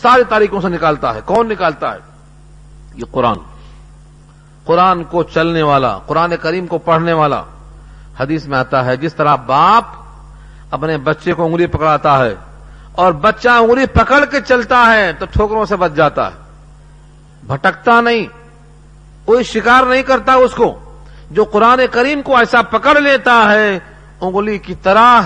ساری 0.02 0.24
تاریخوں 0.30 0.62
سے 0.62 0.70
نکالتا 0.70 1.16
ہے۔ 1.16 1.20
کون 1.26 1.50
نکالتا 1.50 1.94
ہے؟ 1.94 2.00
یہ 2.94 3.04
قرآن۔ 3.12 3.36
قرآن 4.66 5.04
کو 5.04 5.24
چلنے 5.24 5.62
والا، 5.62 5.98
قرآن 5.98 6.34
کریم 6.42 6.68
کو 6.68 6.78
پڑھنے 6.78 7.14
والا، 7.14 7.44
حدیث 8.20 8.48
میں 8.48 8.58
آتا 8.58 8.86
ہے، 8.86 8.98
جس 8.98 9.16
طرح 9.16 9.36
باپ 9.36 10.05
اپنے 10.76 10.98
بچے 10.98 11.34
کو 11.34 11.46
انگلی 11.46 11.68
پکڑاتا 11.68 12.26
ہے 12.26 12.36
اور 12.92 13.14
بچہ 13.14 13.50
انگلی 13.50 13.86
پکڑ 13.86 14.26
کے 14.26 14.38
چلتا 14.42 14.94
ہے 14.94 15.14
تو 15.14 15.26
ٹھوکروں 15.26 15.66
سے 15.66 15.76
بچ 15.76 15.92
جاتا 15.96 16.28
ہے۔ 16.28 16.36
بھٹکتا 17.48 18.02
نہیں، 18.02 18.26
کوئی 19.26 19.44
شکار 19.44 19.84
نہیں 19.84 20.04
کرتا 20.04 20.34
اس 20.34 20.54
کو۔ 20.54 20.80
جو 21.32 21.44
قرآن 21.44 21.80
کریم 21.92 22.22
کو 22.22 22.38
ایسا 22.38 22.62
پکڑ 22.62 23.00
لیتا 23.00 23.52
ہے، 23.52 23.80
انگلی 24.22 24.58
کی 24.58 24.76
طرح 24.76 25.22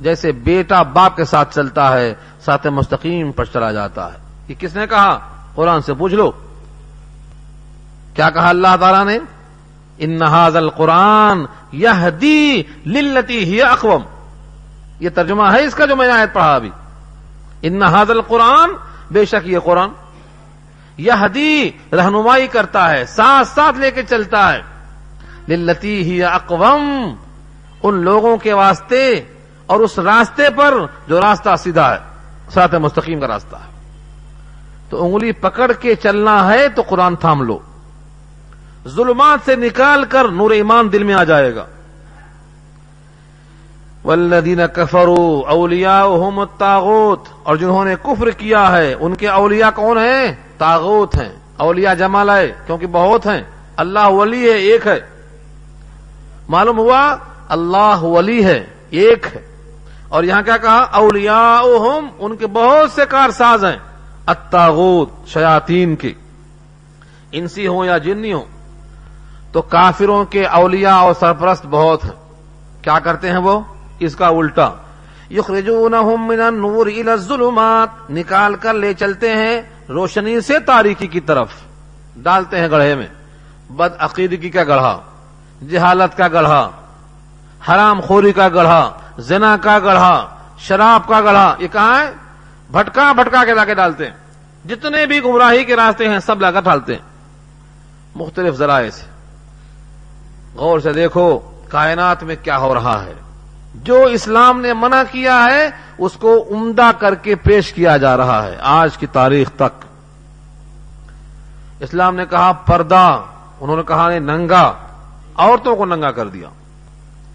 جیسے 0.00 0.32
بیٹا 0.32 0.82
باپ 0.82 1.16
کے 1.16 1.24
ساتھ 1.24 1.54
چلتا 1.54 1.98
ہے، 1.98 2.14
ساتھ 2.44 2.66
مستقیم 2.66 3.32
پر 3.32 3.44
چلا 3.44 3.72
جاتا 3.72 4.12
ہے۔ 4.12 4.18
یہ 4.48 4.54
کس 4.58 4.76
نے 4.76 4.86
کہا؟ 4.86 5.18
قرآن 5.54 5.82
سے 5.82 5.94
پوچھ 5.94 6.14
لو۔ 6.14 6.30
کیا 8.14 8.30
کہا 8.30 8.48
اللہ 8.48 8.76
تعالیٰ 8.80 9.04
نے؟ 9.04 9.18
ان 9.98 10.22
القرآن 10.22 11.44
یہ 11.72 12.10
دی 12.20 12.62
للتی 12.86 13.44
ہی 13.44 13.62
اقوام 13.62 14.00
یہ 15.00 15.08
ترجمہ 15.14 15.52
ہے 15.52 15.64
اس 15.64 15.74
کا 15.74 15.86
جو 15.86 15.96
میں 15.96 16.06
نے 16.06 16.12
آیت 16.12 16.32
پڑھا 16.32 16.54
ابھی۔ 16.54 16.70
ان 17.62 17.78
ناز 17.78 18.10
القرآن، 18.10 18.70
بے 19.10 19.24
شک 19.24 19.48
یہ 19.48 19.58
قرآن 19.58 19.88
یہ 20.96 21.12
دی 21.34 21.70
رہنمائی 21.92 22.46
کرتا 22.46 22.90
ہے، 22.90 23.04
ساتھ 23.04 23.48
ساتھ 23.48 23.78
لے 23.78 23.90
کے 23.90 24.02
چلتا 24.02 24.52
ہے۔ 24.52 24.60
للتی 25.48 26.02
ہی 26.02 26.24
اقوام 26.24 27.14
ان 27.82 28.04
لوگوں 28.04 28.36
کے 28.36 28.52
واسطے 28.52 29.22
اور 29.66 29.80
اس 29.80 29.98
راستے 29.98 30.50
پر 30.56 30.74
جو 31.08 31.20
راستہ 31.20 31.56
سیدھا 31.58 31.94
ہے، 31.94 31.98
ساتھ 32.50 32.74
مستقیم 32.74 33.20
کا 33.20 33.28
راستہ 33.28 33.56
ہے۔ 33.56 33.74
تو 34.90 35.04
انگلی 35.04 35.32
پکڑ 35.32 35.72
کے 35.72 35.94
چلنا 35.94 36.52
ہے 36.52 36.68
تو 36.68 36.82
قرآن 36.82 37.16
تھام 37.16 37.42
لو۔ 37.42 37.58
ظلمات 38.88 39.38
سے 39.44 39.56
نکال 39.56 40.04
کر 40.04 40.28
نور 40.28 40.50
ایمان 40.50 40.92
دل 40.92 41.02
میں 41.02 41.14
آ 41.14 41.24
جائے 41.24 41.54
گا۔ 41.54 41.66
ولدین 44.04 44.60
کفرو 44.72 45.42
اولیا 45.48 46.06
تاغوت 46.58 47.24
اور 47.42 47.56
جنہوں 47.56 47.84
نے 47.84 47.94
کفر 48.02 48.30
کیا 48.30 48.72
ہے، 48.72 48.94
ان 49.00 49.14
کے 49.14 49.28
اولیاء 49.28 49.68
کون 49.74 49.98
ہیں؟ 49.98 50.32
تاغوت 50.58 51.14
ہیں۔ 51.14 51.32
اولیاء 51.56 51.94
جمع 51.94 52.24
لائے، 52.24 52.52
کیونکہ 52.66 52.86
بہت 52.86 53.26
ہیں۔ 53.26 53.42
اللہ 53.76 54.08
ولی 54.08 54.50
ہے، 54.50 54.56
ایک 54.56 54.86
ہے۔ 54.86 55.00
معلوم 56.48 56.78
ہوا؟ 56.78 57.16
اللہ 57.48 58.02
ولی 58.02 58.44
ہے، 58.44 58.66
ایک 58.90 59.26
ہے۔ 59.34 59.40
اور 60.08 60.24
یہاں 60.24 60.42
کیا 60.42 60.56
کہا؟ 60.56 60.86
اولیاء 60.92 61.60
ان 62.18 62.36
کے 62.36 62.46
بہت 62.46 62.90
سے 62.90 63.02
کار 63.08 63.30
ساز 63.30 63.64
ہیں۔ 63.64 63.78
اتاغوت 64.26 65.10
شیاتین 65.26 65.96
کے۔ 65.96 66.12
انسی 67.32 67.66
ہوں 67.66 67.84
یا 67.84 67.98
جنی 67.98 68.32
ہوں۔ 68.32 68.44
تو 69.52 69.62
کافروں 69.62 70.24
کے 70.24 70.46
اولیاء 70.46 70.96
اور 70.96 71.14
سرپرست 71.20 71.66
بہت 71.66 72.04
ہیں۔ 72.04 72.32
کیا 72.82 72.98
کرتے 72.98 73.30
ہیں 73.30 73.38
وہ؟ 73.38 73.60
اس 73.98 74.16
کا 74.16 74.28
الٹا۔ 74.28 74.70
یخرجونہم 75.30 76.26
من 76.26 76.40
النور 76.40 76.86
الى 76.86 77.10
الظلمات۔ 77.10 78.10
نکال 78.10 78.54
کر 78.54 78.74
لے 78.74 78.94
چلتے 78.94 79.30
ہیں 79.30 79.62
روشنی 79.88 80.40
سے 80.40 80.58
تاریکی 80.58 81.06
کی 81.06 81.20
طرف۔ 81.20 81.48
ڈالتے 82.16 82.60
ہیں 82.60 82.68
گڑھے 82.70 82.94
میں۔ 82.94 83.06
بد 83.70 83.92
عقیدگی 83.98 84.50
کا 84.50 84.64
گڑھا۔ 84.64 85.00
جہالت 85.70 86.16
کا 86.16 86.28
گڑھا۔ 86.28 86.70
حرام 87.68 88.00
خوری 88.00 88.32
کا 88.32 88.48
گڑھا۔ 88.48 88.90
زنا 89.18 89.56
کا 89.62 89.78
گڑھا۔ 89.78 90.36
شراب 90.58 91.08
کا 91.08 91.20
گڑھا۔ 91.20 91.54
یہ 91.58 91.68
کہاں 91.72 92.04
ہے؟ 92.04 92.10
بھٹکا 92.70 93.12
بھٹکا 93.12 93.44
کے 93.44 93.54
لا 93.54 93.64
کے 93.64 93.74
ڈالتے 93.74 94.06
ہیں۔ 94.06 94.16
جتنے 94.68 95.06
بھی 95.06 95.24
گمراہی 95.24 95.64
کے 95.64 95.76
راستے 95.76 96.08
ہیں 96.08 96.18
سب 96.18 96.40
لا 96.40 96.50
کر 96.50 96.60
ڈالتے 96.60 96.94
ہیں۔ 96.94 97.02
مختلف 98.14 98.54
ذرائع 98.54 98.90
سے۔ 98.90 99.06
غور 100.54 100.78
سے 100.78 100.92
دیکھو، 100.92 101.38
کائنات 101.68 102.22
میں 102.22 102.36
کیا 102.42 102.58
ہو 102.58 102.74
رہا 102.74 103.04
ہے۔ 103.04 103.12
جو 103.74 104.02
اسلام 104.02 104.60
نے 104.60 104.72
منع 104.72 105.02
کیا 105.10 105.44
ہے، 105.44 105.70
اس 105.98 106.12
کو 106.12 106.46
عمدہ 106.50 106.90
کر 106.98 107.14
کے 107.14 107.34
پیش 107.34 107.72
کیا 107.72 107.96
جا 107.96 108.16
رہا 108.16 108.42
ہے، 108.42 108.56
آج 108.60 108.96
کی 108.96 109.06
تاریخ 109.06 109.50
تک۔ 109.50 109.84
اسلام 111.80 112.16
نے 112.16 112.26
کہا، 112.26 112.52
پردہ۔ 112.52 113.20
انہوں 113.60 113.76
نے 113.76 113.82
کہا، 113.82 114.10
ننگا۔ 114.18 114.72
عورتوں 115.36 115.76
کو 115.76 115.84
ننگا 115.84 116.10
کر 116.10 116.28
دیا۔ 116.28 116.48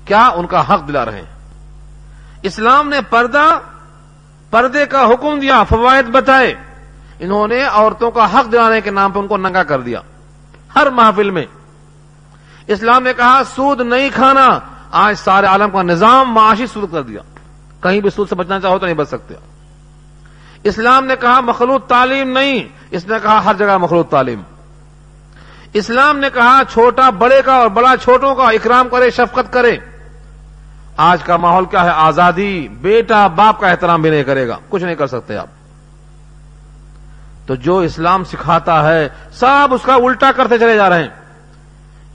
کیا 0.06 0.28
ان 0.28 0.48
کا 0.48 0.74
حق 0.74 0.88
دلا 0.88 1.06
رہے 1.06 1.16
ہیں؟ 1.16 1.40
اسلام 2.42 2.90
نے 2.90 3.02
پردہ، 3.10 3.60
پردے 4.50 4.86
کا 4.86 5.06
حکم 5.06 5.40
دیا، 5.40 5.64
فوائد 5.64 6.06
بتائے۔ 6.06 6.56
انہوں 7.20 7.48
نے 7.48 7.64
عورتوں 7.64 8.12
کا 8.12 8.40
حق 8.40 8.52
دلانے 8.52 8.82
کے 8.82 8.92
نام 8.92 9.12
پہ 9.12 9.20
ان 9.20 9.28
کو 9.28 9.38
ننگا 9.38 9.64
کر 9.64 9.82
دیا۔ 9.82 10.00
ہر 10.76 10.90
محفل 10.90 11.30
میں۔ 11.30 11.46
اسلام 12.68 13.04
نے 13.04 13.14
کہا، 13.14 13.42
سود 13.56 13.82
نہیں 13.82 14.10
کھانا۔ 14.16 14.60
آج 14.92 15.16
سارے 15.16 15.48
عالم 15.48 15.70
کا 15.70 15.82
نظام 15.82 16.34
معاشی 16.34 16.68
سود 16.68 16.92
کر 16.92 17.02
دیا۔ 17.02 17.22
کہیں 17.84 18.00
بھی 18.00 18.10
سود 18.10 18.30
سے 18.30 18.36
بچنا 18.36 18.60
چاہو 18.60 18.80
تو 18.80 18.86
نہیں 18.86 18.96
بچ 18.96 19.08
سکتے۔ 19.08 19.34
اسلام 20.64 21.06
نے 21.06 21.16
کہا 21.16 21.42
مخلوط 21.42 21.88
تعلیم 21.88 22.30
نہیں، 22.30 22.68
اس 22.92 23.08
نے 23.08 23.16
کہا 23.24 23.46
ہر 23.46 23.54
جگہ 23.54 23.78
مخلوط 23.78 24.10
تعلیم۔ 24.10 24.42
اسلام 25.74 26.18
نے 26.18 26.28
کہا 26.34 26.62
چھوٹا 26.70 27.10
بڑے 27.10 27.42
کا 27.46 27.54
اور 27.54 27.68
بڑا 27.68 27.94
چھوٹوں 28.02 28.36
کا 28.36 28.44
اکرام 28.44 28.90
کرے، 28.90 29.10
شفقت 29.10 29.54
کرے۔ 29.54 29.78
آج 30.98 31.24
کا 31.24 31.38
ماحول 31.38 31.66
کیا 31.66 31.84
ہے؟ 31.84 31.90
آزادی، 31.90 32.68
بیٹا 32.68 33.28
باپ 33.28 33.60
کا 33.60 33.68
احترام 33.68 34.02
بھی 34.02 34.10
نہیں 34.10 34.24
کرے 34.24 34.48
گا۔ 34.48 34.58
کچھ 34.70 34.84
نہیں 34.84 34.96
کر 34.96 35.08
سکتے 35.08 35.38
آپ۔ 35.38 35.48
تو 37.48 37.56
جو 37.56 37.78
اسلام 37.78 38.24
سکھاتا 38.24 38.90
ہے، 38.90 39.10
سب 39.32 39.68
اس 39.72 39.82
کا 39.82 39.96
الٹا 39.96 40.32
کرتے 40.36 40.58
چلے 40.58 40.76
جا 40.76 40.90
رہے 40.90 41.02
ہیں۔ 41.02 41.10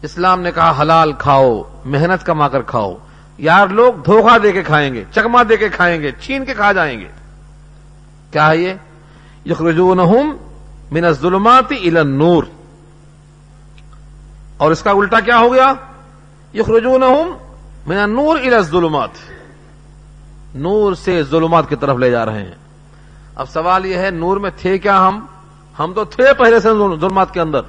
اسلام 0.04 0.40
نے 0.40 0.52
کہا 0.52 0.80
حلال 0.80 1.12
کھاؤ، 1.12 1.62
محنت 1.84 2.26
کما 2.26 2.48
کر 2.48 2.62
کھاؤ۔ 2.62 2.94
یار 3.38 3.66
لوگ 3.66 3.94
دھوکہ 3.94 4.38
دے 4.38 4.52
کے 4.52 4.62
کھائیں 4.62 4.94
گے 4.94 5.04
چکما 5.10 5.42
دے 5.48 5.56
کے 5.56 5.68
کھائیں 5.68 6.02
گے، 6.02 6.12
چھین 6.20 6.44
کے 6.44 6.54
کھا 6.54 6.72
جائیں 6.72 7.00
گے۔ 7.00 7.08
کیا 8.30 8.48
ہے 8.48 8.56
یہ؟ 8.56 8.74
یخرجونہم 9.46 10.36
من 10.92 11.04
الظلمات 11.04 11.72
الى 11.72 11.96
النور۔ 11.96 12.44
اور 14.56 14.70
اس 14.70 14.82
کا 14.82 14.90
الٹا 14.90 15.20
کیا 15.20 15.38
ہو 15.38 15.52
گیا؟ 15.52 15.72
یخرجونہم 16.54 17.36
من 17.86 17.98
النور 17.98 18.36
الى 18.36 18.54
الظلمات۔ 18.54 19.10
نور 20.54 20.94
سے 20.94 21.22
ظلمات 21.22 21.68
کی 21.68 21.76
طرف 21.76 21.98
لے 21.98 22.10
جا 22.10 22.26
رہے 22.26 22.42
ہیں۔ 22.42 22.54
اب 23.34 23.48
سوال 23.48 23.86
یہ 23.86 23.96
ہے، 23.96 24.10
نور 24.10 24.36
میں 24.36 24.50
تھے 24.56 24.78
کیا 24.78 25.08
ہم؟ 25.08 25.26
ہم 25.78 25.92
تو 25.94 26.04
تھے 26.04 26.24
پہلے 26.38 26.60
سے 26.60 26.68
ظلمات 27.00 27.34
کے 27.34 27.40
اندر۔ 27.40 27.60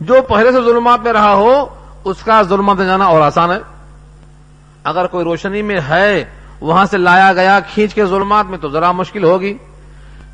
جو 0.00 0.22
پہلے 0.28 0.52
سے 0.52 0.60
ظلمات 0.60 1.00
میں 1.00 1.12
رہا 1.12 1.34
ہو، 1.34 1.66
اس 2.04 2.22
کا 2.22 2.42
ظلمات 2.42 2.76
میں 2.76 2.86
جانا 2.86 3.04
اور 3.04 3.20
آسان 3.20 3.50
ہے۔ 3.50 3.58
اگر 4.84 5.06
کوئی 5.06 5.24
روشنی 5.24 5.62
میں 5.62 5.80
ہے، 5.88 6.24
وہاں 6.60 6.86
سے 6.86 6.98
لایا 6.98 7.32
گیا، 7.32 7.60
کھینچ 7.74 7.94
کے 7.94 8.06
ظلمات 8.06 8.44
میں، 8.46 8.58
تو 8.58 8.68
ذرا 8.68 8.92
مشکل 8.92 9.24
ہوگی۔ 9.24 9.58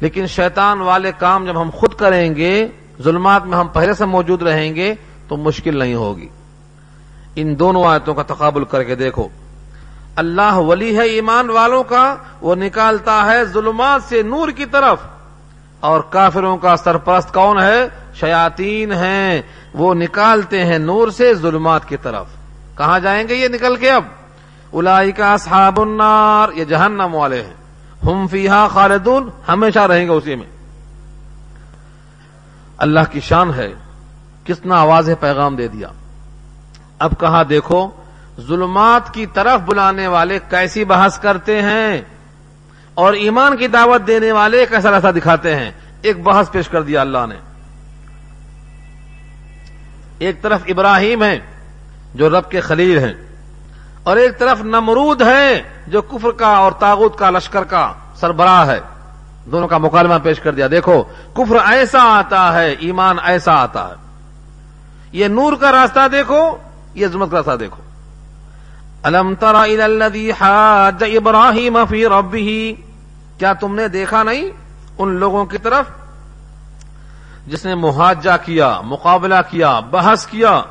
لیکن 0.01 0.27
شیطان 0.27 0.81
والے 0.81 1.13
کام 1.19 1.45
جب 1.45 1.63
ہم 1.63 1.71
خود 1.75 1.95
کریں 1.95 2.37
گے، 2.37 2.69
ظلمات 3.03 3.45
میں 3.45 3.59
ہم 3.59 3.69
پہلے 3.69 3.95
سے 3.95 4.05
موجود 4.05 4.43
رہیں 4.43 4.75
گے، 4.75 4.95
تو 5.29 5.37
مشکل 5.37 5.79
نہیں 5.79 5.95
ہوگی۔ 5.95 6.29
ان 7.37 7.59
دونوں 7.59 7.85
آیتوں 7.85 8.15
کا 8.15 8.23
تقابل 8.23 8.65
کر 8.65 8.83
کے 8.83 8.95
دیکھو۔ 8.95 9.29
اللہ 10.17 10.55
ولی 10.55 10.97
ہے 10.97 11.03
ایمان 11.03 11.51
والوں 11.51 11.83
کا، 11.83 12.17
وہ 12.41 12.55
نکالتا 12.55 13.27
ہے 13.27 13.45
ظلمات 13.45 14.03
سے 14.09 14.23
نور 14.23 14.49
کی 14.49 14.67
طرف۔ 14.67 14.99
اور 15.81 16.01
کافروں 16.01 16.57
کا 16.57 16.77
سرپرست 16.77 17.35
کون 17.35 17.59
ہے؟ 17.61 17.89
شیاتین 18.21 18.93
ہیں، 18.93 19.43
وہ 19.75 19.95
نکالتے 19.95 20.65
ہیں 20.65 20.79
نور 20.79 21.09
سے 21.09 21.35
ظلمات 21.35 21.89
کی 21.89 21.97
طرف۔ 21.97 22.27
کہاں 22.77 23.01
جائیں 23.01 23.29
گے 23.29 23.35
یہ 23.35 23.49
نکل 23.49 23.77
کے 23.77 23.91
اب؟ 23.91 24.05
الائی 24.73 25.13
کا 25.13 25.33
اصحاب 25.33 25.81
النار، 25.81 26.49
یہ 26.53 26.65
جہنم 26.65 27.15
والے 27.15 27.43
ہیں۔ 27.43 27.55
ہم 28.07 28.27
فیہا 28.27 28.69
خالدون، 28.69 29.31
ہمیشہ 29.49 29.79
رہیں 29.79 30.05
گے 30.05 30.11
اسی 30.11 30.35
میں۔ 30.35 30.47
اللہ 32.79 33.01
کی 33.11 33.21
شان 33.21 33.55
ہے، 33.55 33.73
کتنا 34.45 34.75
آواز 34.75 35.11
پیغام 35.21 35.57
دے 35.57 35.69
دیا۔ 35.69 35.89
اب 36.99 37.13
کہا 37.21 37.43
دیکھو، 37.49 37.91
ظلمات 38.41 39.15
کی 39.15 39.27
طرف 39.27 39.61
بلانے 39.61 40.07
والے 40.07 40.39
کیسی 40.51 40.85
بحث 40.85 41.19
کرتے 41.19 41.63
ہیں۔ 41.63 42.03
اور 42.95 43.13
ایمان 43.13 43.57
کی 43.57 43.67
دعوت 43.69 44.07
دینے 44.07 44.33
والے 44.33 44.67
کیسا 44.71 44.91
راستہ 44.91 45.09
دکھاتے 45.09 45.57
ہیں۔ 45.57 45.71
ایک 46.03 46.23
بحث 46.23 46.51
پیش 46.51 46.69
کر 46.69 46.83
دیا 46.83 47.01
اللہ 47.01 47.19
نے۔ 47.29 47.35
ایک 50.19 50.43
طرف 50.43 50.61
ابراہیم 50.69 51.23
ہے 51.23 51.39
جو 52.15 52.29
رب 52.31 52.51
کے 52.51 52.61
خلیل 52.61 52.99
ہیں، 52.99 53.15
اور 54.03 54.17
ایک 54.17 54.39
طرف 54.39 54.61
نمرود 54.61 55.23
ہے 55.23 55.63
جو 55.87 56.03
کفر 56.03 56.31
کا 56.31 56.47
اور 56.47 56.73
تاغت 56.73 57.19
کا 57.19 57.31
لشکر 57.31 57.65
کا 57.65 57.93
سربراہ 58.15 58.67
ہے۔ 58.67 58.81
دونوں 59.53 59.69
کا 59.69 59.79
مکالمہ 59.79 60.15
پیش 60.23 60.41
کر 60.41 60.53
دیا۔ 60.53 60.67
دیکھو، 60.71 61.03
کفر 61.35 61.57
ایسا 61.67 62.03
آتا 62.03 62.53
ہے، 62.53 62.75
ایمان 62.79 63.17
ایسا 63.23 63.55
آتا 63.55 63.89
ہے۔ 63.89 63.95
یہ 65.13 65.29
نور 65.29 65.53
کا 65.53 65.73
راستہ 65.73 66.09
دیکھو، 66.13 66.57
یہ 66.95 67.07
عظمت 67.07 67.31
کا 67.31 67.37
راستہ 67.37 67.57
دیکھو۔ 67.61 67.83
الم 69.03 69.35
ترا 69.35 69.63
الذي 69.63 70.31
حاج 70.31 71.05
ابراہیم 71.17 71.79
فی 71.89 72.07
ربه 72.07 72.81
کیا 73.39 73.53
تم 73.53 73.75
نے 73.75 73.89
دیکھا 73.89 74.23
نہیں 74.23 74.51
ان 74.99 75.15
لوگوں 75.17 75.45
کی 75.45 75.59
طرف؟ 75.59 75.87
جس 77.47 77.67
نے 77.67 77.75
محاجہ 77.75 78.37
کیا، 78.45 78.81
مقابلہ 78.81 79.35
کیا، 79.51 79.81
بحث 79.81 80.27
کیا، 80.27 80.63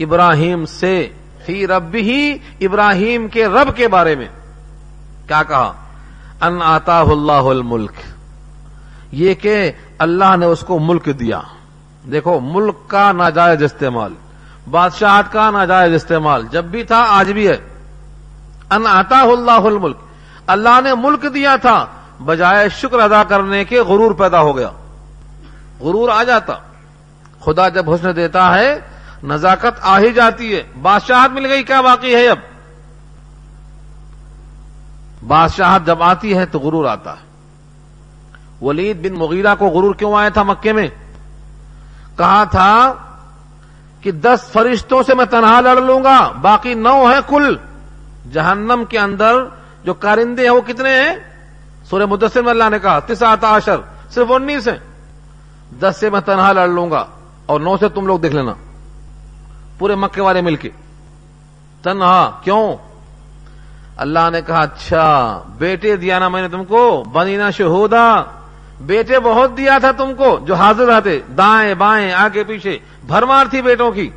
ابراہیم 0.00 0.66
سے، 0.66 1.08
فی 1.46 1.66
رب 1.66 1.94
ہی 1.94 2.38
ابراہیم 2.60 3.28
کے 3.28 3.46
رب 3.46 3.76
کے 3.76 3.88
بارے 3.88 4.14
میں۔ 4.14 4.28
کیا 5.28 5.42
کہا؟ 5.42 5.72
ان 6.40 6.62
آتا 6.62 7.00
اللہ 7.00 7.32
الملک۔ 7.32 7.92
یہ 9.12 9.34
کہ 9.34 9.72
اللہ 9.98 10.36
نے 10.36 10.46
اس 10.46 10.60
کو 10.60 10.78
ملک 10.78 11.08
دیا۔ 11.20 11.40
دیکھو، 12.12 12.40
ملک 12.40 12.74
کا 12.86 13.12
ناجائز 13.12 13.62
استعمال، 13.62 14.14
بادشاہت 14.70 15.32
کا 15.32 15.50
ناجائز 15.50 15.94
استعمال، 15.94 16.46
جب 16.50 16.64
بھی 16.64 16.82
تھا، 16.82 17.04
آج 17.08 17.32
بھی 17.32 17.48
ہے۔ 17.48 17.56
ان 18.70 18.86
آتا 18.86 19.20
اللہ 19.20 19.50
الملک۔ 19.50 19.96
اللہ 20.46 20.80
نے 20.84 20.94
ملک 20.94 21.34
دیا 21.34 21.56
تھا، 21.56 21.86
بجائے 22.24 22.68
شکر 22.68 22.98
ادا 22.98 23.24
کرنے 23.24 23.64
کے 23.64 23.80
غرور 23.80 24.14
پیدا 24.14 24.40
ہو 24.40 24.56
گیا۔ 24.56 24.70
غرور 25.80 26.08
آ 26.08 26.22
جاتا۔ 26.22 26.52
خدا 27.44 27.68
جب 27.68 27.90
حسن 27.90 28.16
دیتا 28.16 28.58
ہے، 28.58 28.80
نزاکت 29.24 29.80
آ 29.80 29.98
ہی 29.98 30.12
جاتی 30.12 30.56
ہے۔ 30.56 30.62
بادشاہت 30.82 31.30
مل 31.30 31.46
گئی، 31.46 31.62
کیا 31.62 31.80
باقی 31.80 32.14
ہے 32.14 32.28
اب؟ 32.28 32.38
بادشاہت 35.26 35.86
جب 35.86 36.02
آتی 36.02 36.36
ہے 36.36 36.46
تو 36.46 36.58
غرور 36.58 36.84
آتا 36.84 37.12
ہے۔ 37.12 37.24
ولید 38.64 39.06
بن 39.06 39.18
مغیرہ 39.18 39.54
کو 39.58 39.66
غرور 39.66 39.94
کیوں 39.94 40.14
آیا 40.14 40.28
تھا 40.28 40.42
مکے 40.42 40.72
میں؟ 40.72 40.88
کہا 42.16 42.44
تھا 42.44 42.94
کہ 44.00 44.12
دس 44.12 44.40
فرشتوں 44.52 45.02
سے 45.02 45.14
میں 45.14 45.24
تنہا 45.24 45.60
لڑ 45.60 45.80
لوں 45.80 46.04
گا، 46.04 46.32
باقی 46.40 46.74
نو 46.74 47.04
ہیں 47.04 47.20
کل۔ 47.26 47.56
جہنم 48.32 48.84
کے 48.88 48.98
اندر 48.98 49.32
جو 49.84 49.94
کارندے 49.94 50.42
ہیں، 50.42 50.50
وہ 50.50 50.60
کتنے 50.60 51.00
ہیں؟ 51.00 51.16
سورہ 51.84 52.06
مدثر 52.06 52.42
میں 52.42 52.50
اللہ 52.50 52.68
نے 52.70 52.78
کہا 52.78 52.98
تسعت 52.98 53.44
عشر، 53.44 53.76
صرف 54.10 54.32
انیس 54.32 54.68
ہیں۔ 54.68 54.93
دس 55.80 55.96
سے 56.00 56.10
میں 56.10 56.20
تنہا 56.20 56.52
لڑ 56.52 56.68
لوں 56.68 56.90
گا 56.90 57.04
اور 57.46 57.60
نو 57.60 57.76
سے 57.76 57.88
تم 57.88 58.06
لوگ 58.06 58.18
دیکھ 58.18 58.34
لینا 58.34 58.54
پورے 59.78 59.94
مکے 59.94 60.20
والے 60.20 60.40
مل 60.40 60.56
کے۔ 60.56 60.68
تنہا، 61.82 62.30
کیوں؟ 62.44 62.76
اللہ 63.96 64.30
نے 64.32 64.42
کہا 64.42 64.60
اچھا 64.60 65.40
بیٹے 65.58 65.96
دیا 65.96 66.18
نا 66.18 66.28
میں 66.28 66.42
نے 66.42 66.48
تم 66.48 66.64
کو 66.64 67.04
بنینا 67.12 67.50
شہودا۔ 67.50 68.22
بیٹے 68.80 69.20
بہت 69.20 69.56
دیا 69.56 69.78
تھا 69.78 69.90
تم 69.90 70.14
کو، 70.14 70.38
جو 70.46 70.54
حاضر 70.54 70.86
رہتے، 70.86 71.20
دائیں، 71.38 71.74
بائیں، 71.74 72.12
آگے، 72.12 72.44
پیچھے، 72.44 72.78
بھرمار 73.06 73.44
تھی 73.50 73.62
بیٹوں 73.62 73.92
کی۔ 73.92 74.10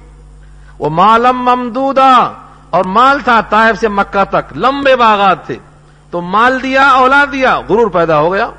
وہ 0.79 0.89
مالم 0.89 1.37
ممدودا، 1.37 2.33
اور 2.69 2.83
مال 2.85 3.19
تھا 3.19 3.41
طائف 3.41 3.79
سے 3.79 3.87
مکہ 3.87 4.23
تک، 4.29 4.57
لمبے 4.57 4.95
باغات 4.95 5.45
تھے۔ 5.45 5.55
تو 6.11 6.21
مال 6.21 6.63
دیا، 6.63 6.87
اولاد 6.87 7.27
دیا، 7.31 7.59
غرور 7.69 7.87
پیدا 7.87 8.19
ہو 8.19 8.33
گیا۔ 8.33 8.49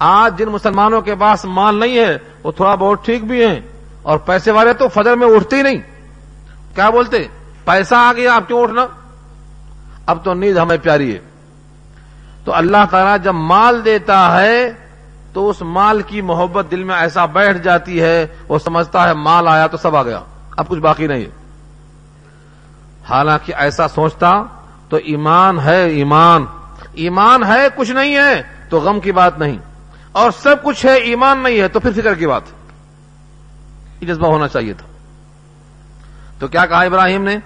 آج 0.00 0.38
جن 0.38 0.48
مسلمانوں 0.48 1.00
کے 1.00 1.14
پاس 1.14 1.44
مال 1.44 1.80
نہیں 1.80 1.98
ہے، 1.98 2.18
وہ 2.42 2.52
تھوڑا 2.52 2.74
بہت 2.74 3.04
ٹھیک 3.04 3.24
بھی 3.24 3.46
ہیں۔ 3.46 3.60
اور 4.02 4.18
پیسے 4.18 4.50
والے 4.50 4.72
تو 4.72 4.88
فجر 4.88 5.16
میں 5.16 5.26
اٹھتے 5.26 5.56
ہی 5.56 5.62
نہیں۔ 5.62 5.78
کیا 6.74 6.90
بولتے؟ 6.90 7.18
پیسہ 7.64 7.94
آ 7.94 8.12
گیا 8.16 8.34
آپ 8.34 8.48
کیوں 8.48 8.62
اٹھنا؟ 8.62 8.86
اب 10.06 10.24
تو 10.24 10.34
نیند 10.34 10.56
ہمیں 10.56 10.76
پیاری 10.82 11.14
ہے۔ 11.14 11.18
تو 12.44 12.54
اللہ 12.54 12.76
تعالیٰ 12.90 13.16
جب 13.22 13.34
مال 13.34 13.84
دیتا 13.84 14.42
ہے، 14.42 14.72
تو 15.32 15.50
اس 15.50 15.62
مال 15.62 16.02
کی 16.02 16.20
محبت 16.20 16.66
دل 16.70 16.84
میں 16.84 16.94
ایسا 16.94 17.26
بیٹھ 17.26 17.58
جاتی 17.58 18.02
ہے، 18.02 18.26
وہ 18.48 18.58
سمجھتا 18.58 19.08
ہے 19.08 19.14
مال 19.14 19.48
آیا 19.48 19.66
تو 19.66 19.76
سب 19.76 19.96
آ 19.96 20.02
گیا۔ 20.02 20.20
اب 20.56 20.68
کچھ 20.68 20.80
باقی 20.80 21.06
نہیں 21.06 21.24
ہے۔ 21.24 21.30
حالانکہ 23.10 23.52
ایسا 23.56 23.88
سوچتا 23.88 24.42
تو 24.88 24.96
ایمان 24.96 25.60
ہے 25.60 25.84
ایمان۔ 25.84 26.44
ایمان 26.92 27.44
ہے، 27.44 27.68
کچھ 27.76 27.90
نہیں 27.90 28.16
ہے، 28.16 28.42
تو 28.68 28.80
غم 28.80 29.00
کی 29.00 29.12
بات 29.12 29.38
نہیں۔ 29.38 29.58
اور 30.12 30.30
سب 30.30 30.56
کچھ 30.62 30.86
ہے، 30.86 30.94
ایمان 30.94 31.42
نہیں 31.42 31.60
ہے، 31.60 31.68
تو 31.68 31.80
پھر 31.80 31.92
فکر 31.92 32.14
کی 32.14 32.26
بات۔ 32.26 32.42
یہ 34.00 34.06
جذبہ 34.06 34.26
ہونا 34.26 34.48
چاہیے 34.48 34.72
تھا۔ 34.72 34.86
تو 36.38 36.48
کیا 36.48 36.66
کہا 36.66 36.80
ابراہیم 36.80 37.24
نے؟ 37.24 37.36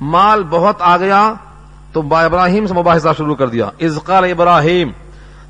مال 0.00 0.42
بہت 0.42 0.76
آ 0.80 0.96
گیا، 0.96 1.34
تو 1.92 2.02
با 2.02 2.22
ابراہیم 2.22 2.66
سے 2.66 2.74
مباحثہ 2.74 3.08
شروع 3.16 3.34
کر 3.34 3.48
دیا۔ 3.48 3.70
ازقال 3.80 4.24
ابراہیم، 4.24 4.90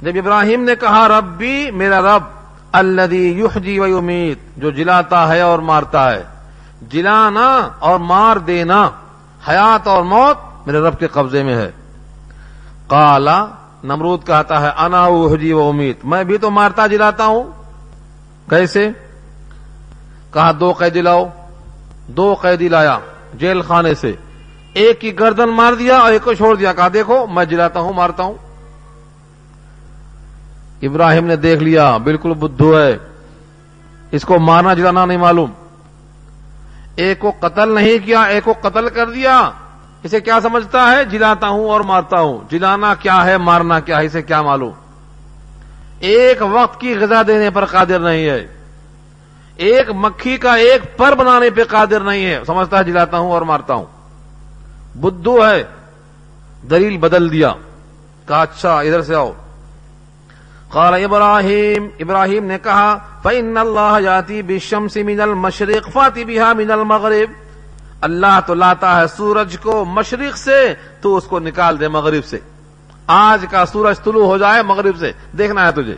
جب 0.03 0.13
ابراہیم 0.15 0.65
نے 0.65 0.75
کہا 0.75 1.09
رب 1.09 1.25
بھی 1.25 1.71
میرا 1.71 2.01
رب 2.01 2.23
الدی 2.73 3.39
یحجی 3.39 3.79
و 3.79 3.99
امید 3.99 4.39
جو 4.57 4.71
جلاتا 4.71 5.29
ہے 5.29 5.41
اور 5.41 5.59
مارتا 5.59 6.11
ہے۔ 6.11 6.23
جلانا 6.83 7.69
اور 7.79 7.99
مار 7.99 8.37
دینا، 8.37 8.91
حیات 9.49 9.87
اور 9.87 10.03
موت 10.03 10.67
میرے 10.67 10.81
رب 10.81 10.99
کے 10.99 11.07
قبضے 11.07 11.43
میں 11.43 11.55
ہے۔ 11.55 11.71
کالا 12.87 13.47
نمرود 13.85 14.27
کہتا 14.27 14.61
ہے، 14.61 14.69
انا 14.77 15.07
حجی 15.07 15.53
و 15.53 15.63
امید۔ 15.63 15.97
میں 16.05 16.25
بھی 16.25 16.39
تو 16.39 16.51
مارتا 16.51 16.87
جلاتا 16.87 17.27
ہوں۔ 17.27 17.45
کیسے؟ 18.51 18.89
کہا، 20.31 20.53
دو 20.61 20.73
قیدی 20.73 21.01
لاؤ۔ 21.01 21.25
دو 22.09 22.35
قیدی 22.35 22.69
لایا 22.69 22.99
جیل 23.35 23.63
خانے 23.63 23.95
سے۔ 23.95 24.13
ایک 24.75 25.01
کی 25.01 25.19
گردن 25.19 25.49
مار 25.49 25.73
دیا 25.73 25.97
اور 25.97 26.13
ایک 26.13 26.23
کو 26.25 26.35
چھوڑ 26.35 26.57
دیا۔ 26.57 26.73
کہا، 26.73 26.89
دیکھو، 26.93 27.27
میں 27.27 27.45
جلاتا 27.45 27.81
ہوں، 27.81 27.93
مارتا 27.93 28.23
ہوں۔ 28.23 28.35
ابراہیم 30.83 31.27
نے 31.27 31.37
دیکھ 31.37 31.63
لیا، 31.63 31.97
بالکل 31.97 32.35
بدھو 32.35 32.79
ہے۔ 32.79 32.99
اس 34.11 34.23
کو 34.23 34.39
مارنا 34.39 34.75
جلانا 34.75 35.07
نہیں 35.07 35.19
معلوم۔ 35.19 35.51
ایک 36.97 37.19
کو 37.19 37.33
قتل 37.41 37.75
نہیں 37.75 38.07
کیا، 38.07 38.23
ایک 38.23 38.45
کو 38.45 38.55
قتل 38.61 38.89
کر 38.89 39.11
دیا۔ 39.11 39.51
اسے 40.05 40.21
کیا 40.21 40.41
سمجھتا 40.41 40.93
ہے؟ 40.93 41.05
جلاتا 41.05 41.49
ہوں 41.49 41.69
اور 41.69 41.81
مارتا 41.81 42.21
ہوں۔ 42.21 42.39
جلانا 42.51 42.95
کیا 42.95 43.25
ہے؟ 43.25 43.39
مارنا 43.39 43.81
کیا 43.81 44.01
ہے؟ 44.01 44.07
اسے 44.07 44.23
کیا 44.23 44.43
معلوم؟ 44.43 44.71
ایک 45.99 46.43
وقت 46.51 46.81
کی 46.81 46.95
غذا 46.95 47.23
دینے 47.27 47.51
پر 47.51 47.65
قادر 47.65 47.99
نہیں 47.99 48.27
ہے۔ 48.27 48.47
ایک 49.57 49.91
مکھی 49.91 50.37
کا 50.37 50.55
ایک 50.55 50.97
پر 50.97 51.15
بنانے 51.15 51.51
پہ 51.51 51.65
قادر 51.65 52.01
نہیں 52.01 52.27
ہے۔ 52.27 52.41
سمجھتا 52.47 52.79
ہے؟ 52.79 52.85
جلاتا 52.85 53.19
ہوں 53.19 53.31
اور 53.31 53.43
مارتا 53.43 53.75
ہوں۔ 53.75 53.85
بدھو 54.95 55.47
ہے۔ 55.47 55.65
دلیل 56.71 56.97
بدل 56.97 57.33
دیا۔ 57.33 57.53
کہا 58.29 58.43
اچھا 58.43 58.81
ادھر 58.81 59.03
سے 59.03 59.15
آؤ۔ 59.15 59.33
قال 60.69 61.05
ابراہیم 61.05 61.89
ابراہیم 62.01 62.45
نے 62.45 62.59
کہا، 62.63 62.99
فَإِنَّ 63.23 63.61
اللَّهَ 63.61 64.01
يَاتِي 64.01 64.43
بِالشَّمْسِ 64.43 65.03
مِنَ 65.03 65.23
الْمَشْرِقِ 65.23 65.93
فَاتِ 65.93 66.25
بِهَا 66.25 66.53
مِنَ 66.53 66.73
الْمَغْرِبِ۔ 66.73 67.44
اللہ 68.05 68.41
تو 68.47 68.55
لاتا 68.55 69.01
ہے 69.01 69.07
سورج 69.07 69.57
کو 69.63 69.85
مشرق 69.85 70.37
سے، 70.37 70.75
تو 71.01 71.17
اس 71.17 71.25
کو 71.25 71.39
نکال 71.39 71.81
دے 71.81 71.89
مغرب 71.89 72.25
سے۔ 72.25 72.39
آج 73.07 73.47
کا 73.51 73.67
سورج 73.67 74.01
طلوع 74.05 74.27
ہو 74.27 74.39
جائے 74.39 74.63
مغرب 74.63 74.97
سے۔ 74.99 75.13
دیکھنا 75.39 75.67
ہے 75.67 75.73
تجھے۔ 75.73 75.97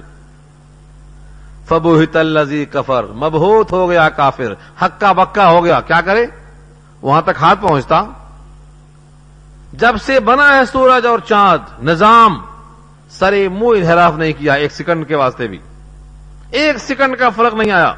فبوہت 1.68 2.16
الزی 2.16 2.64
کفر 2.64 3.04
مبہوت 3.04 3.72
ہو 3.72 3.90
گیا 3.90 4.08
کافر۔ 4.08 4.54
ہکا 4.82 5.12
بکا 5.12 5.48
ہو 5.48 5.64
گیا۔ 5.64 5.80
کیا 5.80 6.00
کرے؟ 6.00 6.26
وہاں 7.02 7.22
تک 7.22 7.30
ہاتھ 7.40 7.62
پہنچتا۔ 7.62 8.02
جب 9.72 9.96
سے 10.02 10.20
بنا 10.20 10.56
ہے 10.56 10.64
سورج 10.64 11.06
اور 11.06 11.18
چاند، 11.18 11.84
نظام۔ 11.84 12.40
سرے 13.10 13.48
منہ 13.48 13.76
انحراف 13.76 14.12
نہیں 14.16 14.32
کیا 14.38 14.52
ایک 14.52 14.72
سیکنڈ 14.72 15.08
کے 15.08 15.14
واسطے 15.14 15.46
بھی۔ 15.46 15.58
ایک 16.50 16.78
سیکنڈ 16.78 17.16
کا 17.16 17.28
فرق 17.30 17.54
نہیں 17.54 17.70
آیا۔ 17.70 17.94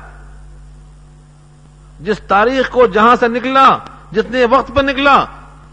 جس 2.01 2.19
تاریخ 2.19 2.71
کو 2.71 2.87
جہاں 2.87 3.17
سے 3.21 3.29
نکلا 3.29 3.79
جتنے 4.13 4.45
وقت 4.45 4.71
پر 4.75 4.83
نکلا، 4.83 5.25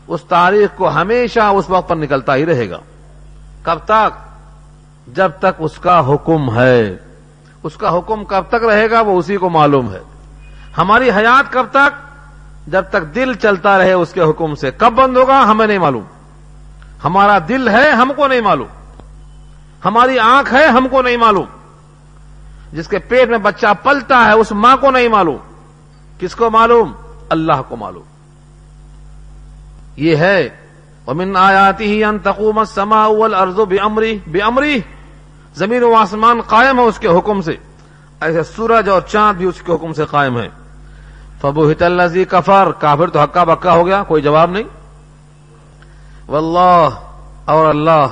اس 0.08 0.24
تاریخ 0.24 0.78
کو 0.78 0.90
ہمیشہ 0.90 1.40
اس 1.40 1.70
وقت 1.70 1.90
پر 1.90 1.96
نکلتا 1.96 2.36
ہی 2.36 2.46
رہے 2.46 2.70
گا۔ 2.70 2.78
کب 3.62 3.80
تک؟ 3.86 4.26
جب 5.08 5.32
تک 5.40 5.56
اس 5.58 5.80
کا 5.80 6.14
حکم 6.14 6.60
ہے۔ 6.60 6.98
اس 7.64 7.76
کا 7.76 7.98
حکم 7.98 8.26
کب 8.26 8.44
تک 8.50 8.64
رہے 8.64 8.90
گا 8.92 9.02
وہ 9.02 9.20
اسی 9.20 9.38
کو 9.38 9.50
معلوم 9.50 9.94
ہے۔ 9.94 10.00
ہماری 10.78 11.10
حیات 11.10 11.54
کب 11.54 11.66
تک؟ 11.72 12.08
جب 12.68 12.84
تک 12.90 13.16
دل 13.16 13.34
چلتا 13.34 13.78
رہے 13.78 13.92
اس 13.92 14.12
کے 14.14 14.22
حکم 14.22 14.56
سے۔ 14.56 14.72
کب 14.78 14.94
بند 14.94 15.18
ہوگا؟ 15.18 15.44
ہمیں 15.52 15.68
نہیں 15.68 15.78
معلوم۔ 15.78 16.04
ہمارا 17.04 17.38
دل 17.50 17.70
ہے، 17.70 17.92
ہم 17.92 18.12
کو 18.16 18.28
نہیں 18.28 18.42
معلوم۔ 18.42 18.68
ہماری 19.86 20.20
آنکھ 20.20 20.54
ہے، 20.54 20.68
ہم 20.68 20.88
کو 20.92 21.02
نہیں 21.02 21.18
معلوم۔ 21.18 21.46
جس 22.74 22.88
کے 22.88 23.00
پیٹ 23.00 23.30
میں 23.30 23.38
بچہ 23.38 23.68
پلتا 23.84 24.26
ہے، 24.26 24.32
اس 24.32 24.52
ماں 24.52 24.78
کو 24.78 24.92
نہیں 24.92 25.10
معلوم۔ 25.10 25.38
کس 26.20 26.36
کو 26.36 26.50
معلوم؟ 26.50 26.92
اللہ 27.30 27.62
کو 27.68 27.76
معلوم۔ 27.76 28.15
یہ 29.96 30.16
ہے، 30.16 30.50
ومن 31.08 31.38
آیاتی 31.38 31.86
ہی 31.86 32.04
ان 32.04 32.20
تقوم 32.20 32.60
السماء 32.60 33.08
والارض 33.08 33.60
بامری 33.60 34.20
بامری 34.28 34.80
زمین 35.56 35.84
و 35.84 35.94
آسمان 35.94 36.42
قائم 36.42 36.80
ہے 36.80 36.84
اس 36.84 37.00
کے 37.00 37.08
حکم 37.08 37.42
سے۔ 37.42 37.56
ایسے 38.22 38.44
سورج 38.44 38.90
اور 38.90 39.02
چاند 39.02 39.38
بھی 39.38 39.46
اس 39.46 39.62
کے 39.62 39.74
حکم 39.74 39.94
سے 39.94 40.06
قائم 40.06 40.40
ہے 40.40 40.50
فبوہت 41.42 41.82
الذی 41.82 42.26
کفر 42.26 42.72
کافر 42.80 43.10
تو 43.10 43.20
حقا 43.20 43.44
بکا 43.44 43.74
ہو 43.74 43.88
گیا، 43.88 44.04
کوئی 44.04 44.22
جواب 44.22 44.52
نہیں۔ 44.52 44.64
واللہ 46.28 46.90
اور 47.46 47.70
اللہ، 47.70 48.06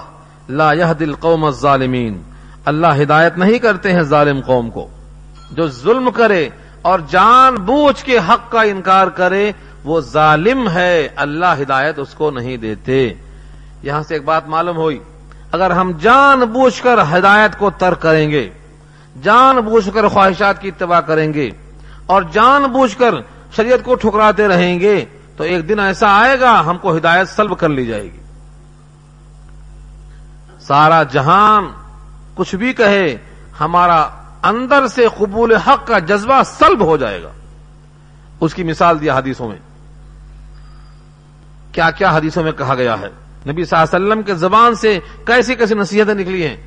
لا 0.49 0.73
يهدي 0.73 1.05
القوم 1.05 1.45
الظالمین 1.45 2.21
اللہ 2.65 2.87
ہدایت 3.01 3.37
نہیں 3.37 3.59
کرتے 3.59 3.93
ہیں 3.93 4.01
ظالم 4.01 4.41
قوم 4.45 4.69
کو۔ 4.69 4.87
جو 5.51 5.67
ظلم 5.67 6.11
کرے 6.11 6.49
اور 6.81 6.99
جان 7.09 7.55
بوجھ 7.55 8.05
کے 8.05 8.17
حق 8.17 8.51
کا 8.51 8.61
انکار 8.61 9.07
کرے 9.07 9.51
وہ 9.83 10.01
ظالم 10.01 10.69
ہے، 10.69 11.07
اللہ 11.15 11.61
ہدایت 11.61 11.99
اس 11.99 12.13
کو 12.13 12.31
نہیں 12.31 12.57
دیتے۔ 12.57 13.13
یہاں 13.83 14.03
سے 14.03 14.13
ایک 14.13 14.23
بات 14.25 14.47
معلوم 14.47 14.77
ہوئی، 14.77 14.99
اگر 15.51 15.71
ہم 15.71 15.91
جان 15.91 16.39
بوجھ 16.39 16.81
کر 16.83 16.97
ہدایت 17.11 17.57
کو 17.59 17.69
ترک 17.69 18.01
کریں 18.01 18.31
گے، 18.31 18.49
جان 19.23 19.55
بوجھ 19.55 19.89
کر 19.93 20.07
خواہشات 20.07 20.61
کی 20.61 20.67
اتباع 20.67 21.01
کریں 21.01 21.33
گے، 21.33 21.49
اور 22.05 22.21
جان 22.31 22.63
بوجھ 22.63 22.97
کر 22.97 23.15
شریعت 23.55 23.83
کو 23.83 23.95
ٹھکراتے 23.95 24.47
رہیں 24.47 24.79
گے، 24.79 25.05
تو 25.37 25.43
ایک 25.43 25.69
دن 25.69 25.79
ایسا 25.79 26.07
آئے 26.19 26.39
گا، 26.39 26.63
ہم 26.65 26.77
کو 26.77 26.97
ہدایت 26.97 27.27
سلب 27.27 27.59
کر 27.59 27.69
لی 27.69 27.85
جائے 27.85 28.03
گی۔ 28.03 28.19
سارا 30.61 31.03
جہان 31.03 31.71
کچھ 32.35 32.55
بھی 32.55 32.73
کہے، 32.73 33.17
ہمارا 33.59 34.01
اندر 34.43 34.87
سے 34.87 35.07
قبول 35.17 35.55
حق 35.55 35.87
کا 35.87 35.99
جذبہ 35.99 36.41
سلب 36.45 36.81
ہو 36.81 36.97
جائے 36.97 37.23
گا۔ 37.23 37.29
اس 38.39 38.53
کی 38.53 38.63
مثال 38.63 39.01
دیا 39.01 39.17
حدیثوں 39.17 39.47
میں۔ 39.49 39.72
کیا 41.73 41.91
کیا 41.91 42.11
حدیثوں 42.11 42.43
میں 42.43 42.51
کہا 42.51 42.75
گیا 42.75 42.95
ہے۔ 42.99 43.09
نبی 43.51 43.65
صلی 43.65 43.79
اللہ 43.79 43.95
علیہ 43.95 44.07
وسلم 44.07 44.23
کے 44.23 44.33
زبان 44.33 44.75
سے 44.75 44.99
کیسی 45.25 45.55
کیسی 45.55 45.75
نصیحتیں 45.75 46.13
نکلی 46.13 46.47
ہیں۔ 46.47 46.57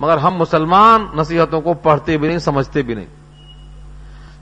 مگر 0.00 0.16
ہم 0.16 0.34
مسلمان 0.34 1.06
نصیحتوں 1.14 1.60
کو 1.60 1.74
پڑھتے 1.74 2.18
بھی 2.18 2.28
نہیں، 2.28 2.38
سمجھتے 2.38 2.82
بھی 2.82 2.94
نہیں۔ 2.94 3.06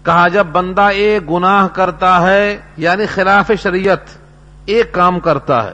کہا 0.04 0.28
جب 0.28 0.46
بندہ 0.46 0.82
ایک 0.82 1.30
گناہ 1.30 1.68
کرتا 1.68 2.22
ہے 2.22 2.60
یعنی 2.76 3.06
خلاف 3.06 3.50
شریعت، 3.62 3.98
ایک 4.64 4.92
کام 4.92 5.20
کرتا 5.20 5.64
ہے، 5.64 5.72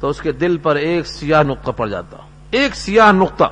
تو 0.00 0.08
اس 0.08 0.20
کے 0.20 0.32
دل 0.32 0.56
پر 0.56 0.76
ایک 0.76 1.06
سیاہ 1.06 1.42
نقطہ 1.42 1.70
پڑ 1.70 1.88
جاتا۔ 1.88 2.16
ایک 2.50 2.76
سیاہ 2.76 3.12
نقطہ۔ 3.12 3.44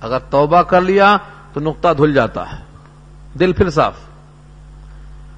اگر 0.00 0.18
توبہ 0.18 0.62
کر 0.62 0.80
لیا، 0.80 1.16
تو 1.52 1.60
نقطہ 1.60 1.88
دھل 1.96 2.14
جاتا 2.14 2.52
ہے۔ 2.52 2.56
دل 3.38 3.52
پھر 3.52 3.70
صاف۔ 3.70 3.94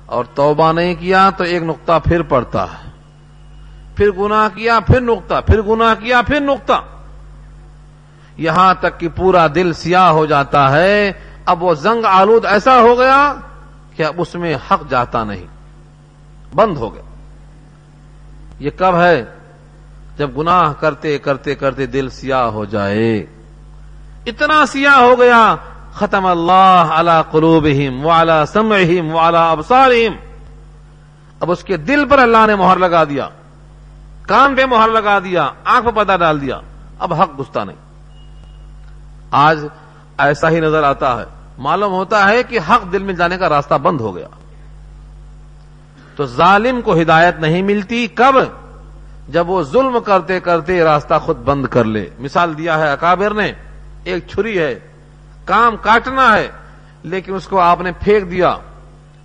اور 0.06 0.24
توبہ 0.34 0.72
نہیں 0.72 0.94
کیا، 0.94 1.30
تو 1.30 1.44
ایک 1.44 1.62
نقطہ 1.62 1.92
پھر 2.04 2.22
پڑتا 2.22 2.64
ہے۔ 2.64 2.89
پھر 4.00 4.10
گناہ 4.10 4.48
کیا، 4.54 4.80
پھر 4.80 5.00
نقطہ، 5.00 5.34
پھر 5.46 5.62
گناہ 5.62 5.94
کیا، 5.94 6.22
پھر 6.22 6.40
نقطہ۔ 6.40 6.82
یہاں 8.36 8.74
تک 8.80 9.00
کہ 9.00 9.08
پورا 9.08 9.46
دل 9.54 9.72
سیاہ 9.72 10.08
ہو 10.08 10.26
جاتا 10.26 10.72
ہے۔ 10.72 11.12
اب 11.46 11.62
وہ 11.62 11.74
زنگ 11.74 12.04
آلود 12.04 12.44
ایسا 12.44 12.80
ہو 12.80 12.98
گیا 12.98 13.34
کہ 13.96 14.02
اب 14.02 14.14
اس 14.18 14.34
میں 14.34 14.56
حق 14.70 14.90
جاتا 14.90 15.24
نہیں۔ 15.24 15.46
بند 16.54 16.76
ہو 16.76 16.94
گیا۔ 16.94 17.02
یہ 18.58 18.70
کب 18.76 18.94
ہے؟ 18.96 19.24
جب 20.16 20.38
گناہ 20.38 20.72
کرتے 20.72 21.18
کرتے 21.18 21.54
کرتے 21.54 21.86
دل 21.86 22.08
سیاہ 22.08 22.44
ہو 22.44 22.64
جائے۔ 22.64 23.26
اتنا 24.26 24.66
سیاہ 24.66 24.98
ہو 24.98 25.18
گیا۔ 25.18 25.56
ختم 25.92 26.26
اللہ 26.26 26.86
علی 26.90 27.22
قلوبہم 27.30 28.06
وعلی 28.06 28.46
سمعہم 28.46 29.14
وعلی 29.14 29.36
ابصارہم۔ 29.36 30.16
اب 31.40 31.50
اس 31.50 31.64
کے 31.64 31.76
دل 31.76 32.08
پر 32.08 32.18
اللہ 32.18 32.46
نے 32.46 32.54
مہر 32.54 32.76
لگا 32.76 33.04
دیا۔ 33.04 33.28
کان 34.30 34.54
پہ 34.54 34.64
مہر 34.64 34.88
لگا 34.88 35.18
دیا، 35.18 35.50
آنکھ 35.64 35.86
پہ 35.86 36.04
پتہ 36.04 36.16
ڈال 36.16 36.40
دیا۔ 36.40 36.60
اب 36.98 37.14
حق 37.14 37.40
گستا 37.40 37.64
نہیں۔ 37.64 37.76
آج 39.30 39.58
ایسا 40.18 40.50
ہی 40.50 40.60
نظر 40.60 40.82
آتا 40.82 41.20
ہے۔ 41.20 41.24
معلوم 41.58 41.92
ہوتا 41.92 42.28
ہے 42.28 42.42
کہ 42.42 42.58
حق 42.68 42.92
دل 42.92 43.02
میں 43.02 43.14
جانے 43.14 43.36
کا 43.36 43.48
راستہ 43.48 43.74
بند 43.74 44.00
ہو 44.00 44.16
گیا۔ 44.16 44.26
تو 46.16 46.26
ظالم 46.26 46.80
کو 46.80 47.00
ہدایت 47.00 47.36
نہیں 47.38 47.62
ملتی۔ 47.62 48.06
کب؟ 48.06 48.34
جب 49.28 49.50
وہ 49.50 49.62
ظلم 49.62 49.98
کرتے 50.06 50.40
کرتے 50.40 50.84
راستہ 50.84 51.14
خود 51.22 51.36
بند 51.36 51.66
کر 51.66 51.84
لے۔ 51.84 52.10
مثال 52.18 52.58
دیا 52.58 52.78
ہے 52.78 52.92
اکابر 52.92 53.34
نے۔ 53.34 53.52
ایک 54.04 54.28
چھری 54.28 54.58
ہے۔ 54.58 54.78
کام 55.44 55.76
کاٹنا 55.76 56.36
ہے، 56.36 56.48
لیکن 57.02 57.34
اس 57.34 57.48
کو 57.48 57.60
آپ 57.60 57.80
نے 57.80 57.92
پھینک 57.92 58.30
دیا۔ 58.30 58.56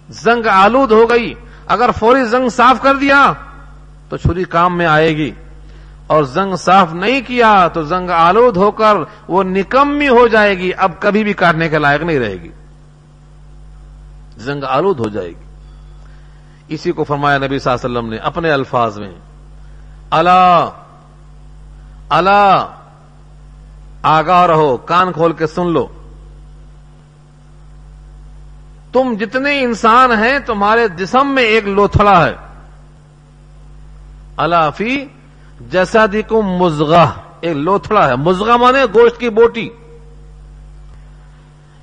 زنگ 0.10 0.48
آلود 0.48 0.92
ہو 0.92 1.10
گئی۔ 1.10 1.34
اگر 1.68 1.90
فوری 2.00 2.26
زنگ 2.26 2.50
صاف 2.50 2.82
کر 2.82 2.96
دیا 2.96 3.34
تو 4.10 4.18
چھری 4.18 4.44
کام 4.44 4.78
میں 4.78 4.86
آئے 4.86 5.18
گی۔ 5.18 5.32
اور 6.08 6.24
زنگ 6.24 6.56
صاف 6.56 6.94
نہیں 6.94 7.22
کیا 7.28 7.68
تو 7.68 7.84
زنگ 7.84 8.10
آلود 8.10 8.58
ہو 8.58 8.72
کر 8.72 8.96
وہ 9.28 9.44
نکمی 9.44 10.08
ہو 10.08 10.28
جائے 10.28 10.58
گی، 10.58 10.72
اب 10.78 10.92
کبھی 11.00 11.24
بھی 11.24 11.34
کاٹنے 11.34 11.70
کے 11.70 11.78
لائق 11.78 12.02
نہیں 12.02 12.20
رہے 12.20 12.36
گی۔ 12.36 12.50
زنگ 14.38 14.64
آلود 14.64 15.00
ہو 15.00 15.10
جائے 15.10 15.30
گی۔ 15.30 15.44
اسی 16.68 16.92
کو 16.92 17.04
فرمایا 17.04 17.38
نبی 17.38 17.60
صلی 17.60 17.72
اللہ 17.72 17.86
علیہ 17.86 17.98
وسلم 17.98 18.10
نے 18.10 18.18
اپنے 18.18 18.52
الفاظ 18.52 19.00
میں 19.00 19.12
اللہ 20.10 20.70
اللہ 22.10 22.68
آگاہ 24.02 24.46
رہو، 24.46 24.78
کان 24.78 25.12
کھول 25.12 25.34
کے 25.34 25.48
سن 25.48 25.68
لو۔ 25.68 25.88
تم 28.92 29.14
جتنے 29.20 29.62
انسان 29.62 30.12
ہیں، 30.12 30.40
تمہارے 30.40 30.88
جسم 30.88 31.28
میں 31.28 31.44
ایک 31.44 31.68
لوتھڑا 31.68 32.26
ہے۔ 32.26 32.45
الافی 34.38 35.06
جیسا 35.62 36.06
دیکھو 36.12 36.42
مزغہ، 36.42 37.12
ایک 37.42 37.58
لوتھڑا 37.58 38.08
ہے۔ 38.08 38.16
مزغہ 38.16 38.58
مانے 38.58 38.86
گوشت 38.86 39.20
کی 39.20 39.30
بوٹی۔ 39.30 39.70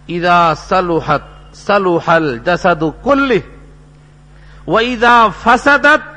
ادا 0.09 0.55
سلوحت 0.55 1.21
سلوحل 1.57 2.39
جسد 2.39 2.85
کل 3.05 3.33
و 4.67 4.77
ادا 4.77 5.27
فسدت، 5.43 6.09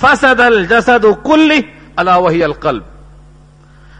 فسد 0.00 0.40
الجسد 0.40 1.04
کل 1.24 1.52
اللہ 1.96 2.18
وہی 2.18 2.44
القلب۔ 2.44 2.82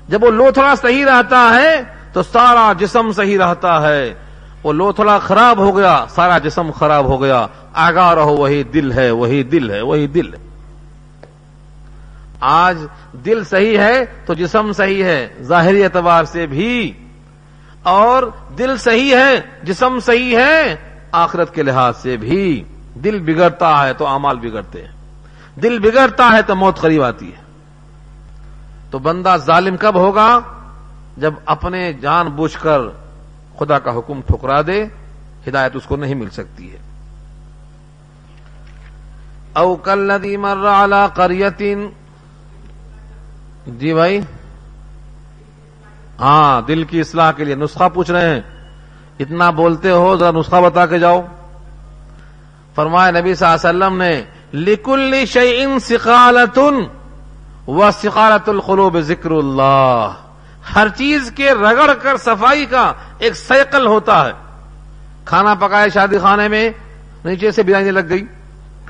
جب 0.08 0.24
وہ 0.24 0.30
لوتھڑا 0.30 0.74
صحیح 0.74 1.04
رہتا 1.04 1.54
ہے، 1.54 1.82
تو 2.12 2.22
سارا 2.22 2.72
جسم 2.78 3.12
صحیح 3.12 3.38
رہتا 3.38 3.88
ہے۔ 3.88 4.14
وہ 4.62 4.72
لوتھڑا 4.72 5.18
خراب 5.18 5.58
ہو 5.58 5.76
گیا، 5.76 6.04
سارا 6.08 6.38
جسم 6.38 6.70
خراب 6.70 7.04
ہو 7.04 7.22
گیا۔ 7.22 7.46
آگاہ 7.72 8.14
رہو، 8.14 8.36
وہی 8.36 8.62
دل 8.62 8.92
ہے، 8.92 9.10
وہی 9.10 9.42
دل 9.42 9.70
ہے، 9.70 9.80
وہی 9.80 10.06
دل 10.06 10.34
ہے۔ 10.34 10.45
آج 12.40 12.86
دل 13.12 13.44
صحیح 13.44 13.78
ہے 13.78 14.04
تو 14.26 14.34
جسم 14.34 14.72
صحیح 14.72 15.04
ہے، 15.04 15.34
ظاہری 15.42 15.84
اعتبار 15.84 16.24
سے 16.24 16.46
بھی۔ 16.46 16.92
اور 17.82 18.22
دل 18.58 18.76
صحیح 18.76 19.16
ہے، 19.16 19.40
جسم 19.62 19.98
صحیح 20.00 20.36
ہے، 20.36 20.76
آخرت 21.12 21.54
کے 21.54 21.62
لحاظ 21.62 21.96
سے 21.96 22.16
بھی۔ 22.16 22.64
دل 23.04 23.18
بگڑتا 23.18 23.86
ہے 23.86 23.94
تو 23.94 24.06
امال 24.06 24.38
بگڑتے 24.38 24.84
ہیں۔ 24.84 24.92
دل 25.60 25.78
بگڑتا 25.78 26.30
ہے 26.32 26.42
تو 26.42 26.56
موت 26.56 26.78
قریب 26.78 27.02
آتی 27.02 27.28
ہے۔ 27.28 27.42
تو 28.90 28.98
بندہ 28.98 29.36
ظالم 29.36 29.76
کب 29.76 29.94
ہوگا؟ 29.94 30.38
جب 31.16 31.34
اپنے 31.46 31.92
جان 31.92 32.26
بوجھ 32.26 32.58
کر 32.62 32.80
خدا 33.58 33.78
کا 33.78 33.98
حکم 33.98 34.20
ٹھکرا 34.20 34.60
دے، 34.66 34.84
ہدایت 35.48 35.76
اس 35.76 35.82
کو 35.84 35.96
نہیں 35.96 36.14
مل 36.14 36.30
سکتی 36.30 36.72
ہے۔ 36.72 36.78
او 39.52 39.76
کلدی 39.76 40.36
مر 40.36 40.64
اعلی 40.66 41.06
قریتن 41.14 41.88
جی 43.66 43.94
بھائی؟ 43.94 44.20
ہاں 46.20 46.62
دل 46.62 46.84
کی 46.84 47.00
اصلاح 47.00 47.32
کے 47.32 47.44
لیے 47.44 47.54
نسخہ 47.54 47.88
پوچھ 47.94 48.10
رہے 48.10 48.34
ہیں۔ 48.34 48.40
اتنا 49.20 49.50
بولتے 49.50 49.90
ہو، 49.90 50.16
ذرا 50.16 50.30
نسخہ 50.30 50.56
بتا 50.56 50.86
کے 50.86 50.98
جاؤ۔ 50.98 51.22
فرمائے 52.74 53.12
نبی 53.12 53.34
صلی 53.34 53.48
اللہ 53.48 53.68
علیہ 53.68 53.86
وسلم 53.86 53.98
نے 53.98 54.24
لکل 54.52 55.24
شعین 55.26 55.78
سکالتن 55.78 56.74
و 57.68 57.90
سکالت 57.90 58.48
القلوب 58.48 59.00
ذکر 59.00 59.30
اللہ 59.30 60.12
ہر 60.74 60.88
چیز 60.96 61.32
کے 61.34 61.52
رگڑ 61.52 61.94
کر 62.02 62.16
صفائی 62.16 62.66
کا 62.66 62.92
ایک 63.18 63.36
سیکل 63.36 63.86
ہوتا 63.86 64.26
ہے۔ 64.26 64.32
کھانا 65.24 65.54
پکائے 65.54 65.90
شادی 65.90 66.18
خانے 66.18 66.48
میں، 66.48 66.70
نیچے 67.24 67.50
سے 67.50 67.62
بریانی 67.62 67.90
لگ 67.90 68.00
گئی 68.08 68.26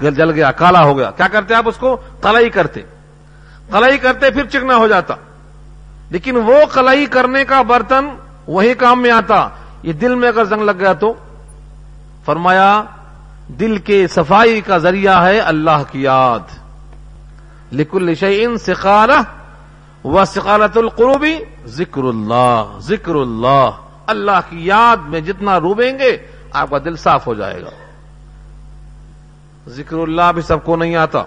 جل 0.01 0.31
گیا، 0.31 0.51
کالا 0.51 0.83
ہو 0.83 0.99
گیا۔ 0.99 1.11
کیا 1.11 1.29
کرتے 1.29 1.55
آپ 1.55 1.69
اس 1.69 1.77
کو؟ 1.77 1.97
کلائی 2.23 2.51
کرتے۔ 2.51 2.83
کلائی 3.73 3.99
کرتے 3.99 4.31
پھر 4.31 4.47
چکنا 4.47 4.77
ہو 4.77 4.89
جاتا۔ 4.89 5.15
لیکن 6.11 6.37
وہ 6.37 6.55
کلائی 6.73 7.07
کرنے 7.07 7.45
کا 7.45 7.63
برتن 7.63 8.09
وہی 8.47 8.75
کام 8.75 9.03
میں 9.03 9.11
آتا۔ 9.11 9.49
یہ 9.83 9.93
دل 9.93 10.15
میں 10.15 10.29
اگر 10.29 10.45
زنگ 10.45 10.63
لگ 10.63 10.73
گیا 10.79 10.93
تو۔ 10.93 11.15
فرمایا، 12.25 12.83
دل 13.49 13.79
کے 13.79 14.07
صفائی 14.09 14.61
کا 14.61 14.79
ذریعہ 14.79 15.25
ہے 15.25 15.39
اللہ 15.39 15.83
کی 15.91 16.03
یاد۔ 16.03 16.59
لکل 17.73 18.15
شعین 18.15 18.59
سکارہ 18.59 19.23
و 20.07 20.25
سکالت 20.25 20.77
القروبی 20.77 21.39
ذکر 21.67 22.03
اللہ 22.03 22.79
ذکر 22.79 23.15
اللہ۔ 23.15 23.71
اللہ 24.07 24.41
کی 24.51 24.67
یاد 24.67 24.97
میں 24.97 25.21
جتنا 25.21 25.61
روبیں 25.61 25.99
گے، 25.99 26.17
آپ 26.53 26.71
کا 26.71 26.79
دل 26.79 26.97
صاف 26.97 27.27
ہو 27.27 27.35
جائے 27.35 27.63
گا۔ 27.63 27.71
ذکر 29.69 29.97
اللہ 29.97 30.33
بھی 30.35 30.43
سب 30.43 30.65
کو 30.65 30.77
نہیں 30.77 30.97
آتا۔ 30.97 31.23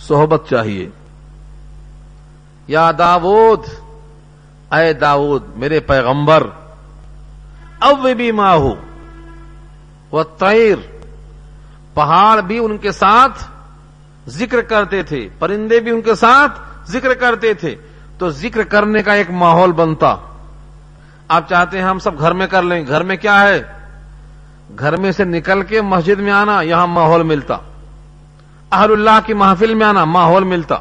صحبت 0.00 0.42
چاہیے۔ 0.50 0.88
یا 2.68 2.90
داود، 2.98 3.60
اے 4.72 4.92
داود، 4.92 5.42
میرے 5.56 5.80
پیغمبر 5.80 6.46
اب 7.80 8.06
بھی 8.16 8.32
ماں 8.32 8.56
ہو، 8.56 8.74
وہ 10.10 10.22
تیر 10.22 10.76
پہاڑ 11.94 12.40
بھی 12.40 12.58
ان 12.58 12.78
کے 12.78 12.92
ساتھ 12.92 13.44
ذکر 14.28 14.60
کرتے 14.60 15.02
تھے، 15.02 15.28
پرندے 15.38 15.80
بھی 15.80 15.90
ان 15.90 16.02
کے 16.02 16.14
ساتھ 16.14 16.60
ذکر 16.90 17.14
کرتے 17.14 17.54
تھے۔ 17.54 17.76
تو 18.18 18.30
ذکر 18.30 18.62
کرنے 18.62 19.02
کا 19.02 19.12
ایک 19.12 19.30
ماحول 19.30 19.72
بنتا۔ 19.72 20.16
آپ 21.28 21.48
چاہتے 21.48 21.78
ہیں 21.78 21.84
ہم 21.84 21.98
سب 21.98 22.18
گھر 22.18 22.32
میں 22.32 22.46
کر 22.46 22.62
لیں، 22.62 22.86
گھر 22.86 23.02
میں 23.02 23.16
کیا 23.16 23.42
ہے؟ 23.42 23.62
گھر 24.78 24.96
میں 24.96 25.12
سے 25.12 25.24
نکل 25.24 25.62
کے 25.62 25.82
مسجد 25.82 26.20
میں 26.20 26.32
آنا، 26.32 26.60
یہاں 26.60 26.86
ماحول 26.86 27.22
ملتا۔ 27.22 27.56
اہل 28.74 28.92
اللہ 28.92 29.18
کی 29.26 29.34
محفل 29.34 29.74
میں 29.74 29.86
آنا، 29.86 30.04
ماحول 30.04 30.44
ملتا۔ 30.44 30.76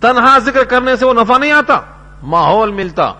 تنہا 0.00 0.38
ذکر 0.38 0.64
کرنے 0.64 0.96
سے 0.96 1.06
وہ 1.06 1.14
نفع 1.14 1.38
نہیں 1.38 1.52
آتا، 1.52 1.80
ماحول 2.22 2.72
ملتا۔ 2.72 3.12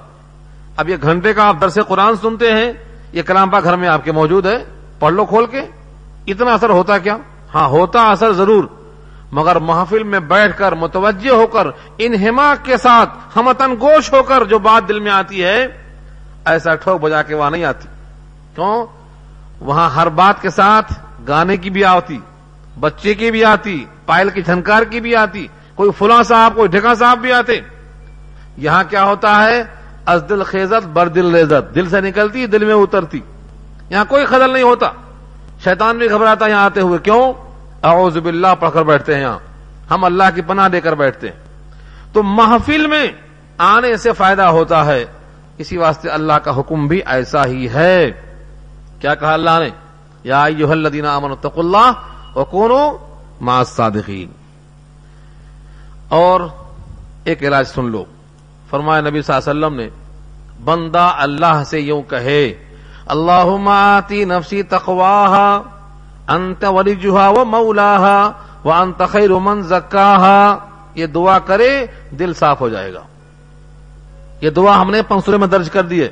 اب 0.76 0.88
یہ 0.88 0.96
گھنٹے 1.02 1.34
کا 1.34 1.48
آپ 1.48 1.56
درس 1.60 1.78
قرآن 1.88 2.16
سنتے 2.16 2.52
ہیں، 2.52 2.72
یہ 3.12 3.22
کلام 3.22 3.50
پا 3.50 3.60
گھر 3.60 3.76
میں 3.76 3.88
آپ 3.88 4.04
کے 4.04 4.12
موجود 4.12 4.46
ہے، 4.46 4.64
پڑھ 4.98 5.14
لو 5.14 5.24
کھول 5.24 5.46
کے۔ 5.46 5.60
اتنا 6.26 6.52
اثر 6.52 6.70
ہوتا 6.70 6.98
کیا؟ 6.98 7.16
ہاں 7.54 7.68
ہوتا 7.68 8.10
اثر 8.10 8.32
ضرور۔ 8.32 8.64
مگر 9.32 9.56
محفل 9.56 10.02
میں 10.02 10.20
بیٹھ 10.20 10.58
کر 10.58 10.72
متوجہ 10.72 11.30
ہو 11.30 11.46
کر 11.46 11.66
انہما 11.98 12.54
کے 12.62 12.76
ساتھ، 12.76 13.10
ہمتن 13.36 13.74
گوش 13.80 14.12
ہو 14.12 14.22
کر 14.22 14.44
جو 14.44 14.58
بات 14.58 14.88
دل 14.88 15.00
میں 15.00 15.12
آتی 15.12 15.44
ہے، 15.44 15.66
ایسا 16.44 16.74
ٹھوک 16.74 17.00
بجا 17.00 17.22
کے 17.22 17.34
وہاں 17.34 17.50
نہیں 17.50 17.64
آتی۔ 17.64 17.88
کیوں؟ 18.54 18.86
وہاں 19.60 19.90
ہر 19.90 20.08
بات 20.08 20.42
کے 20.42 20.50
ساتھ 20.50 20.92
گانے 21.28 21.56
کی 21.56 21.70
بھی 21.70 21.84
آتی 21.84 22.18
بچے 22.80 23.14
کی 23.14 23.30
بھی 23.30 23.44
آتی، 23.44 23.84
پائل 24.06 24.30
کی 24.30 24.42
جھنکار 24.42 24.82
کی 24.82 25.00
بھی 25.00 25.16
آتی، 25.16 25.46
کوئی 25.74 25.90
فلاں 25.98 26.22
صاحب، 26.22 26.52
کوئی 26.56 26.68
ڈھکا 26.68 26.94
صاحب 26.94 27.18
بھی 27.18 27.32
آتے۔ 27.32 27.60
یہاں 28.56 28.84
کیا 28.90 29.04
ہوتا 29.04 29.44
ہے؟ 29.44 29.62
از 30.06 30.24
دل 30.28 30.42
خیزت، 30.42 30.86
بر 30.86 31.08
دل 31.08 31.34
ریزت 31.34 31.74
دل 31.74 31.88
سے 31.88 32.00
نکلتی، 32.00 32.46
دل 32.46 32.64
میں 32.64 32.74
اترتی۔ 32.74 33.20
یہاں 33.90 34.04
کوئی 34.08 34.26
خدل 34.26 34.52
نہیں 34.52 34.62
ہوتا۔ 34.62 34.90
شیطان 35.64 35.98
بھی 35.98 36.10
گھبراتا 36.10 36.46
یہاں 36.46 36.64
آتے 36.64 36.80
ہوئے۔ 36.80 36.98
کیوں؟ 36.98 37.32
اعوذ 37.82 38.16
باللہ، 38.16 38.46
پڑھ 38.60 38.70
کر 38.74 38.82
بیٹھتے 38.82 39.14
ہیں 39.14 39.22
یہاں۔ 39.22 39.38
ہم 39.90 40.04
اللہ 40.04 40.24
کی 40.34 40.42
پناہ 40.42 40.68
دے 40.68 40.80
کر 40.80 40.94
بیٹھتے 40.94 41.28
ہیں۔ 41.28 41.36
تو 42.12 42.22
محفل 42.22 42.86
میں 42.86 43.06
آنے 43.58 43.96
سے 43.96 44.12
فائدہ 44.12 44.42
ہوتا 44.42 44.86
ہے۔ 44.86 45.04
اسی 45.58 45.76
واسطے 45.76 46.08
اللہ 46.08 46.32
کا 46.32 46.60
حکم 46.60 46.86
بھی 46.86 47.00
ایسا 47.06 47.46
ہی 47.46 47.68
ہے۔ 47.68 48.10
کیا 49.00 49.14
کہا 49.14 49.32
اللہ 49.32 49.50
نے؟ 49.58 49.68
یا 50.24 50.42
الذین 50.44 51.06
آمنوا 51.06 51.32
اتقوا 51.32 51.64
اللہ 51.64 51.92
وکونوا 52.36 52.92
مع 53.40 53.58
الصادقین 53.58 54.28
اور 56.08 56.40
ایک 57.24 57.42
علاج 57.42 57.66
سن 57.66 57.84
لو۔ 57.84 58.04
فرمایا 58.70 59.00
نبی 59.00 59.22
صلی 59.22 59.36
اللہ 59.36 59.50
علیہ 59.50 59.66
وسلم 59.66 59.80
نے، 59.80 59.88
بندہ 60.64 61.12
اللہ 61.18 61.62
سے 61.66 61.80
یوں 61.80 62.02
کہے 62.02 62.54
اللہ 63.06 63.68
آتی 63.68 64.24
نفسی 64.24 64.62
تقواہا، 64.62 65.62
انت 66.28 66.64
ولیجہا 66.64 67.28
و 67.28 67.44
مولاہا، 67.44 68.32
و 68.64 68.72
انت 68.72 69.02
خیر 69.08 69.30
من 69.30 69.62
زکاہا۔ 69.62 70.58
یہ 70.94 71.06
دعا 71.06 71.38
کرے، 71.38 71.86
دل 72.10 72.34
صاف 72.34 72.60
ہو 72.60 72.68
جائے 72.68 72.94
گا۔ 72.94 73.00
یہ 74.40 74.50
دعا 74.50 74.80
ہم 74.80 74.90
نے 74.90 75.02
پنسورے 75.02 75.36
میں 75.36 75.46
درج 75.46 75.70
کر 75.70 75.82
دیے 75.82 76.08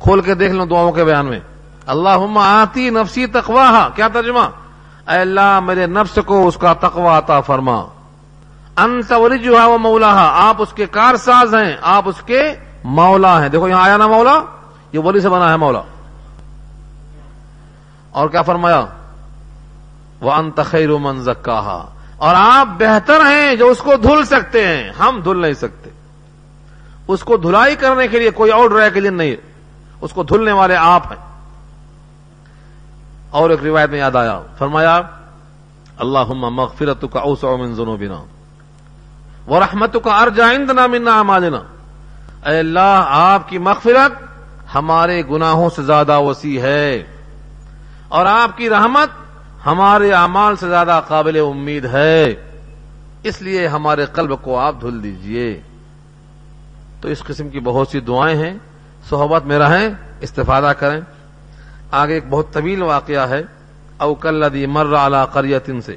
کھول 0.00 0.20
کے 0.20 0.34
دیکھ 0.34 0.52
لو 0.52 0.64
دعاؤں 0.64 0.92
کے 0.92 1.04
بیان 1.04 1.26
میں۔ 1.26 1.40
اللہ 1.86 2.38
آتی 2.38 2.90
نفسی 2.90 3.26
تقواہا۔ 3.26 3.88
کیا 3.94 4.08
ترجمہ؟ 4.08 4.67
اے 5.08 5.18
اللہ 5.18 5.60
میرے 5.60 5.86
نفس 5.86 6.18
کو 6.26 6.46
اس 6.46 6.56
کا 6.56 6.72
تقوا 6.72 7.18
عطا 7.18 7.40
فرما۔ 7.40 7.84
انت 8.76 9.12
ولیجہا 9.12 9.66
و 9.66 9.78
مولاہا 9.78 10.48
آپ 10.48 10.56
اس 10.58 10.72
کے 10.72 10.86
کار 10.86 11.16
ساز 11.16 11.54
ہیں، 11.54 11.76
آپ 11.82 12.02
اس 12.06 12.22
کے 12.26 12.52
مولا 12.84 13.42
ہیں۔ 13.42 13.48
دیکھو 13.48 13.68
یہاں 13.68 13.82
آیا 13.82 13.96
نا 13.96 14.06
مولا؟ 14.06 14.42
یہ 14.92 14.98
ولی 14.98 15.20
سے 15.20 15.28
بنا 15.28 15.52
ہے 15.52 15.56
مولا۔ 15.56 15.82
اور 18.10 18.28
کیا 18.28 18.42
فرمایا؟ 18.42 18.84
وہ 20.20 20.32
انتخیر 20.32 20.88
من 20.88 21.22
زکاہا۔ 21.22 21.86
اور 22.16 22.34
آپ 22.38 22.68
بہتر 22.78 23.20
ہیں 23.20 23.56
جو 23.56 23.66
اس 23.66 23.78
کو 23.78 23.92
دھل 24.02 24.24
سکتے 24.24 24.66
ہیں۔ 24.66 24.90
ہم 24.98 25.20
دھل 25.24 25.42
نہیں 25.42 25.52
سکتے۔ 25.52 25.90
اس 27.08 27.24
کو 27.24 27.36
دھلائی 27.36 27.76
کرنے 27.76 28.08
کے 28.08 28.18
لیے 28.18 28.30
کوئی 28.30 28.50
اور 28.50 28.68
ڈرائی 28.70 28.90
کے 28.90 29.00
لیے 29.00 29.10
نہیں۔ 29.10 29.36
اس 30.00 30.10
کو 30.12 30.22
دھلنے 30.22 30.52
والے 30.52 30.76
آپ 30.76 31.12
ہیں۔ 31.12 31.27
اور 33.30 33.50
ایک 33.50 33.60
روایت 33.62 33.90
میں 33.90 33.98
یاد 33.98 34.16
آیا۔ 34.16 34.40
فرمایا 34.58 35.00
اللہ 35.98 36.32
مغفرت 36.32 37.04
کا 37.12 37.20
اوسع 37.20 37.46
من 37.46 37.74
ذنوبنا 37.74 38.24
ورحمت 39.50 39.96
کا 40.04 40.20
ارجا 40.20 40.52
عندنا 40.52 40.86
من 40.86 41.08
اعمالنا. 41.08 41.62
اے 42.50 42.58
اللہ، 42.58 43.04
آپ 43.08 43.48
کی 43.48 43.58
مغفرت 43.58 44.22
ہمارے 44.74 45.22
گناہوں 45.30 45.70
سے 45.70 45.82
زیادہ 45.82 46.18
وسیع 46.18 46.60
ہے 46.60 47.02
اور 48.08 48.26
آپ 48.26 48.56
کی 48.56 48.70
رحمت 48.70 49.08
ہمارے 49.66 50.12
اعمال 50.12 50.56
سے 50.56 50.68
زیادہ 50.68 51.00
قابل 51.08 51.36
امید 51.36 51.84
ہے۔ 51.84 52.24
اس 53.22 53.42
لیے 53.42 53.66
ہمارے 53.66 54.04
قلب 54.04 54.42
کو 54.42 54.58
آپ 54.58 54.74
دھل 54.80 55.02
دیجیے۔ 55.02 55.60
تو 57.00 57.08
اس 57.08 57.22
قسم 57.22 57.48
کی 57.48 57.60
بہت 57.60 57.88
سی 57.88 58.00
دعائیں 58.00 58.38
ہیں۔ 58.38 58.58
صحبت 59.08 59.44
میں 59.44 59.58
رہیں 59.58 59.88
استفادہ 60.20 60.72
کریں۔ 60.78 61.00
آگے 61.90 62.14
ایک 62.14 62.24
بہت 62.30 62.52
طویل 62.52 62.82
واقعہ 62.82 63.28
ہے 63.28 63.42
اوکل 63.98 64.66
مر 64.66 64.92
اعلی 64.92 65.24
قریتن 65.32 65.80
سے۔ 65.80 65.96